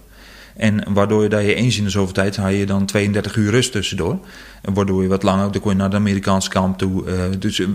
En 0.57 0.83
waardoor 0.93 1.23
je, 1.23 1.29
dat 1.29 1.41
je 1.43 1.55
eens 1.55 1.79
in 1.79 1.85
de 1.85 1.91
zoveel 1.91 2.13
tijd 2.15 2.37
had 2.37 2.53
je 2.53 2.67
dan 2.67 2.85
32 2.87 3.37
uur 3.37 3.51
rust 3.51 3.73
tussendoor. 3.73 4.19
En 4.63 4.75
waardoor 4.75 5.03
je 5.03 5.09
wat 5.09 5.23
langer, 5.23 5.53
dan 5.53 5.61
kon 5.61 5.71
je 5.71 5.77
naar 5.77 5.91
de 5.91 5.97
Amerikaanse 5.97 6.49
kamp 6.49 6.79
toe. 6.79 7.07
Eh, 7.07 7.15
dus 7.39 7.61
eh, 7.61 7.67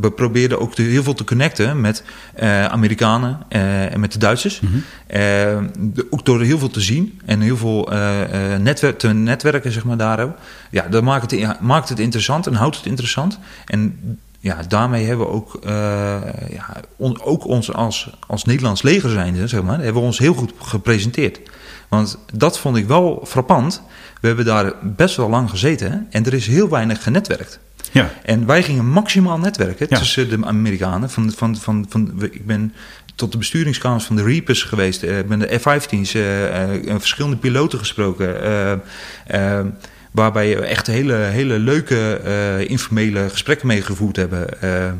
we 0.00 0.10
probeerden 0.10 0.60
ook 0.60 0.74
te- 0.74 0.82
heel 0.82 1.02
veel 1.02 1.14
te 1.14 1.24
connecten 1.24 1.80
met 1.80 2.02
Amerikanen 2.70 3.38
en 3.48 4.00
met 4.00 4.12
de 4.12 4.18
Duitsers. 4.18 4.60
Eh, 5.06 5.18
de- 5.78 6.06
ook 6.10 6.24
door 6.24 6.42
heel 6.42 6.58
veel 6.58 6.70
te 6.70 6.80
zien 6.80 7.20
en 7.24 7.40
heel 7.40 7.56
veel 7.56 7.88
netwer 8.60 8.96
te 8.96 9.08
netwerken, 9.08 9.72
zeg 9.72 9.84
maar, 9.84 9.96
daar 9.96 10.20
ook. 10.22 10.36
Ja, 10.70 10.86
dat 10.90 11.02
maakt 11.02 11.30
het, 11.30 11.60
maakt 11.60 11.88
het 11.88 11.98
interessant 11.98 12.46
en 12.46 12.54
houdt 12.54 12.76
het 12.76 12.86
interessant. 12.86 13.38
En 13.66 13.98
ja, 14.46 14.62
daarmee 14.68 15.06
hebben 15.06 15.26
we 15.26 15.32
ook, 15.32 15.54
eh, 15.64 15.70
ja, 16.50 16.66
on- 16.96 17.22
ook 17.22 17.44
ons 17.46 17.72
als, 17.72 18.10
als 18.26 18.44
Nederlands 18.44 18.82
leger 18.82 19.10
zijnde, 19.10 19.48
zeg 19.48 19.62
maar, 19.62 19.76
hebben 19.76 19.94
we 20.02 20.06
ons 20.08 20.18
heel 20.18 20.34
goed 20.34 20.52
gepresenteerd. 20.62 21.40
Want 21.88 22.18
dat 22.32 22.58
vond 22.58 22.76
ik 22.76 22.86
wel 22.86 23.22
frappant. 23.26 23.82
We 24.20 24.26
hebben 24.26 24.44
daar 24.44 24.72
best 24.82 25.16
wel 25.16 25.28
lang 25.28 25.50
gezeten 25.50 26.06
en 26.10 26.24
er 26.26 26.34
is 26.34 26.46
heel 26.46 26.68
weinig 26.68 27.02
genetwerkt. 27.02 27.58
Ja. 27.92 28.10
En 28.24 28.46
wij 28.46 28.62
gingen 28.62 28.86
maximaal 28.86 29.38
netwerken 29.38 29.86
Ja. 29.90 29.98
tussen 29.98 30.28
de 30.28 30.46
Amerikanen. 30.46 31.10
Van, 31.10 31.32
van, 31.32 31.56
van, 31.56 31.86
van, 31.88 32.12
ik 32.30 32.46
ben 32.46 32.72
tot 33.14 33.32
de 33.32 33.38
besturingskamers 33.38 34.04
van 34.04 34.16
de 34.16 34.22
Reapers 34.22 34.62
geweest. 34.62 35.02
eh, 35.02 35.18
Ik 35.18 35.28
ben 35.28 35.38
de 35.38 35.58
F-15's, 35.58 36.14
eh, 36.14 36.62
eh, 36.62 36.94
verschillende 36.98 37.36
piloten 37.36 37.78
gesproken. 37.78 38.40
Waarbij 40.16 40.56
we 40.56 40.64
echt 40.64 40.86
hele, 40.86 41.14
hele 41.14 41.58
leuke 41.58 42.16
eh, 42.24 42.70
informele 42.70 43.28
gesprekken 43.30 43.66
mee 43.66 43.82
gevoerd 43.82 44.16
hebben. 44.16 44.62
Eh, 44.62 44.92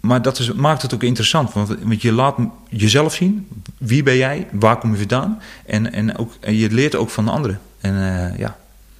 maar 0.00 0.22
dat 0.22 0.38
is, 0.38 0.52
maakt 0.52 0.82
het 0.82 0.94
ook 0.94 1.02
interessant. 1.02 1.52
Want, 1.52 1.68
want 1.82 2.02
je 2.02 2.12
laat 2.12 2.36
jezelf 2.68 3.14
zien. 3.14 3.48
Wie 3.78 4.02
ben 4.02 4.16
jij? 4.16 4.46
Waar 4.52 4.76
kom 4.78 4.90
je 4.90 4.96
vandaan? 4.98 5.40
En, 5.66 5.92
en, 5.92 6.18
ook, 6.18 6.32
en 6.40 6.56
je 6.56 6.70
leert 6.70 6.96
ook 6.96 7.10
van 7.10 7.24
de 7.24 7.30
anderen. 7.30 7.60
En 7.80 7.94
eh, 7.94 8.38
ja, 8.38 8.56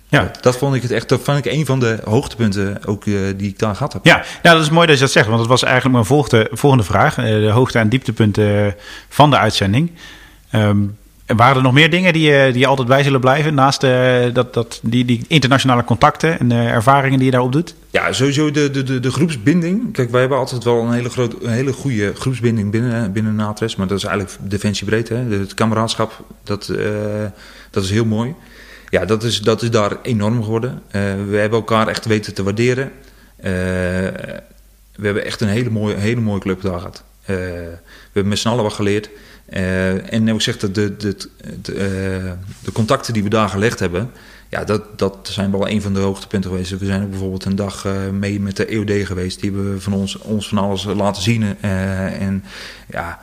Ja. 0.08 0.30
dat 0.40 0.56
vond 0.56 0.74
ik 0.74 0.82
het 0.82 0.90
echt. 0.90 1.08
Dat 1.08 1.20
vond 1.20 1.38
ik 1.38 1.52
een 1.52 1.66
van 1.66 1.80
de 1.80 1.98
hoogtepunten 2.04 2.86
ook 2.86 3.04
die 3.04 3.48
ik 3.48 3.58
daar 3.58 3.74
gehad 3.74 3.92
heb. 3.92 4.04
Ja, 4.04 4.24
nou, 4.42 4.56
dat 4.56 4.64
is 4.66 4.70
mooi 4.70 4.86
dat 4.86 4.96
je 4.96 5.02
dat 5.02 5.12
zegt, 5.12 5.26
want 5.26 5.38
dat 5.38 5.48
was 5.48 5.62
eigenlijk 5.62 5.94
mijn 5.94 6.06
volgende, 6.06 6.48
volgende 6.52 6.84
vraag. 6.84 7.14
De 7.14 7.48
hoogte- 7.52 7.78
en 7.78 7.88
dieptepunten 7.88 8.74
van 9.08 9.30
de 9.30 9.38
uitzending. 9.38 9.90
Waren 11.26 11.56
er 11.56 11.62
nog 11.62 11.72
meer 11.72 11.90
dingen 11.90 12.12
die, 12.12 12.30
je- 12.30 12.48
die 12.52 12.60
je 12.60 12.66
altijd 12.66 12.88
bij 12.88 13.02
zullen 13.02 13.20
blijven, 13.20 13.54
naast 13.54 13.82
eh, 13.82 14.24
dat, 14.32 14.54
dat, 14.54 14.80
die, 14.82 15.04
die 15.04 15.24
internationale 15.28 15.84
contacten 15.84 16.38
en 16.38 16.48
de 16.48 16.54
ervaringen 16.54 17.16
die 17.16 17.24
je 17.24 17.30
daarop 17.32 17.52
doet? 17.52 17.74
Ja, 17.90 18.12
sowieso 18.12 18.50
de, 18.50 18.70
de, 18.70 18.82
de, 18.82 19.00
de 19.00 19.10
groepsbinding. 19.10 19.92
Kijk, 19.92 20.10
wij 20.10 20.20
hebben 20.20 20.38
altijd 20.38 20.64
wel 20.64 20.82
een 20.82 20.92
hele, 20.92 21.08
groot, 21.10 21.34
een 21.42 21.50
hele 21.50 21.72
goede 21.72 22.14
groepsbinding 22.14 22.70
binnen, 22.70 23.12
binnen 23.12 23.34
Natres. 23.34 23.76
Maar 23.76 23.86
dat 23.86 23.98
is 23.98 24.04
eigenlijk 24.04 24.38
defensiebreed. 24.50 25.08
Hè? 25.08 25.16
Het 25.16 25.54
kameraadschap, 25.54 26.24
dat, 26.42 26.68
eh, 26.68 26.86
dat 27.70 27.84
is 27.84 27.90
heel 27.90 28.04
mooi. 28.04 28.34
Ja, 28.90 29.04
dat 29.04 29.22
is, 29.22 29.40
dat 29.40 29.62
is 29.62 29.70
daar 29.70 29.92
enorm 30.02 30.42
geworden. 30.42 30.82
Eh, 30.90 31.00
we 31.28 31.36
hebben 31.36 31.58
elkaar 31.58 31.88
echt 31.88 32.04
weten 32.04 32.34
te 32.34 32.42
waarderen. 32.42 32.92
Eh, 33.36 33.52
we 34.96 35.04
hebben 35.04 35.24
echt 35.24 35.40
een 35.40 35.48
hele 35.48 35.70
mooie, 35.70 35.94
hele 35.96 36.20
mooie 36.20 36.40
club 36.40 36.62
daar 36.62 36.78
gehad. 36.78 37.02
Eh, 37.24 37.36
we 37.36 38.12
hebben 38.12 38.28
met 38.28 38.38
z'n 38.38 38.48
allen 38.48 38.62
wat 38.62 38.72
geleerd. 38.72 39.08
Eh, 39.46 40.12
en 40.12 40.28
ik 40.28 40.40
zeg 40.40 40.56
dat 40.58 40.74
de, 40.74 40.96
de, 40.96 41.16
de, 41.62 41.72
eh, 41.72 42.32
de 42.64 42.72
contacten 42.72 43.12
die 43.12 43.22
we 43.22 43.28
daar 43.28 43.48
gelegd 43.48 43.78
hebben, 43.78 44.10
ja, 44.48 44.64
dat, 44.64 44.98
dat 44.98 45.28
zijn 45.32 45.50
wel 45.50 45.68
een 45.68 45.82
van 45.82 45.94
de 45.94 46.00
hoogtepunten 46.00 46.50
geweest. 46.50 46.78
We 46.78 46.86
zijn 46.86 47.02
ook 47.02 47.10
bijvoorbeeld 47.10 47.44
een 47.44 47.56
dag 47.56 47.84
eh, 47.84 48.08
mee 48.08 48.40
met 48.40 48.56
de 48.56 48.66
EOD 48.66 49.06
geweest. 49.06 49.40
Die 49.40 49.50
hebben 49.52 49.82
van 49.82 49.92
ons, 49.92 50.18
ons 50.18 50.48
van 50.48 50.58
alles 50.58 50.84
laten 50.84 51.22
zien. 51.22 51.60
en 51.60 52.44
ja, 52.88 53.20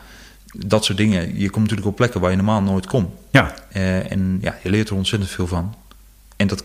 dat 0.54 0.86
soort 0.86 0.98
dingen. 0.98 1.40
Je 1.40 1.50
komt 1.50 1.64
natuurlijk 1.64 1.88
op 1.88 1.96
plekken 1.96 2.22
waar 2.22 2.30
je 2.30 2.36
normaal 2.36 2.62
nooit 2.62 2.88
komt. 2.88 3.10
Ja, 3.30 3.56
en 3.72 4.38
ja, 4.42 4.58
je 4.64 4.70
leert 4.70 4.90
er 4.90 4.96
ontzettend 4.96 5.32
veel 5.32 5.48
van. 5.48 5.76
En 6.36 6.48
dat, 6.48 6.64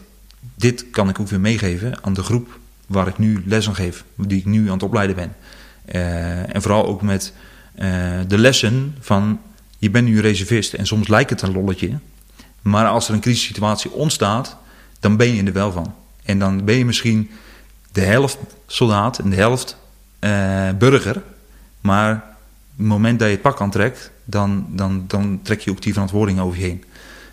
dit 0.55 0.91
kan 0.91 1.09
ik 1.09 1.21
ook 1.21 1.29
weer 1.29 1.41
meegeven 1.41 2.05
aan 2.05 2.15
de 2.15 2.23
groep 2.23 2.59
waar 2.87 3.07
ik 3.09 3.19
nu 3.19 3.43
les 3.47 3.69
aan 3.69 3.75
geef. 3.75 4.05
Die 4.15 4.39
ik 4.39 4.45
nu 4.45 4.67
aan 4.67 4.73
het 4.73 4.83
opleiden 4.83 5.17
ben. 5.17 5.35
En 6.53 6.63
vooral 6.63 6.87
ook 6.87 7.03
met 7.03 7.33
de 8.27 8.39
lessen 8.39 8.95
van... 9.01 9.41
Je 9.79 9.91
bent 9.91 10.09
nu 10.09 10.21
reservist 10.21 10.75
en 10.75 10.87
soms 10.87 11.09
lijkt 11.09 11.31
het 11.31 11.43
een 11.43 11.53
lolletje. 11.53 11.99
Maar 12.63 12.87
als 12.87 13.09
er 13.09 13.15
een 13.15 13.21
crisissituatie 13.21 13.91
ontstaat, 13.91 14.57
dan 15.01 15.17
ben 15.17 15.35
je 15.35 15.43
er 15.43 15.53
wel 15.53 15.73
van. 15.73 15.95
En 16.23 16.39
dan 16.39 16.65
ben 16.65 16.75
je 16.75 16.85
misschien 16.85 17.31
de 17.93 18.01
helft 18.01 18.39
soldaat 18.67 19.19
en 19.19 19.31
de 19.31 19.37
helft 19.37 19.77
eh, 20.19 20.69
burger. 20.79 21.23
Maar 21.81 22.15
op 22.15 22.77
het 22.77 22.87
moment 22.87 23.19
dat 23.19 23.29
je 23.29 23.35
het 23.35 23.43
pak 23.43 23.61
aantrekt, 23.61 24.11
dan, 24.25 24.67
dan, 24.69 25.05
dan 25.07 25.41
trek 25.43 25.61
je 25.61 25.71
ook 25.71 25.83
die 25.83 25.93
verantwoording 25.93 26.41
over 26.41 26.59
je 26.59 26.65
heen. 26.65 26.85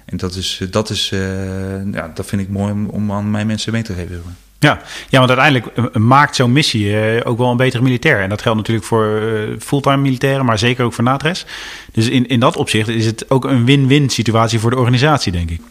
En 0.05 0.17
dat, 0.17 0.35
is, 0.35 0.61
dat, 0.69 0.89
is, 0.89 1.11
eh, 1.11 1.91
ja, 1.91 2.11
dat 2.13 2.25
vind 2.25 2.41
ik 2.41 2.49
mooi 2.49 2.85
om 2.87 3.11
aan 3.11 3.31
mijn 3.31 3.47
mensen 3.47 3.71
mee 3.71 3.83
te 3.83 3.93
geven. 3.93 4.23
Ja. 4.59 4.79
ja 5.09 5.17
want 5.19 5.29
uiteindelijk 5.29 5.77
eh, 5.77 6.01
maakt 6.01 6.35
zo'n 6.35 6.51
missie 6.51 6.99
eh, 6.99 7.29
ook 7.29 7.37
wel 7.37 7.51
een 7.51 7.57
betere 7.57 7.83
militair. 7.83 8.21
En 8.21 8.29
dat 8.29 8.41
geldt 8.41 8.57
natuurlijk 8.57 8.85
voor 8.85 9.05
eh, 9.05 9.59
fulltime 9.59 9.97
militairen, 9.97 10.45
maar 10.45 10.57
zeker 10.57 10.85
ook 10.85 10.93
voor 10.93 11.03
NATRES. 11.03 11.45
Dus 11.91 12.09
in, 12.09 12.27
in 12.27 12.39
dat 12.39 12.57
opzicht 12.57 12.87
is 12.87 13.05
het 13.05 13.29
ook 13.29 13.45
een 13.45 13.65
win-win 13.65 14.09
situatie 14.09 14.59
voor 14.59 14.69
de 14.69 14.77
organisatie, 14.77 15.31
denk 15.31 15.49
ik. 15.49 15.61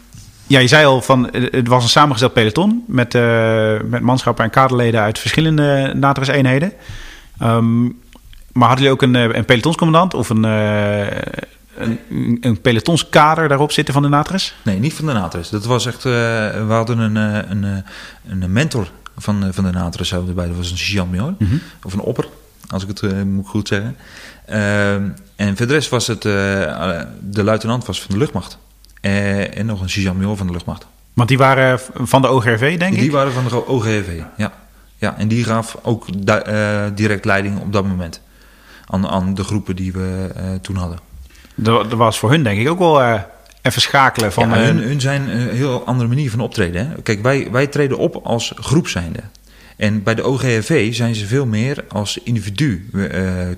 Ja, 0.47 0.59
je 0.59 0.67
zei 0.67 0.85
al 0.85 1.01
van 1.01 1.31
eh, 1.31 1.51
het 1.51 1.67
was 1.67 1.83
een 1.83 1.89
samengesteld 1.89 2.33
peloton 2.33 2.83
met, 2.87 3.15
eh, 3.15 3.75
met 3.83 4.01
manschappen 4.01 4.43
en 4.43 4.49
kaderleden 4.49 5.01
uit 5.01 5.19
verschillende 5.19 5.91
NATRES-eenheden. 5.95 6.73
Ehm, 7.39 7.83
maar 8.55 8.67
hadden 8.67 8.85
jullie 8.85 8.91
ook 8.91 9.01
een, 9.01 9.15
eh, 9.15 9.37
een 9.37 9.45
pelotonscommandant 9.45 10.13
of 10.13 10.29
een, 10.29 10.45
eh, 10.45 11.07
een, 11.77 12.37
een 12.41 12.61
pelotonskader 12.61 13.47
daarop 13.47 13.71
zitten 13.71 13.93
van 13.93 14.03
de 14.03 14.09
NATRES? 14.09 14.55
Nee, 14.61 14.79
niet 14.79 14.93
van 14.93 15.05
de 15.05 15.13
Natres. 15.13 15.49
Dat 15.49 15.65
was 15.65 15.85
echt, 15.85 16.05
eh, 16.05 16.11
we 16.67 16.73
hadden 16.73 16.97
een, 16.97 17.17
eh, 17.17 17.49
een, 17.49 17.63
eh, 17.63 18.41
een 18.41 18.51
mentor 18.51 18.87
van, 19.17 19.53
van 19.53 19.63
de 19.63 19.71
Natres 19.71 20.13
erbij. 20.13 20.47
Dat 20.47 20.55
was 20.55 20.71
een 20.71 20.77
sergeant-major. 20.77 21.33
Of 21.83 21.93
een 21.93 21.99
opper, 21.99 22.27
als 22.67 22.83
ik 22.85 22.89
het 22.89 23.25
moet 23.25 23.47
goed 23.47 23.67
zeggen. 23.67 23.95
Ehm, 24.45 25.09
en 25.35 25.57
voor 25.57 25.67
de 25.67 25.73
rest 25.73 25.89
was 25.89 26.07
het, 26.07 26.21
de 26.21 27.43
luitenant 27.43 27.85
was 27.85 28.01
van 28.01 28.11
de 28.11 28.17
luchtmacht. 28.17 28.57
En 29.01 29.65
nog 29.65 29.81
een 29.81 29.89
sergeant-major 29.89 30.37
van 30.37 30.47
de 30.47 30.53
luchtmacht. 30.53 30.85
Want 31.13 31.29
die 31.29 31.37
waren 31.37 31.79
van 31.93 32.21
de 32.21 32.29
OGRV, 32.29 32.77
denk 32.77 32.93
Die 32.93 33.03
ik? 33.03 33.11
waren 33.11 33.33
van 33.33 33.43
de 33.47 33.67
OGV, 33.67 34.21
ja. 34.37 34.53
ja. 34.97 35.17
En 35.17 35.27
die 35.27 35.43
gaf 35.43 35.77
ook 35.81 36.05
direct 36.95 37.25
leiding 37.25 37.59
op 37.59 37.73
dat 37.73 37.85
moment. 37.85 38.21
Aan, 38.85 39.07
aan 39.07 39.33
de 39.33 39.43
groepen 39.43 39.75
die 39.75 39.91
we 39.93 40.29
toen 40.61 40.75
hadden. 40.75 40.99
Dat 41.55 41.89
dat 41.89 41.99
was 41.99 42.19
voor 42.19 42.29
hun 42.29 42.43
denk 42.43 42.59
ik 42.59 42.69
ook 42.69 42.79
wel 42.79 43.01
eh, 43.01 43.21
even 43.61 43.81
schakelen 43.81 44.31
van... 44.31 44.49
ja, 44.49 44.55
eh, 44.55 44.63
hun, 44.63 44.77
hun 44.77 45.01
zijn 45.01 45.29
een 45.29 45.49
heel 45.49 45.85
andere 45.85 46.07
manier 46.07 46.31
van 46.31 46.39
optreden. 46.39 46.87
Hè? 46.87 47.01
Kijk, 47.01 47.21
wij, 47.21 47.47
wij 47.51 47.67
treden 47.67 47.97
op 47.97 48.15
als 48.15 48.53
groep 48.55 48.87
zijnde. 48.87 49.19
En 49.77 50.03
bij 50.03 50.15
de 50.15 50.25
OGFV 50.25 50.93
zijn 50.93 51.15
ze 51.15 51.25
veel 51.25 51.45
meer 51.45 51.83
als 51.87 52.17
individu 52.23 52.89
uh, 52.93 53.09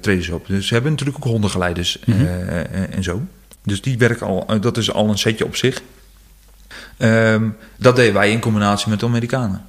treden 0.02 0.24
ze 0.24 0.34
op. 0.34 0.48
Dus 0.48 0.68
ze 0.68 0.74
hebben 0.74 0.92
natuurlijk 0.92 1.18
ook 1.18 1.32
hondengeleiders 1.32 2.00
mm 2.06 2.28
en 2.92 3.04
zo. 3.04 3.22
Dus 3.64 3.82
die 3.82 3.98
werken 3.98 4.28
al, 4.28 4.60
dat 4.60 4.78
is 4.78 4.94
al 4.94 5.10
een 5.10 5.18
setje 5.18 5.46
op 5.46 5.56
zich. 5.56 5.82
Um, 6.98 7.56
dat 7.76 7.96
deden 7.96 8.14
wij 8.14 8.32
in 8.32 8.40
combinatie 8.40 8.90
met 8.90 9.00
de 9.00 9.06
Amerikanen. 9.06 9.66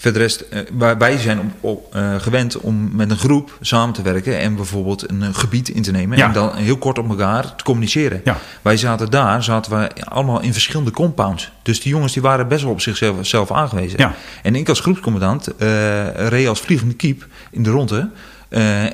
Verder 0.00 0.20
rest, 0.20 0.44
uh, 0.78 0.90
wij 0.98 1.18
zijn 1.18 1.38
op, 1.38 1.46
op, 1.60 1.94
uh, 1.96 2.14
gewend 2.14 2.56
om 2.56 2.96
met 2.96 3.10
een 3.10 3.16
groep 3.16 3.58
samen 3.60 3.94
te 3.94 4.02
werken 4.02 4.38
en 4.38 4.56
bijvoorbeeld 4.56 5.10
een, 5.10 5.34
gebied 5.34 5.68
in 5.68 5.82
te 5.82 5.90
nemen 5.90 6.18
en 6.18 6.32
dan 6.32 6.56
heel 6.56 6.76
kort 6.76 6.98
op 6.98 7.08
elkaar 7.08 7.56
te 7.56 7.64
communiceren. 7.64 8.20
Ja. 8.24 8.38
Wij 8.62 8.76
zaten 8.76 9.10
daar, 9.10 9.42
zaten 9.42 9.78
we 9.78 9.88
allemaal 10.04 10.40
in 10.40 10.52
verschillende 10.52 10.90
compounds. 10.90 11.50
Dus 11.62 11.80
die 11.80 11.92
jongens 11.92 12.12
die 12.12 12.22
waren 12.22 12.48
best 12.48 12.62
wel 12.62 12.72
op 12.72 12.80
zichzelf 12.80 13.26
zelf 13.26 13.52
aangewezen. 13.52 13.98
Ja. 13.98 14.14
En 14.42 14.54
ik 14.54 14.68
als 14.68 14.80
groepscommandant 14.80 15.48
uh, 15.58 16.28
reed 16.28 16.48
als 16.48 16.60
vliegende 16.60 16.94
kiep 16.94 17.26
in 17.50 17.62
de 17.62 17.70
ronde. 17.70 18.10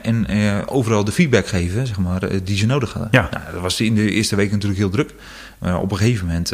en 0.03 0.27
overal 0.69 1.05
de 1.05 1.13
feedback 1.13 1.47
geven, 1.47 1.87
zeg 1.87 1.99
maar, 1.99 2.45
die 2.45 2.57
ze 2.57 2.67
nodig 2.67 2.93
hadden. 2.93 3.09
Ja. 3.13 3.29
Nou, 3.31 3.45
dat 3.53 3.63
was 3.63 3.81
in 3.81 3.95
de 3.95 4.11
eerste 4.11 4.37
week 4.37 4.51
natuurlijk 4.51 4.81
heel 4.81 4.91
druk. 4.91 5.15
op 5.81 5.91
een 5.91 5.99
gegeven 5.99 6.27
moment 6.27 6.53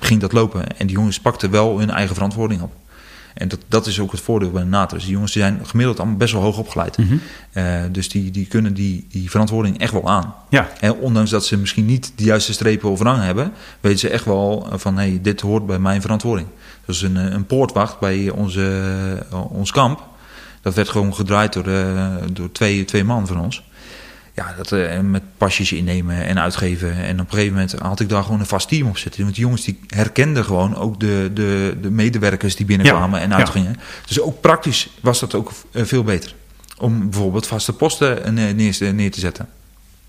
ging 0.00 0.20
dat 0.20 0.32
lopen. 0.32 0.76
En 0.76 0.86
die 0.86 0.96
jongens 0.96 1.20
pakten 1.20 1.50
wel 1.50 1.78
hun 1.78 1.90
eigen 1.90 2.14
verantwoording 2.14 2.62
op. 2.62 2.72
En 3.36 3.48
dat, 3.48 3.58
dat 3.68 3.86
is 3.86 4.00
ook 4.00 4.10
het 4.10 4.20
voordeel 4.20 4.50
bij 4.50 4.62
de 4.62 4.68
NATO. 4.68 4.94
Dus 4.94 5.04
die 5.04 5.12
jongens 5.12 5.32
die 5.32 5.42
zijn 5.42 5.60
gemiddeld 5.66 5.98
allemaal 5.98 6.16
best 6.16 6.32
wel 6.32 6.42
hoog 6.42 6.58
opgeleid. 6.58 6.98
Mhm. 6.98 7.16
uh, 7.54 7.82
dus 7.92 8.08
die, 8.08 8.30
die 8.30 8.46
kunnen 8.46 8.74
die, 8.74 9.06
die 9.10 9.30
verantwoording 9.30 9.78
echt 9.78 9.92
wel 9.92 10.08
aan. 10.08 10.34
Ja. 10.48 10.68
En 10.80 10.94
ondanks 10.94 11.30
dat 11.30 11.46
ze 11.46 11.56
misschien 11.56 11.86
niet 11.86 12.12
de 12.16 12.24
juiste 12.24 12.52
strepen 12.52 12.90
of 12.90 13.00
rang 13.00 13.22
hebben, 13.22 13.52
weten 13.80 13.98
ze 13.98 14.08
echt 14.08 14.24
wel 14.24 14.68
van 14.72 14.96
hé, 14.96 15.08
hey, 15.08 15.18
dit 15.22 15.40
hoort 15.40 15.66
bij 15.66 15.78
mijn 15.78 16.00
verantwoording. 16.00 16.48
Dus 16.84 17.02
een, 17.02 17.16
een 17.16 17.46
poortwacht 17.46 17.98
bij 17.98 18.30
onze, 18.30 18.82
uh, 19.32 19.52
ons 19.52 19.70
kamp. 19.70 20.02
Dat 20.60 20.74
werd 20.74 20.88
gewoon 20.88 21.14
gedraaid 21.14 21.52
door, 21.52 21.68
uh, 21.68 22.14
door 22.32 22.52
twee, 22.52 22.84
twee 22.84 23.04
man 23.04 23.26
van 23.26 23.40
ons 23.40 23.62
ja, 24.36 24.54
dat, 24.56 24.72
uh, 24.72 25.00
met 25.00 25.22
pasjes 25.36 25.72
innemen 25.72 26.26
en 26.26 26.38
uitgeven. 26.38 26.92
En 26.92 27.20
op 27.20 27.26
een 27.26 27.32
gegeven 27.32 27.52
moment 27.52 27.72
had 27.72 28.00
ik 28.00 28.08
daar 28.08 28.22
gewoon 28.22 28.40
een 28.40 28.46
vast 28.46 28.68
team 28.68 28.88
op 28.88 28.98
zitten. 28.98 29.22
Want 29.22 29.34
die 29.34 29.44
jongens 29.44 29.64
die 29.64 29.80
herkenden 29.86 30.44
gewoon 30.44 30.76
ook 30.76 31.00
de, 31.00 31.30
de, 31.34 31.76
de 31.80 31.90
medewerkers 31.90 32.56
die 32.56 32.66
binnenkwamen 32.66 33.18
Ja, 33.18 33.24
en 33.24 33.34
uitgingen. 33.34 33.72
Ja. 33.72 33.84
Dus 34.06 34.20
ook 34.20 34.40
praktisch 34.40 34.88
was 35.00 35.20
dat 35.20 35.34
ook 35.34 35.52
uh, 35.72 35.84
veel 35.84 36.04
beter. 36.04 36.34
Om 36.78 37.10
bijvoorbeeld 37.10 37.46
vaste 37.46 37.72
posten 37.72 38.34
neer, 38.34 38.94
neer 38.94 39.10
te 39.10 39.20
zetten. 39.20 39.48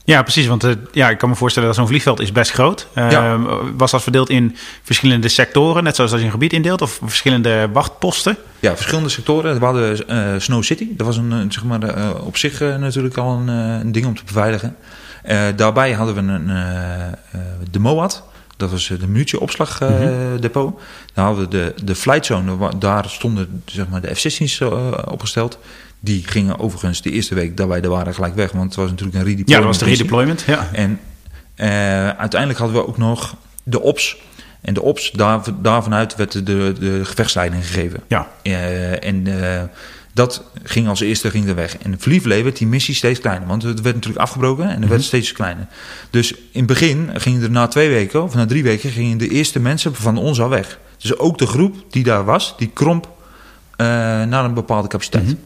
Ja, 0.08 0.22
precies. 0.22 0.48
Want 0.48 0.64
uh, 0.64 0.72
ja, 0.92 1.10
ik 1.10 1.18
kan 1.18 1.30
me 1.30 1.36
voorstellen 1.36 1.68
dat 1.68 1.78
zo'n 1.78 1.88
vliegveld 1.88 2.20
is 2.20 2.32
best 2.32 2.52
groot. 2.52 2.88
Uh, 2.96 3.12
Ja. 3.12 3.40
Was 3.78 3.92
dat 3.92 4.04
verdeeld 4.04 4.30
in 4.30 4.56
verschillende 4.82 5.28
sectoren, 5.28 5.84
net 5.84 5.96
zoals 5.96 6.12
als 6.12 6.20
je 6.20 6.26
een 6.26 6.32
gebied 6.32 6.54
indeelt, 6.54 6.82
of 6.82 7.00
verschillende 7.04 7.70
wachtposten? 7.74 8.38
Ja, 8.60 8.76
verschillende 8.76 9.10
sectoren. 9.10 9.60
We 9.60 9.66
hadden 9.66 10.04
uh, 10.10 10.40
Snow 10.40 10.64
City. 10.64 10.88
Dat 10.92 11.06
was 11.06 11.18
een, 11.18 11.52
zeg 11.52 11.64
maar, 11.64 12.16
op 12.22 12.38
zich 12.38 12.60
natuurlijk 12.60 13.18
al 13.18 13.38
een, 13.38 13.48
een, 13.48 13.92
ding 13.92 14.06
om 14.06 14.16
te 14.16 14.24
beveiligen. 14.26 14.76
daarbij 15.56 15.92
hadden 15.94 16.16
we 16.16 16.22
een, 16.22 16.48
de 17.72 17.80
MOAD. 17.80 18.24
Dat 18.58 18.72
was 18.72 18.88
de 18.88 19.08
munitieopslagdepot. 19.08 20.64
Mm 20.64 20.70
-hmm. 20.70 20.80
Daar 21.14 21.26
hadden 21.26 21.44
we 21.44 21.50
de, 21.50 21.74
de 21.84 21.96
flight 21.96 22.26
zone. 22.26 22.78
Daar 22.80 23.10
stonden 23.10 23.64
zeg 23.66 23.88
maar, 23.88 24.02
de 24.02 24.16
F-16's 24.16 24.62
opgesteld. 25.06 25.60
Die 26.00 26.28
gingen 26.28 26.60
overigens 26.60 27.02
de 27.02 27.12
eerste 27.12 27.36
week 27.36 27.58
dat 27.58 27.68
wij 27.68 27.82
er 27.82 27.90
waren 27.90 28.14
gelijk 28.14 28.36
weg. 28.36 28.52
Want 28.52 28.66
het 28.66 28.76
was 28.76 28.90
natuurlijk 28.90 29.18
een 29.18 29.24
redeployment. 29.24 29.50
Ja, 29.50 29.58
dat 29.58 29.66
was 29.66 29.78
de 29.78 29.86
redeployment. 29.86 30.44
Ja. 30.48 30.70
En 30.74 31.00
uiteindelijk 32.18 32.60
hadden 32.60 32.82
we 32.82 32.88
ook 32.88 32.98
nog 32.98 33.36
de 33.64 33.82
OPS. 33.82 34.18
En 34.62 34.74
de 34.74 34.82
OPS, 34.82 35.12
daar, 35.12 35.42
daarvanuit 35.62 36.16
werd 36.16 36.32
de, 36.46 36.74
de 36.80 37.06
gevechtsleiding 37.06 37.66
gegeven. 37.68 38.00
Ja. 38.08 38.28
Uh, 38.44 39.04
en 39.04 39.28
uh, 39.28 39.62
dat 40.14 40.44
ging 40.64 40.88
als 40.88 41.00
eerste 41.00 41.30
ging 41.30 41.48
er 41.48 41.56
weg. 41.56 41.78
En 41.78 41.96
Vlievlee 42.00 42.44
werd 42.44 42.58
die 42.58 42.68
missie 42.68 42.96
steeds 42.96 43.20
kleiner. 43.20 43.48
Want 43.48 43.64
het 43.64 43.82
werd 43.82 43.96
natuurlijk 43.96 44.24
afgebroken 44.24 44.64
en 44.64 44.70
er 44.70 44.80
werd 44.80 44.90
mm 44.90 44.96
-hmm. 44.96 45.02
steeds 45.02 45.32
kleiner. 45.32 45.68
Dus 46.10 46.32
in 46.32 46.40
het 46.52 46.66
begin 46.66 47.10
gingen 47.14 47.42
er 47.42 47.52
na 47.52 47.68
twee 47.68 47.90
weken 47.90 48.24
of 48.24 48.36
na 48.36 48.46
drie 48.46 48.64
weken... 48.64 48.90
gingen 48.90 49.18
de 49.18 49.30
eerste 49.30 49.60
mensen 49.60 49.96
van 49.96 50.18
ons 50.18 50.42
al 50.42 50.50
weg. 50.50 50.80
Dus 50.98 51.18
ook 51.18 51.38
de 51.38 51.48
groep 51.48 51.76
die 51.90 52.04
daar 52.04 52.26
was, 52.26 52.54
die 52.58 52.70
kromp 52.74 53.06
uh, 53.06 53.88
naar 54.24 54.46
een 54.46 54.54
bepaalde 54.54 54.88
capaciteit. 54.88 55.24
Mm 55.24 55.30
-hmm. 55.30 55.40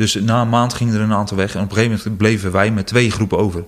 Dus 0.00 0.14
na 0.14 0.40
een 0.40 0.48
maand 0.48 0.74
gingen 0.74 0.94
er 0.94 1.00
een 1.00 1.12
aantal 1.12 1.36
weg. 1.36 1.54
En 1.54 1.62
op 1.62 1.70
een 1.70 1.76
gegeven 1.76 1.98
moment 1.98 2.18
bleven 2.18 2.52
wij 2.52 2.70
met 2.70 2.86
twee 2.86 3.10
groepen 3.10 3.38
over. 3.38 3.64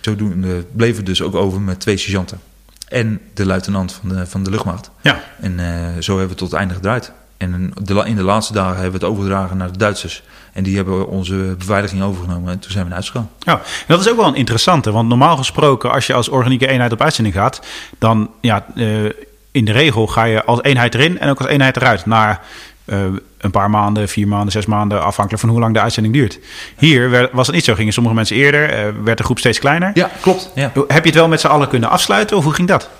Zodoende 0.00 0.64
bleven 0.72 0.96
we 0.96 1.02
dus 1.02 1.22
ook 1.22 1.34
over 1.34 1.60
met 1.60 1.80
twee 1.80 1.96
sergeanten. 1.96 2.40
En 2.88 3.20
de 3.34 3.46
luitenant 3.46 3.92
van 3.92 4.08
de, 4.08 4.26
van 4.26 4.42
de 4.42 4.50
luchtmacht. 4.50 4.90
Ja. 5.00 5.22
En 5.40 5.58
uh, 5.58 5.66
zo 6.00 6.12
hebben 6.18 6.28
we 6.28 6.34
tot 6.34 6.50
het 6.50 6.58
einde 6.58 6.74
gedraaid. 6.74 7.12
En 7.36 7.72
de, 7.82 8.02
in 8.04 8.16
de 8.16 8.22
laatste 8.22 8.52
dagen 8.52 8.80
hebben 8.80 9.00
we 9.00 9.06
het 9.06 9.14
overgedragen 9.14 9.56
naar 9.56 9.72
de 9.72 9.78
Duitsers. 9.78 10.22
En 10.52 10.62
die 10.62 10.76
hebben 10.76 11.08
onze 11.08 11.54
beveiliging 11.58 12.02
overgenomen. 12.02 12.52
En 12.52 12.58
toen 12.58 12.70
zijn 12.70 12.84
we 12.84 12.90
naar 12.90 12.98
huis 12.98 13.10
gegaan. 13.10 13.30
Ja, 13.38 13.60
dat 13.86 14.00
is 14.00 14.08
ook 14.08 14.16
wel 14.16 14.26
een 14.26 14.34
interessante. 14.34 14.90
Want 14.90 15.08
normaal 15.08 15.36
gesproken, 15.36 15.90
als 15.90 16.06
je 16.06 16.14
als 16.14 16.28
organieke 16.28 16.66
eenheid 16.66 16.92
op 16.92 17.02
uitzending 17.02 17.34
gaat... 17.34 17.60
dan 17.98 18.30
ja, 18.40 18.66
uh, 18.74 19.10
in 19.50 19.64
de 19.64 19.72
regel 19.72 20.06
ga 20.06 20.24
je 20.24 20.44
als 20.44 20.62
eenheid 20.62 20.94
erin 20.94 21.18
en 21.18 21.28
ook 21.30 21.38
als 21.38 21.48
eenheid 21.48 21.76
eruit. 21.76 22.06
Na 22.06 22.40
uh, 22.84 23.04
een 23.38 23.50
paar 23.50 23.70
maanden, 23.70 24.08
vier 24.08 24.28
maanden, 24.28 24.52
zes 24.52 24.66
maanden... 24.66 25.02
afhankelijk 25.02 25.42
van 25.42 25.50
hoe 25.52 25.60
lang 25.60 25.74
de 25.74 25.80
uitzending 25.80 26.14
duurt. 26.14 26.38
Hier 26.76 27.30
was 27.32 27.46
het 27.46 27.56
niet 27.56 27.64
zo. 27.64 27.74
Gingen 27.74 27.92
sommige 27.92 28.14
mensen 28.14 28.36
eerder, 28.36 28.86
uh, 28.86 28.92
werd 29.04 29.18
de 29.18 29.24
groep 29.24 29.38
steeds 29.38 29.58
kleiner. 29.58 29.90
Ja, 29.94 30.10
klopt. 30.20 30.50
Ja. 30.54 30.72
Heb 30.74 31.04
je 31.04 31.10
het 31.10 31.14
wel 31.14 31.28
met 31.28 31.40
z'n 31.40 31.46
allen 31.46 31.68
kunnen 31.68 31.90
afsluiten 31.90 32.36
of 32.36 32.44
hoe 32.44 32.52
ging 32.52 32.68
dat? 32.68 32.90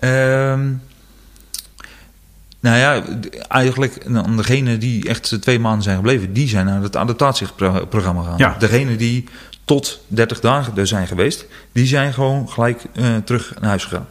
Um, 0.00 0.82
nou 2.60 2.78
ja, 2.78 3.02
eigenlijk 3.48 4.12
dan 4.12 4.36
degene 4.36 4.78
die 4.78 5.08
echt 5.08 5.42
twee 5.42 5.58
maanden 5.58 5.82
zijn 5.82 5.96
gebleven, 5.96 6.32
die 6.32 6.48
zijn 6.48 6.66
naar 6.66 6.82
het 6.82 6.96
adaptatieprogramma 6.96 8.22
gegaan. 8.22 8.38
Ja. 8.38 8.56
Degene 8.58 8.96
die 8.96 9.24
tot 9.64 10.00
30 10.06 10.40
dagen 10.40 10.76
er 10.76 10.86
zijn 10.86 11.06
geweest, 11.06 11.46
die 11.72 11.86
zijn 11.86 12.12
gewoon 12.12 12.48
gelijk 12.48 12.84
uh, 12.94 13.16
terug 13.24 13.54
naar 13.60 13.68
huis 13.68 13.84
gegaan. 13.84 14.06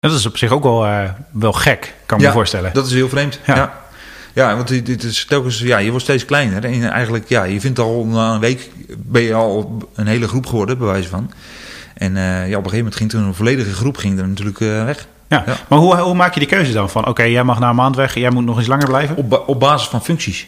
Dat 0.00 0.12
is 0.12 0.26
op 0.26 0.36
zich 0.36 0.50
ook 0.50 0.62
wel, 0.62 0.86
uh, 0.86 1.10
wel 1.30 1.52
gek, 1.52 1.94
kan 2.06 2.18
ik 2.18 2.22
ja, 2.22 2.28
me 2.28 2.34
voorstellen. 2.34 2.72
Dat 2.72 2.86
is 2.86 2.92
heel 2.92 3.08
vreemd. 3.08 3.40
Ja. 3.46 3.56
ja. 3.56 3.86
Ja, 4.32 4.56
want 4.56 4.68
dit 4.68 5.02
is 5.02 5.24
telkens, 5.24 5.58
ja, 5.58 5.78
je 5.78 5.88
wordt 5.90 6.04
steeds 6.04 6.24
kleiner. 6.24 6.64
En 6.64 6.90
eigenlijk, 6.90 7.28
ja, 7.28 7.44
je 7.44 7.60
vindt 7.60 7.78
al 7.78 8.04
na 8.04 8.34
een 8.34 8.40
week 8.40 8.70
ben 8.96 9.22
je 9.22 9.34
al 9.34 9.78
een 9.94 10.06
hele 10.06 10.28
groep 10.28 10.46
geworden, 10.46 10.78
bij 10.78 10.86
wijze 10.86 11.08
van. 11.08 11.30
En 11.94 12.16
uh, 12.16 12.22
ja, 12.22 12.42
op 12.42 12.64
een 12.64 12.70
gegeven 12.70 12.76
moment 12.76 12.96
ging 12.96 13.10
toen 13.10 13.22
een 13.22 13.34
volledige 13.34 13.72
groep 13.72 13.96
ging 13.96 14.18
er 14.18 14.28
natuurlijk 14.28 14.60
uh, 14.60 14.84
weg. 14.84 15.06
Ja, 15.28 15.42
ja, 15.46 15.56
maar 15.68 15.78
hoe, 15.78 15.96
hoe 15.96 16.14
maak 16.14 16.34
je 16.34 16.40
die 16.40 16.48
keuze 16.48 16.72
dan? 16.72 16.90
Van 16.90 17.00
oké, 17.00 17.10
okay, 17.10 17.30
jij 17.30 17.44
mag 17.44 17.58
na 17.58 17.68
een 17.68 17.74
maand 17.74 17.96
weg, 17.96 18.14
jij 18.14 18.30
moet 18.30 18.44
nog 18.44 18.58
eens 18.58 18.66
langer 18.66 18.86
blijven? 18.86 19.16
Op, 19.16 19.28
ba 19.28 19.36
op 19.36 19.60
basis 19.60 19.88
van 19.88 20.04
functies. 20.04 20.46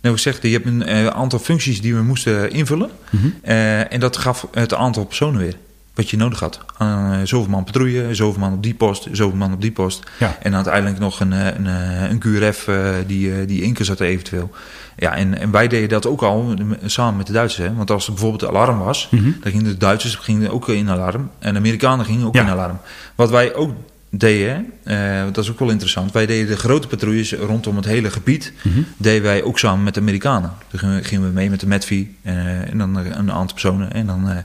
Nou, 0.00 0.14
ik 0.14 0.20
zeg, 0.20 0.42
je 0.42 0.48
hebt 0.48 0.66
een 0.66 1.12
aantal 1.12 1.38
functies 1.38 1.80
die 1.80 1.94
we 1.94 2.02
moesten 2.02 2.50
invullen. 2.50 2.90
Mhm. 3.10 3.24
Mm 3.24 3.32
-hmm. 3.32 3.42
en 3.88 4.00
dat 4.00 4.16
gaf 4.16 4.46
het 4.50 4.74
aantal 4.74 5.04
personen 5.04 5.40
weer. 5.40 5.56
Wat 5.94 6.10
je 6.10 6.16
nodig 6.16 6.40
had. 6.40 6.60
Uh, 6.82 7.18
zoveel 7.24 7.50
man 7.50 7.64
patrouille, 7.64 8.14
zoveel 8.14 8.40
man 8.40 8.52
op 8.52 8.62
die 8.62 8.74
post, 8.74 9.08
zoveel 9.12 9.36
man 9.36 9.52
op 9.52 9.60
die 9.60 9.72
post. 9.72 10.02
Ja. 10.18 10.36
En 10.42 10.54
uiteindelijk 10.54 10.98
nog 10.98 11.20
een, 11.20 11.32
een, 11.32 11.66
een 12.10 12.18
QRF 12.18 12.66
uh, 12.66 12.94
die, 13.06 13.44
die 13.44 13.62
in 13.62 13.76
zat 13.80 14.00
eventueel. 14.00 14.50
Ja, 14.96 15.14
en, 15.14 15.38
en 15.38 15.50
wij 15.50 15.68
deden 15.68 15.88
dat 15.88 16.06
ook 16.06 16.22
al 16.22 16.54
samen 16.84 17.16
met 17.16 17.26
de 17.26 17.32
Duitsers. 17.32 17.68
Hè? 17.68 17.74
Want 17.74 17.90
als 17.90 18.06
er 18.06 18.12
bijvoorbeeld 18.12 18.46
alarm 18.50 18.78
was, 18.78 19.08
Mhm. 19.10 19.22
mm 19.22 19.30
-hmm. 19.30 19.40
dan 19.42 19.50
gingen 19.52 19.66
de 19.66 19.76
Duitsers 19.76 20.14
gingen 20.14 20.50
ook 20.50 20.68
in 20.68 20.90
alarm. 20.90 21.30
En 21.38 21.52
de 21.52 21.58
Amerikanen 21.58 22.04
gingen 22.04 22.26
ook 22.26 22.34
Ja. 22.34 22.40
in 22.42 22.48
alarm. 22.48 22.78
Wat 23.14 23.30
wij 23.30 23.54
ook 23.54 23.72
deden, 24.14 24.72
uh, 24.84 25.24
dat 25.32 25.44
is 25.44 25.50
ook 25.50 25.58
wel 25.58 25.70
interessant. 25.70 26.12
Wij 26.12 26.26
deden 26.26 26.46
de 26.46 26.56
grote 26.56 26.86
patrouilles 26.86 27.32
rondom 27.32 27.76
het 27.76 27.84
hele 27.84 28.10
gebied. 28.10 28.52
Mhm. 28.62 28.80
Deden 28.96 29.22
wij 29.22 29.42
ook 29.42 29.58
samen 29.58 29.84
met 29.84 29.94
de 29.94 30.00
Amerikanen. 30.00 30.52
Dan 30.70 31.04
gingen, 31.04 31.26
we 31.26 31.32
mee 31.32 31.50
met 31.50 31.60
de 31.60 31.66
Metvi 31.66 32.16
uh, 32.22 32.32
en 32.70 32.78
dan 32.78 32.96
een 32.96 33.32
aantal 33.32 33.52
personen. 33.52 33.92
En 33.92 34.06
dan 34.06 34.30
uh, 34.30 34.36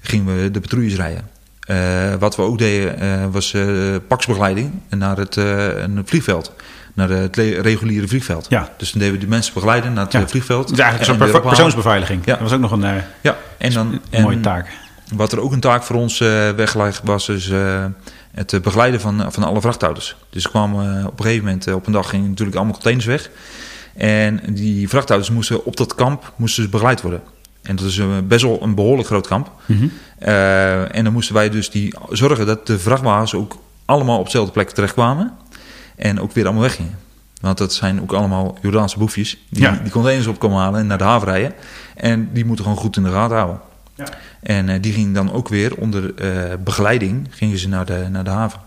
gingen 0.00 0.42
we 0.42 0.50
de 0.50 0.60
patrouilles 0.60 0.96
rijden. 0.96 1.28
Wat 2.18 2.36
we 2.36 2.42
ook 2.42 2.58
deden 2.58 3.30
was 3.30 3.54
paksbegeleiding 4.06 4.72
naar 4.88 5.16
het 5.16 5.36
een 5.36 6.02
vliegveld. 6.04 6.52
Naar 6.94 7.08
het 7.08 7.36
reguliere 7.36 8.08
vliegveld. 8.08 8.46
Ja. 8.48 8.68
Dus 8.76 8.90
dan 8.90 9.00
deden 9.00 9.14
we 9.14 9.20
de 9.20 9.30
mensen 9.30 9.54
begeleiden 9.54 9.92
naar 9.92 10.04
het 10.04 10.12
Ja. 10.12 10.28
vliegveld. 10.28 10.68
Het 10.68 10.78
is 10.78 10.84
eigenlijk 10.84 11.22
ophalen. 11.22 11.42
persoonsbeveiliging. 11.42 12.24
Ja. 12.24 12.32
Dat 12.32 12.40
was 12.40 12.52
ook 12.52 12.60
nog 12.60 12.70
een, 12.70 12.84
eh, 12.84 12.92
Ja, 13.20 13.36
en 13.58 13.72
dan, 13.72 13.86
een 13.86 14.00
en 14.10 14.22
mooie 14.22 14.40
taak. 14.40 14.66
Wat 15.14 15.32
er 15.32 15.40
ook 15.40 15.52
een 15.52 15.60
taak 15.60 15.82
voor 15.82 15.96
ons 15.96 16.20
uh, 16.20 16.50
weggelegd 16.50 17.00
was, 17.04 17.28
is 17.28 17.48
uh, 17.48 17.84
het 18.30 18.52
uh, 18.52 18.60
begeleiden 18.60 19.00
van, 19.00 19.32
van 19.32 19.44
alle 19.44 19.60
vrachtauto's. 19.60 20.16
Dus 20.30 20.44
er 20.44 20.50
kwamen 20.50 21.06
op 21.06 21.18
een 21.18 21.24
gegeven 21.24 21.44
moment, 21.44 21.72
op 21.72 21.86
een 21.86 21.92
dag 21.92 22.08
gingen 22.08 22.28
natuurlijk 22.28 22.56
allemaal 22.56 22.74
containers 22.74 23.06
weg. 23.06 23.30
En 23.94 24.40
die 24.48 24.88
vrachtauto's 24.88 25.30
moesten 25.30 25.64
op 25.64 25.76
dat 25.76 25.94
kamp 25.94 26.32
moesten 26.36 26.62
dus 26.62 26.72
begeleid 26.72 27.00
worden. 27.02 27.22
En 27.62 27.76
dat 27.76 27.86
is 27.86 28.00
best 28.26 28.42
wel 28.42 28.62
een 28.62 28.74
behoorlijk 28.74 29.08
groot 29.08 29.26
kamp. 29.26 29.50
Mhm. 29.66 29.88
Uh, 30.22 30.96
en 30.96 31.04
dan 31.04 31.12
moesten 31.12 31.34
wij 31.34 31.50
dus 31.50 31.70
die 31.70 31.94
zorgen 32.10 32.46
dat 32.46 32.66
de 32.66 32.78
vrachtwagens 32.78 33.34
ook 33.34 33.56
allemaal 33.84 34.18
op 34.18 34.24
dezelfde 34.24 34.52
plek 34.52 34.70
terechtkwamen. 34.70 35.32
En 35.96 36.20
ook 36.20 36.32
weer 36.32 36.44
allemaal 36.44 36.62
weggingen. 36.62 36.98
Want 37.40 37.58
dat 37.58 37.72
zijn 37.72 38.02
ook 38.02 38.12
allemaal 38.12 38.58
Jordaanse 38.62 38.98
boefjes. 38.98 39.38
Die, 39.48 39.62
Ja. 39.62 39.80
die 39.82 39.92
containers 39.92 40.26
op 40.26 40.38
komen 40.38 40.58
halen 40.58 40.80
en 40.80 40.86
naar 40.86 40.98
de 40.98 41.04
haven 41.04 41.28
rijden. 41.28 41.52
En 41.96 42.28
die 42.32 42.44
moeten 42.44 42.64
gewoon 42.64 42.80
goed 42.80 42.96
in 42.96 43.02
de 43.02 43.10
gaten 43.10 43.36
houden. 43.36 43.60
Ja. 44.00 44.08
En 44.42 44.68
uh, 44.68 44.74
die 44.80 44.92
gingen 44.92 45.12
dan 45.12 45.32
ook 45.32 45.48
weer 45.48 45.76
onder 45.76 46.12
uh, 46.22 46.54
begeleiding 46.64 47.28
gingen 47.30 47.58
ze 47.58 47.68
naar 47.68 47.84
de, 47.86 48.06
naar 48.10 48.24
de 48.24 48.30
haven. 48.30 48.60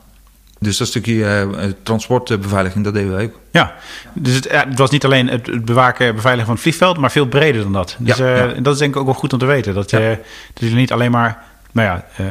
Dus 0.59 0.77
dat 0.77 0.87
stukje 0.87 1.25
eh, 1.25 1.69
transportbeveiliging, 1.83 2.83
dat 2.83 2.93
deden 2.93 3.11
wij 3.11 3.23
ook. 3.23 3.39
Ja, 3.51 3.75
dus 4.13 4.35
het, 4.35 4.51
het, 4.51 4.77
was 4.77 4.89
niet 4.89 5.05
alleen 5.05 5.27
het, 5.27 5.65
bewaken, 5.65 6.15
beveiligen 6.15 6.45
van 6.45 6.53
het 6.53 6.63
vliegveld, 6.63 6.97
maar 6.97 7.11
veel 7.11 7.27
breder 7.27 7.61
dan 7.63 7.73
dat. 7.73 7.95
Dus 7.99 8.17
ja, 8.17 8.35
ja. 8.35 8.47
dat 8.47 8.73
is 8.73 8.79
denk 8.79 8.93
ik 8.93 8.99
ook 8.99 9.05
wel 9.05 9.13
goed 9.13 9.33
om 9.33 9.39
te 9.39 9.45
weten. 9.45 9.73
Dat, 9.73 9.89
je, 9.89 10.17
dat 10.53 10.63
jullie 10.63 10.75
niet 10.75 10.91
alleen 10.91 11.11
maar 11.11 11.43
nou 11.73 11.87
ja, 11.87 12.05
uh, 12.19 12.27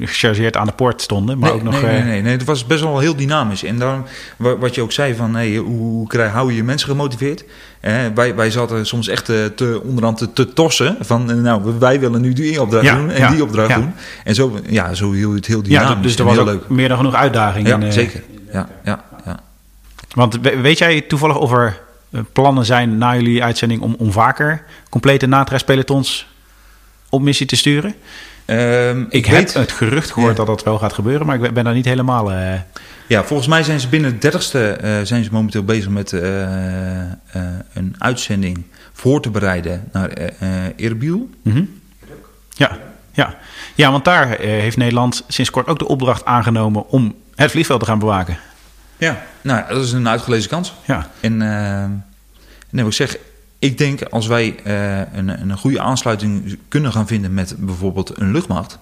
gechargeerd 0.00 0.56
aan 0.56 0.66
de 0.66 0.72
poort 0.72 1.02
stonden. 1.02 1.38
Maar 1.38 1.48
nee, 1.48 1.58
ook 1.58 1.64
nog, 1.64 1.82
nee, 1.82 1.92
nee, 1.92 2.02
nee, 2.02 2.22
nee, 2.22 2.32
het 2.32 2.44
was 2.44 2.66
best 2.66 2.82
wel 2.82 2.98
heel 2.98 3.16
dynamisch. 3.16 3.64
En 3.64 3.78
dan, 3.78 4.06
wat 4.36 4.74
je 4.74 4.82
ook 4.82 4.92
zei 4.92 5.14
van, 5.14 5.34
hey, 5.34 5.56
hoe 5.56 6.06
krijg, 6.06 6.32
hou 6.32 6.50
je 6.50 6.56
je 6.56 6.64
mensen 6.64 6.88
gemotiveerd? 6.88 7.44
Eh, 7.80 7.94
wij, 8.14 8.34
wij 8.34 8.50
zaten 8.50 8.86
soms 8.86 9.08
echt 9.08 9.24
te, 9.24 9.80
onderhand 9.84 10.18
te, 10.18 10.32
te 10.32 10.52
tossen 10.52 10.96
van, 11.00 11.42
nou, 11.42 11.74
wij 11.78 12.00
willen 12.00 12.20
nu 12.20 12.32
die 12.32 12.60
opdracht 12.60 12.84
ja, 12.84 12.96
doen 12.96 13.10
en 13.10 13.18
ja, 13.18 13.30
die 13.30 13.42
opdracht 13.42 13.68
ja. 13.68 13.76
doen. 13.76 13.92
En 14.24 14.34
zo, 14.34 14.58
ja, 14.66 14.94
zo 14.94 15.12
hield 15.12 15.34
het 15.34 15.46
heel 15.46 15.62
dynamisch. 15.62 15.88
Ja, 15.88 16.02
dus 16.02 16.16
er 16.16 16.24
was 16.24 16.38
ook 16.38 16.46
leuk. 16.46 16.68
meer 16.68 16.88
dan 16.88 16.96
genoeg 16.96 17.14
uitdaging. 17.14 17.66
Ja, 17.66 17.78
in, 17.78 17.92
zeker. 17.92 18.22
Ja, 18.52 18.68
ja, 18.84 19.04
ja. 19.24 19.40
Want 20.14 20.38
weet 20.40 20.78
jij 20.78 21.00
toevallig 21.00 21.38
of 21.38 21.52
er 21.52 21.80
plannen 22.32 22.64
zijn 22.64 22.98
na 22.98 23.14
jullie 23.14 23.42
uitzending 23.44 23.80
om, 23.80 23.94
om 23.98 24.12
vaker 24.12 24.64
complete 24.88 25.26
natrijspelotons 25.26 26.26
op 27.08 27.22
missie 27.22 27.46
te 27.46 27.56
sturen? 27.56 27.94
Um, 28.46 29.06
ik, 29.10 29.26
weet, 29.26 29.52
heb 29.52 29.62
het 29.62 29.72
gerucht 29.72 30.10
gehoord 30.10 30.30
ja. 30.30 30.36
dat 30.36 30.46
dat 30.46 30.62
wel 30.62 30.78
gaat 30.78 30.92
gebeuren, 30.92 31.26
maar 31.26 31.42
ik 31.42 31.54
ben 31.54 31.64
daar 31.64 31.74
niet 31.74 31.84
helemaal. 31.84 32.32
Uh... 32.32 32.54
Ja, 33.06 33.24
volgens 33.24 33.48
mij 33.48 33.62
zijn 33.62 33.80
ze 33.80 33.88
binnen 33.88 34.12
het 34.12 34.22
dertigste 34.22 34.78
uh, 34.84 35.00
zijn 35.02 35.24
ze 35.24 35.32
momenteel 35.32 35.64
bezig 35.64 35.88
met 35.88 36.12
uh, 36.12 36.20
een 37.72 37.94
uitzending 37.98 38.62
voor 38.92 39.22
te 39.22 39.30
bereiden 39.30 39.88
naar 39.92 40.10
Erbil. 40.76 41.30
Mm 41.42 41.52
-hmm. 41.52 41.80
Ja, 42.48 42.78
ja. 43.12 43.36
ja, 43.74 43.90
want 43.90 44.04
daar 44.04 44.28
heeft 44.38 44.76
Nederland 44.76 45.24
sinds 45.28 45.50
kort 45.50 45.66
ook 45.66 45.78
de 45.78 45.88
opdracht 45.88 46.24
aangenomen 46.24 46.88
om 46.88 47.14
het 47.34 47.50
vliegveld 47.50 47.80
te 47.80 47.86
gaan 47.86 47.98
bewaken. 47.98 48.38
Ja, 48.96 49.22
nou, 49.40 49.68
dat 49.68 49.84
is 49.84 49.92
een 49.92 50.08
uitgelezen 50.08 50.50
kans. 50.50 50.74
Ja. 50.84 51.10
En 51.20 51.36
nee, 52.70 52.86
ik 52.86 52.92
zeg, 52.92 53.16
ik 53.62 53.78
denk 53.78 54.02
als 54.02 54.26
wij 54.26 54.56
uh, 54.66 54.98
een, 54.98 55.28
een 55.28 55.56
goede 55.56 55.80
aansluiting 55.80 56.58
kunnen 56.68 56.92
gaan 56.92 57.06
vinden 57.06 57.34
met 57.34 57.54
bijvoorbeeld 57.58 58.20
een 58.20 58.32
luchtmacht, 58.32 58.78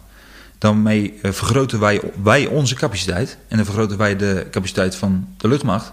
dan 0.59 0.91
uh, 0.91 1.13
vergroten 1.23 1.81
wij, 1.81 2.01
wij 2.23 2.47
onze 2.47 2.75
capaciteit 2.75 3.39
en 3.49 3.57
dan 3.57 3.65
vergroten 3.65 3.99
wij 3.99 4.17
de 4.17 4.47
capaciteit 4.51 4.97
van 4.97 5.29
de 5.37 5.49
luchtmacht. 5.49 5.93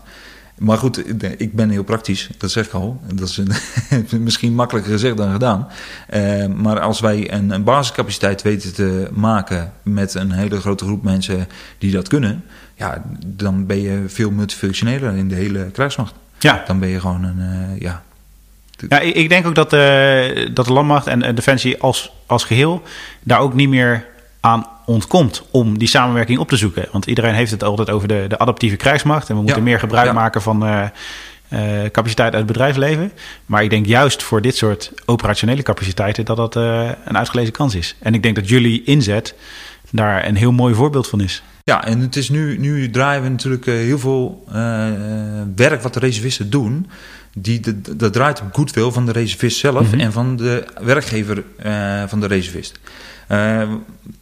Maar 0.58 0.78
goed, 0.78 1.24
ik 1.38 1.56
ben 1.56 1.70
heel 1.70 1.84
praktisch, 1.84 2.30
dat 2.38 2.52
zeg 2.52 2.66
ik 2.66 2.74
al. 2.74 3.02
Dat 3.14 3.28
is 3.28 3.38
een, 3.38 3.52
misschien 4.24 4.54
makkelijker 4.54 4.92
gezegd 4.92 5.18
dan 5.18 5.32
gedaan. 5.32 5.68
Uh, 6.14 6.46
maar 6.46 6.80
als 6.80 7.00
wij 7.00 7.34
een, 7.34 7.50
een, 7.50 7.64
basiscapaciteit 7.64 8.42
weten 8.42 8.74
te 8.74 9.08
maken 9.12 9.74
met 9.84 10.14
een 10.14 10.32
hele 10.32 10.60
grote 10.60 10.86
groep 10.86 11.04
mensen 11.04 11.48
die 11.78 11.92
dat 11.92 12.08
kunnen, 12.08 12.44
ja, 12.76 13.04
dan 13.26 13.66
ben 13.66 13.82
je 13.82 14.04
veel 14.08 14.32
multifunctioneler 14.32 15.16
in 15.16 15.28
de 15.28 15.36
hele 15.36 15.72
krijgsmacht. 15.72 16.14
Ja. 16.40 16.64
Dan 16.68 16.80
ben 16.80 16.90
je 16.90 17.00
gewoon 17.00 17.24
een, 17.24 17.40
uh, 17.40 17.80
ja, 17.80 18.04
ja, 18.90 19.00
ik 19.00 19.30
denk 19.30 19.48
ook 19.48 19.56
dat, 19.56 19.74
uh, 19.74 20.48
dat 20.54 20.66
de 20.66 20.74
landmacht 20.74 21.08
en, 21.08 21.24
en 21.24 21.36
Defensie 21.36 21.82
als, 21.82 22.12
als 22.26 22.44
geheel 22.44 22.82
daar 23.24 23.40
ook 23.40 23.54
niet 23.54 23.70
meer 23.70 24.06
aan 24.40 24.68
ontkomt 24.86 25.44
om 25.52 25.78
die 25.78 25.88
samenwerking 25.88 26.40
op 26.40 26.50
te 26.50 26.58
zoeken. 26.58 26.88
Want 26.92 27.06
iedereen 27.06 27.34
heeft 27.34 27.52
het 27.52 27.64
altijd 27.64 27.90
over 27.90 28.08
de, 28.08 28.26
de 28.28 28.40
adaptieve 28.40 28.76
krijgsmacht. 28.76 29.30
En 29.30 29.36
we 29.36 29.42
moeten 29.42 29.60
ja, 29.60 29.64
meer 29.70 29.80
gebruik 29.80 30.08
ja. 30.08 30.14
maken 30.14 30.42
van 30.42 30.68
uh, 30.68 30.86
capaciteit 31.92 32.34
uit 32.34 32.44
het 32.44 32.46
bedrijfsleven. 32.46 33.12
Maar 33.46 33.64
ik 33.64 33.70
denk 33.70 33.86
juist 33.86 34.24
voor 34.24 34.42
dit 34.42 34.56
soort 34.56 34.92
operationele 35.06 35.62
capaciteiten 35.62 36.26
dat 36.26 36.38
dat 36.38 36.56
een 36.56 37.18
uitgelezen 37.18 37.54
kans 37.54 37.76
is. 37.76 37.96
En 38.00 38.14
ik 38.14 38.24
denk 38.24 38.36
dat 38.36 38.50
jullie 38.50 38.84
inzet 38.84 39.36
daar 39.92 40.28
een 40.28 40.36
heel 40.36 40.52
mooi 40.52 40.74
voorbeeld 40.74 41.08
van 41.08 41.22
is. 41.22 41.44
Ja, 41.68 41.86
en 41.86 42.00
het 42.00 42.16
is 42.16 42.30
nu, 42.30 42.58
nu 42.58 42.90
draaien 42.90 43.24
we 43.24 43.30
natuurlijk 43.30 43.66
heel 43.66 44.00
veel 44.00 44.44
werk 45.56 45.82
wat 45.82 45.94
de 45.94 46.00
reservisten 46.00 46.50
doen 46.50 46.88
die, 47.34 47.60
dat, 47.60 48.00
dat 48.00 48.14
draait 48.14 48.42
op 48.42 48.56
goodwill 48.56 48.92
van 48.92 49.06
de 49.06 49.12
reservist 49.12 49.58
zelf 49.58 49.86
mm 49.86 49.92
-hmm. 49.92 50.00
en 50.00 50.12
van 50.12 50.36
de 50.36 50.66
werkgever 50.82 51.44
uh, 51.66 52.04
van 52.08 52.20
de 52.20 52.28
reservist. 52.28 52.80
Uh, 53.32 53.38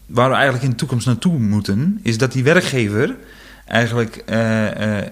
waar 0.05 0.29
we 0.29 0.35
eigenlijk 0.35 0.63
in 0.63 0.69
de 0.69 0.75
toekomst 0.75 1.05
naartoe 1.05 1.39
moeten, 1.39 1.99
is 2.03 2.17
dat 2.17 2.31
die 2.31 2.43
werkgever 2.43 3.15
eigenlijk 3.65 4.23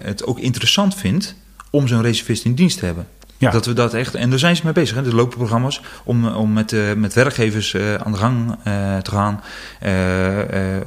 het 0.04 0.26
ook 0.26 0.40
interessant 0.40 0.96
vindt 0.96 1.36
om 1.70 1.88
zo'n 1.88 2.02
reservist 2.02 2.46
in 2.46 2.56
dienst 2.56 2.80
te 2.80 2.86
hebben. 2.86 3.08
Ja. 3.44 3.52
Dat 3.52 3.66
we 3.66 3.74
dat 3.74 3.94
echt, 3.94 4.16
en 4.16 4.30
daar 4.30 4.40
zijn 4.40 4.56
ze 4.56 4.62
mee 4.64 4.74
bezig, 4.74 4.96
hè, 4.96 5.04
de 5.04 5.16
lopen 5.16 5.38
programma's, 5.38 5.82
om, 6.04 6.28
om 6.28 6.54
met, 6.54 6.72
uh, 6.72 6.94
met 6.94 7.14
werkgevers 7.14 7.74
uh, 7.74 7.94
aan 7.94 8.12
de 8.12 8.18
gang 8.18 8.50
uh, 8.50 8.98
te 8.98 9.12
gaan. 9.12 9.42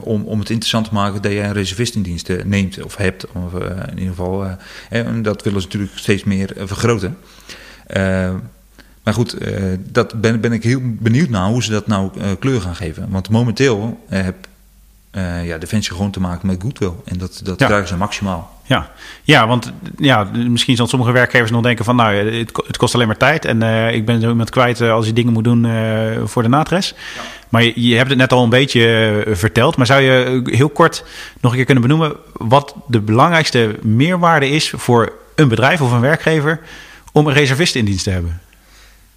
om, 0.00 0.24
om 0.24 0.38
het 0.38 0.50
interessant 0.50 0.88
te 0.88 0.94
maken 0.94 1.22
dat 1.22 1.32
je 1.32 1.40
een 1.40 1.52
reservist 1.52 1.94
in 1.94 2.02
dienst 2.02 2.44
neemt 2.44 2.82
of 2.82 2.96
hebt. 2.96 3.26
Of, 3.32 3.52
in 3.90 3.98
ieder 3.98 4.14
geval, 4.14 4.46
en 4.90 5.22
dat 5.22 5.42
willen 5.42 5.61
ze 5.61 5.66
natuurlijk 5.66 5.98
steeds 5.98 6.24
meer 6.24 6.52
vergroten. 6.57 7.16
maar 9.02 9.14
goed, 9.14 9.36
dat 9.78 10.20
ben, 10.20 10.40
ben 10.40 10.52
ik 10.52 10.62
heel 10.62 10.80
benieuwd 10.82 11.28
naar 11.28 11.48
hoe 11.48 11.62
ze 11.62 11.70
dat 11.70 11.86
nou 11.86 12.11
kleur 12.38 12.61
gaan 12.61 12.76
geven. 12.76 13.07
Want 13.11 13.30
momenteel 13.30 14.04
heb 14.09 14.34
ja, 15.42 15.59
Defensie 15.59 15.92
gewoon 15.92 16.11
te 16.11 16.20
maken 16.20 16.46
met 16.46 16.62
goodwill. 16.62 16.92
En 17.04 17.18
dat, 17.18 17.40
dat 17.42 17.61
ja. 17.61 17.66
krijgen 17.66 17.88
ze 17.88 17.96
maximaal. 17.96 18.55
Ja. 18.66 18.90
ja, 19.22 19.46
want 19.46 19.72
ja, 19.96 20.30
misschien 20.48 20.76
zal 20.76 20.86
sommige 20.86 21.12
werkgevers 21.12 21.50
nog 21.50 21.62
denken 21.62 21.84
van... 21.84 21.96
nou, 21.96 22.14
het, 22.16 22.76
kost 22.76 22.94
alleen 22.94 23.06
maar 23.06 23.16
tijd 23.16 23.44
en 23.44 23.62
uh, 23.62 23.94
ik 23.94 24.04
ben 24.04 24.20
zo 24.20 24.28
iemand 24.28 24.50
kwijt 24.50 24.80
uh, 24.80 24.92
als 24.92 25.06
je 25.06 25.12
dingen 25.12 25.32
moet 25.32 25.44
doen 25.44 25.64
uh, 25.64 26.24
voor 26.24 26.42
de 26.42 26.48
natres. 26.48 26.94
Ja. 27.14 27.22
Maar 27.48 27.62
je, 27.62 27.88
je, 27.88 27.96
hebt 27.96 28.08
het 28.08 28.18
net 28.18 28.32
al 28.32 28.42
een 28.42 28.50
beetje 28.50 29.24
verteld. 29.28 29.76
Maar 29.76 29.86
zou 29.86 30.00
je 30.00 30.42
heel 30.44 30.68
kort 30.68 31.04
nog 31.40 31.50
een 31.50 31.56
keer 31.56 31.66
kunnen 31.66 31.82
benoemen... 31.82 32.12
wat 32.32 32.74
de 32.86 33.00
belangrijkste 33.00 33.78
meerwaarde 33.82 34.48
is 34.48 34.72
voor 34.76 35.12
een 35.34 35.48
bedrijf 35.48 35.80
of 35.80 35.92
een 35.92 36.00
werkgever... 36.00 36.60
om 37.12 37.26
een 37.26 37.34
reservist 37.34 37.74
in 37.74 37.84
dienst 37.84 38.04
te 38.04 38.10
hebben? 38.10 38.40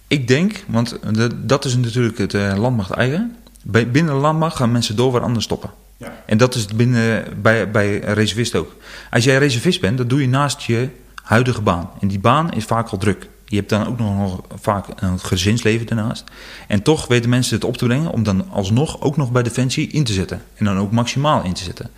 Ik 0.06 0.28
denk, 0.28 0.64
want 0.66 0.98
de, 1.14 1.44
dat 1.46 1.64
is 1.64 1.76
natuurlijk 1.76 2.18
het 2.18 2.32
landmacht 2.32 2.90
eigen... 2.90 3.36
Binnen 3.62 4.06
de 4.06 4.20
landmacht 4.20 4.56
gaan 4.56 4.72
mensen 4.72 4.96
door 4.96 5.12
waar 5.12 5.22
anders 5.22 5.44
stoppen. 5.44 5.70
Ja. 6.00 6.22
En 6.26 6.38
dat 6.38 6.54
is 6.54 6.66
binnen, 6.66 7.24
bij, 7.42 7.70
bij 7.70 7.98
reservist 7.98 8.54
ook. 8.54 8.76
Als 9.10 9.24
jij 9.24 9.38
reservist 9.38 9.80
bent, 9.80 9.98
dat 9.98 10.08
doe 10.08 10.20
je 10.20 10.28
naast 10.28 10.62
je 10.62 10.88
huidige 11.22 11.62
baan. 11.62 11.90
En 12.00 12.08
die 12.08 12.18
baan 12.18 12.52
is 12.52 12.64
vaak 12.64 12.88
al 12.88 12.98
druk. 12.98 13.28
Je 13.44 13.56
hebt 13.56 13.68
dan 13.68 13.86
ook 13.86 13.98
nog 13.98 14.40
vaak 14.60 14.86
een 14.96 15.18
gezinsleven 15.18 15.86
daarnaast. 15.86 16.24
En 16.68 16.82
toch 16.82 17.06
weten 17.06 17.30
mensen 17.30 17.54
het 17.54 17.64
op 17.64 17.76
te 17.76 17.84
brengen 17.84 18.10
om 18.10 18.22
dan 18.22 18.50
alsnog 18.50 19.00
ook 19.00 19.16
nog 19.16 19.32
bij 19.32 19.42
Defensie 19.42 19.88
in 19.88 20.04
te 20.04 20.12
zetten. 20.12 20.42
En 20.54 20.64
dan 20.64 20.78
ook 20.78 20.90
maximaal 20.90 21.44
in 21.44 21.52
te 21.52 21.64
zetten. 21.64 21.90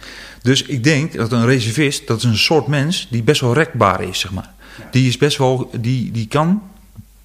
Dus 0.43 0.63
ik 0.63 0.85
denk 0.85 1.15
dat 1.15 1.33
een 1.33 1.47
reservist, 1.47 2.07
dat 2.07 2.19
is 2.19 2.25
een 2.25 2.37
soort 2.37 2.67
mens 2.67 3.09
die 3.11 3.23
best 3.23 3.41
wel 3.41 3.55
rekbaar 3.55 4.03
is, 4.03 4.19
zeg 4.19 4.33
maar. 4.33 4.51
Die 4.91 5.09
is 5.09 5.17
best 5.17 5.39
wel, 5.39 5.71
die, 5.81 6.11
die 6.11 6.27
kan 6.27 6.63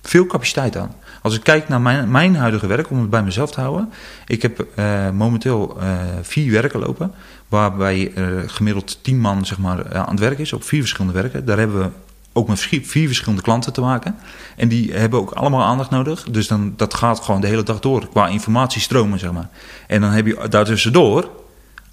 veel 0.01 0.25
capaciteit 0.25 0.77
aan. 0.77 0.95
Als 1.27 1.35
ik 1.35 1.43
kijk 1.43 1.67
naar 1.67 1.81
mijn, 1.81 2.11
mijn 2.11 2.35
huidige 2.35 2.67
werk, 2.67 2.89
om 2.89 2.99
het 2.99 3.09
bij 3.09 3.23
mezelf 3.23 3.51
te 3.51 3.59
houden. 3.59 3.89
Ik 4.27 4.41
heb 4.41 4.65
uh, 4.75 5.09
momenteel 5.09 5.77
uh, 5.79 5.99
vier 6.21 6.51
werken 6.51 6.79
lopen. 6.79 7.11
Waarbij 7.47 8.11
uh, 8.15 8.27
gemiddeld 8.45 8.99
tien 9.01 9.19
man 9.19 9.45
zeg 9.45 9.57
maar, 9.57 9.97
aan 9.97 10.09
het 10.09 10.19
werk 10.19 10.39
is 10.39 10.53
op 10.53 10.63
vier 10.63 10.79
verschillende 10.79 11.21
werken. 11.21 11.45
Daar 11.45 11.57
hebben 11.57 11.79
we 11.79 11.89
ook 12.33 12.47
met 12.47 12.59
vier 12.59 13.07
verschillende 13.07 13.41
klanten 13.41 13.73
te 13.73 13.81
maken. 13.81 14.15
En 14.55 14.67
die 14.67 14.93
hebben 14.93 15.19
ook 15.19 15.31
allemaal 15.31 15.63
aandacht 15.63 15.89
nodig. 15.89 16.23
Dus 16.23 16.47
dan, 16.47 16.73
dat 16.75 16.93
gaat 16.93 17.19
gewoon 17.19 17.41
de 17.41 17.47
hele 17.47 17.63
dag 17.63 17.79
door 17.79 18.09
qua 18.09 18.27
informatiestromen, 18.27 19.19
zeg 19.19 19.31
maar. 19.31 19.49
En 19.87 20.01
dan 20.01 20.11
heb 20.11 20.25
je 20.25 20.47
daartussendoor 20.49 21.29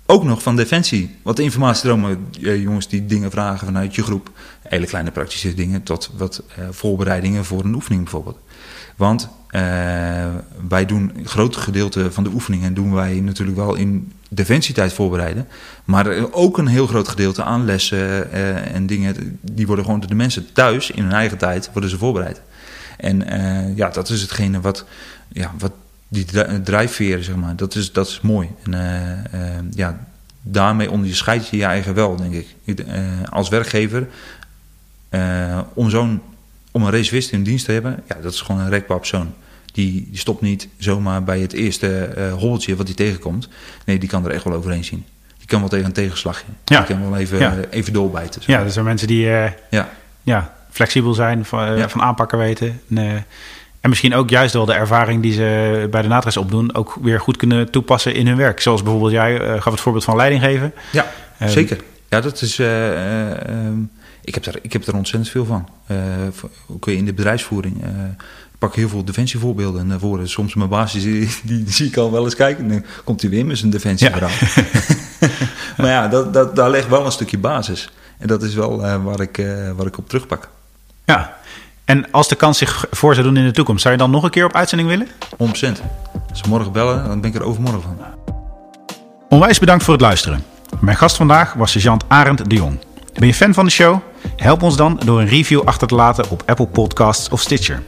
ook 0.06 0.24
nog 0.24 0.42
van 0.42 0.56
Defensie 0.56 1.16
wat 1.22 1.38
informatiestromen. 1.38 2.26
jongens 2.40 2.88
die 2.88 3.06
dingen 3.06 3.30
vragen 3.30 3.66
vanuit 3.66 3.94
je 3.94 4.02
groep. 4.02 4.30
Hele 4.62 4.86
kleine 4.86 5.10
praktische 5.10 5.54
dingen 5.54 5.82
tot 5.82 6.10
wat 6.16 6.42
voorbereidingen 6.70 7.44
voor 7.44 7.64
een 7.64 7.74
oefening 7.74 8.02
bijvoorbeeld. 8.02 8.38
Want 8.96 9.28
uh, 9.54 9.60
wij 10.68 10.86
doen 10.86 11.12
een 11.16 11.26
groot 11.26 11.56
gedeelte 11.56 12.12
van 12.12 12.24
de 12.24 12.30
oefeningen 12.30 12.74
doen 12.74 12.94
wij 12.94 13.20
natuurlijk 13.20 13.56
wel 13.56 13.74
in 13.74 14.12
defensietijd 14.28 14.92
voorbereiden. 14.92 15.48
Maar 15.84 16.32
ook 16.32 16.58
een 16.58 16.66
heel 16.66 16.86
groot 16.86 17.08
gedeelte 17.08 17.42
aan 17.42 17.64
lessen 17.64 17.98
uh, 17.98 18.74
en 18.74 18.86
dingen, 18.86 19.38
die 19.40 19.66
worden 19.66 19.84
gewoon 19.84 20.00
door 20.00 20.08
de 20.08 20.14
mensen 20.14 20.52
thuis 20.52 20.90
in 20.90 21.02
hun 21.02 21.12
eigen 21.12 21.38
tijd 21.38 21.70
worden 21.72 21.90
ze 21.90 21.98
voorbereid. 21.98 22.40
En 22.98 23.34
uh, 23.34 23.76
ja, 23.76 23.88
dat 23.88 24.08
is 24.08 24.22
hetgene 24.22 24.60
wat, 24.60 24.84
ja, 25.28 25.52
wat 25.58 25.72
die 26.08 26.26
drijfveren, 26.62 27.24
zeg 27.24 27.36
maar, 27.36 27.56
dat 27.56 27.74
is, 27.74 27.92
dat 27.92 28.06
is 28.06 28.20
mooi. 28.20 28.48
En 28.62 29.70
ja, 29.74 30.06
daarmee 30.42 30.90
onderscheid 30.90 31.48
je 31.48 31.56
je 31.56 31.64
eigen 31.64 31.94
wel, 31.94 32.16
denk 32.16 32.32
ik. 32.32 32.54
als 33.30 33.48
werkgever, 33.48 34.08
om 35.74 35.90
zo'n 35.90 36.20
om 36.74 36.82
een 36.82 36.90
reservist 36.90 37.32
in 37.32 37.42
dienst 37.42 37.64
te 37.64 37.72
hebben, 37.72 38.02
ja, 38.08 38.16
dat 38.22 38.32
is 38.32 38.40
gewoon 38.40 38.60
een 38.60 38.68
rekbaar 38.68 38.98
persoon. 38.98 39.34
Die, 39.72 40.06
die 40.10 40.18
stopt 40.18 40.40
niet 40.40 40.68
zomaar 40.78 41.24
bij 41.24 41.40
het 41.40 41.52
eerste 41.52 42.14
uh, 42.18 42.32
hobbeltje 42.32 42.76
wat 42.76 42.86
hij 42.86 42.96
tegenkomt. 42.96 43.48
Nee, 43.84 43.98
die 43.98 44.08
kan 44.08 44.24
er 44.24 44.30
echt 44.30 44.44
wel 44.44 44.52
overheen 44.52 44.84
zien. 44.84 45.04
Die 45.38 45.46
kan 45.46 45.60
wel 45.60 45.68
tegen 45.68 45.86
een 45.86 45.92
tegenslagje. 45.92 46.46
Ja. 46.64 46.78
Die 46.78 46.86
kan 46.86 47.10
wel 47.10 47.18
even, 47.18 47.38
ja. 47.38 47.54
uh, 47.54 47.62
even 47.70 47.92
doorbijten. 47.92 48.42
Zo. 48.42 48.52
Ja, 48.52 48.62
dat 48.64 48.72
zijn 48.72 48.84
mensen 48.84 49.08
die 49.08 49.26
uh, 49.26 49.46
ja. 49.70 49.88
Ja, 50.22 50.54
flexibel 50.70 51.14
zijn, 51.14 51.44
van, 51.44 51.76
ja. 51.76 51.88
van 51.88 52.02
aanpakken 52.02 52.38
weten. 52.38 52.80
En, 52.94 53.26
en, 53.80 53.88
misschien 53.88 54.14
ook 54.14 54.30
juist 54.30 54.54
wel 54.54 54.64
de 54.64 54.74
ervaring 54.74 55.22
die 55.22 55.32
ze 55.32 55.88
bij 55.90 56.02
de 56.02 56.08
natres 56.08 56.36
opdoen... 56.36 56.74
ook 56.74 56.98
weer 57.02 57.20
goed 57.20 57.36
kunnen 57.36 57.70
toepassen 57.70 58.14
in 58.14 58.26
hun 58.26 58.36
werk. 58.36 58.60
Zoals 58.60 58.82
bijvoorbeeld 58.82 59.12
jij 59.12 59.60
gaf 59.60 59.72
het 59.72 59.80
voorbeeld 59.80 60.04
van 60.04 60.16
leiding 60.16 60.42
geven. 60.42 60.72
Ja, 60.92 61.06
zeker. 61.46 61.78
Ja, 62.14 62.20
dat 62.20 62.40
is. 62.40 62.58
eh, 62.58 62.88
eh, 62.88 63.48
ehm, 63.48 63.78
ik, 64.24 64.34
heb 64.34 64.46
er, 64.46 64.58
ik 64.62 64.72
heb 64.72 64.86
er 64.86 64.94
ontzettend 64.94 65.30
veel 65.30 65.44
van. 65.44 65.68
Eh, 65.86 65.96
ook 66.66 66.88
in 66.88 67.04
de 67.04 67.12
bedrijfsvoering. 67.12 67.84
eh, 67.84 67.90
ik 68.52 68.58
pak 68.58 68.74
heel 68.74 68.88
veel 68.88 69.04
defensievoorbeelden 69.04 69.86
naar 69.86 69.98
voren. 69.98 70.28
Soms 70.28 70.54
mijn 70.54 70.68
baas, 70.68 70.92
die, 70.92 71.28
die, 71.42 71.64
zie 71.66 71.86
ik 71.86 71.96
al 71.96 72.12
wel 72.12 72.24
eens 72.24 72.34
kijken. 72.34 72.68
Dan 72.68 72.84
komt 73.04 73.20
hij 73.20 73.30
weer 73.30 73.46
met 73.46 73.58
zijn 73.58 73.70
defensieverhaal. 73.70 74.30
maar 75.76 75.90
ja, 75.90 76.08
dat, 76.08 76.32
dat, 76.32 76.56
daar 76.56 76.70
ligt 76.70 76.88
wel 76.88 77.04
een 77.04 77.12
stukje 77.12 77.38
basis. 77.38 77.90
En 78.18 78.26
dat 78.26 78.42
is 78.42 78.54
wel 78.54 78.84
eh, 78.84 79.04
waar, 79.04 79.20
ik, 79.20 79.46
waar 79.76 79.86
ik 79.86 79.98
op 79.98 80.08
terugpak. 80.08 80.48
Ja. 81.04 81.36
En 81.84 82.10
als 82.10 82.28
de 82.28 82.34
kans 82.34 82.58
zich 82.58 82.86
voor 82.90 83.14
zou 83.14 83.26
doen 83.26 83.36
in 83.36 83.44
de 83.44 83.52
toekomst, 83.52 83.82
zou 83.82 83.94
je 83.94 84.00
dan 84.00 84.10
nog 84.10 84.22
een 84.22 84.30
keer 84.30 84.44
op 84.44 84.54
uitzending 84.54 84.88
willen? 84.88 85.06
100%. 85.06 85.10
Als 86.28 86.38
ze 86.38 86.48
morgen 86.48 86.72
bellen, 86.72 87.04
dan 87.04 87.20
ben 87.20 87.30
ik 87.30 87.36
er 87.36 87.44
overmorgen 87.44 87.82
van. 87.82 87.96
Onwijs 89.28 89.58
bedankt 89.58 89.84
voor 89.84 89.92
het 89.92 90.02
luisteren. 90.02 90.44
Mijn 90.80 90.96
gast 90.96 91.16
vandaag 91.16 91.52
was 91.54 91.70
sergeant 91.70 92.04
Arend 92.08 92.50
de 92.50 92.54
Jong. 92.54 92.78
Ben 93.18 93.26
je 93.26 93.34
fan 93.34 93.54
van 93.54 93.64
de 93.64 93.70
show? 93.70 94.00
Help 94.36 94.62
ons 94.62 94.76
dan 94.76 95.00
door 95.04 95.20
een 95.20 95.28
review 95.28 95.62
achter 95.64 95.88
te 95.88 95.94
laten 95.94 96.30
op 96.30 96.42
Apple 96.46 96.66
Podcasts 96.66 97.28
of 97.28 97.40
Stitcher. 97.40 97.82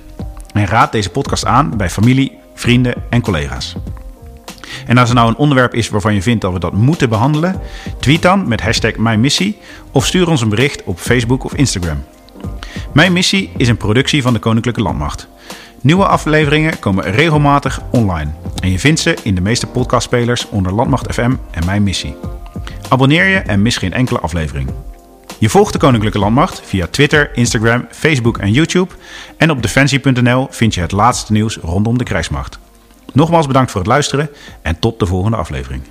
En 0.52 0.66
raad 0.66 0.92
deze 0.92 1.10
podcast 1.10 1.44
aan 1.44 1.76
bij 1.76 1.90
familie, 1.90 2.38
vrienden 2.54 2.94
en 3.10 3.20
collega's. 3.20 3.76
En 4.86 4.98
als 4.98 5.08
er 5.08 5.14
nou 5.14 5.28
een 5.28 5.36
onderwerp 5.36 5.74
is 5.74 5.88
waarvan 5.88 6.14
je 6.14 6.22
vindt 6.22 6.40
dat 6.40 6.52
we 6.52 6.58
dat 6.58 6.72
moeten 6.72 7.08
behandelen, 7.08 7.60
tweet 8.00 8.22
dan 8.22 8.48
met 8.48 8.60
hashtag 8.60 8.96
Mijn 8.96 9.20
Missie 9.20 9.58
of 9.92 10.06
stuur 10.06 10.28
ons 10.28 10.40
een 10.40 10.48
bericht 10.48 10.82
op 10.84 10.98
Facebook 10.98 11.44
of 11.44 11.54
Instagram. 11.54 12.04
Mijn 12.92 13.12
Missie 13.12 13.50
is 13.56 13.68
een 13.68 13.76
productie 13.76 14.22
van 14.22 14.32
de 14.32 14.38
Koninklijke 14.38 14.82
Landmacht. 14.82 15.28
Nieuwe 15.80 16.06
afleveringen 16.06 16.78
komen 16.78 17.04
regelmatig 17.04 17.80
online. 17.90 18.30
En 18.60 18.70
je 18.70 18.78
vindt 18.78 19.00
ze 19.00 19.16
in 19.22 19.34
de 19.34 19.40
meeste 19.40 19.66
podcastspelers 19.66 20.48
onder 20.48 20.72
Landmacht 20.72 21.14
FM 21.14 21.34
en 21.50 21.64
Mijn 21.64 21.82
Missie. 21.82 22.16
Abonneer 22.88 23.24
je 23.24 23.38
en 23.38 23.62
mis 23.62 23.76
geen 23.76 23.92
enkele 23.92 24.20
aflevering. 24.20 24.70
Je 25.38 25.48
volgt 25.48 25.72
de 25.72 25.78
Koninklijke 25.78 26.18
Landmacht 26.18 26.60
via 26.64 26.86
Twitter, 26.86 27.30
Instagram, 27.34 27.86
Facebook 27.90 28.38
en 28.38 28.52
YouTube. 28.52 28.94
En 29.36 29.50
op 29.50 29.62
defensie.nl 29.62 30.46
vind 30.50 30.74
je 30.74 30.80
het 30.80 30.92
laatste 30.92 31.32
nieuws 31.32 31.56
rondom 31.56 31.98
de 31.98 32.04
krijgsmacht. 32.04 32.58
Nogmaals 33.12 33.46
bedankt 33.46 33.70
voor 33.70 33.80
het 33.80 33.90
luisteren 33.90 34.30
en 34.62 34.78
tot 34.78 34.98
de 34.98 35.06
volgende 35.06 35.36
aflevering. 35.36 35.82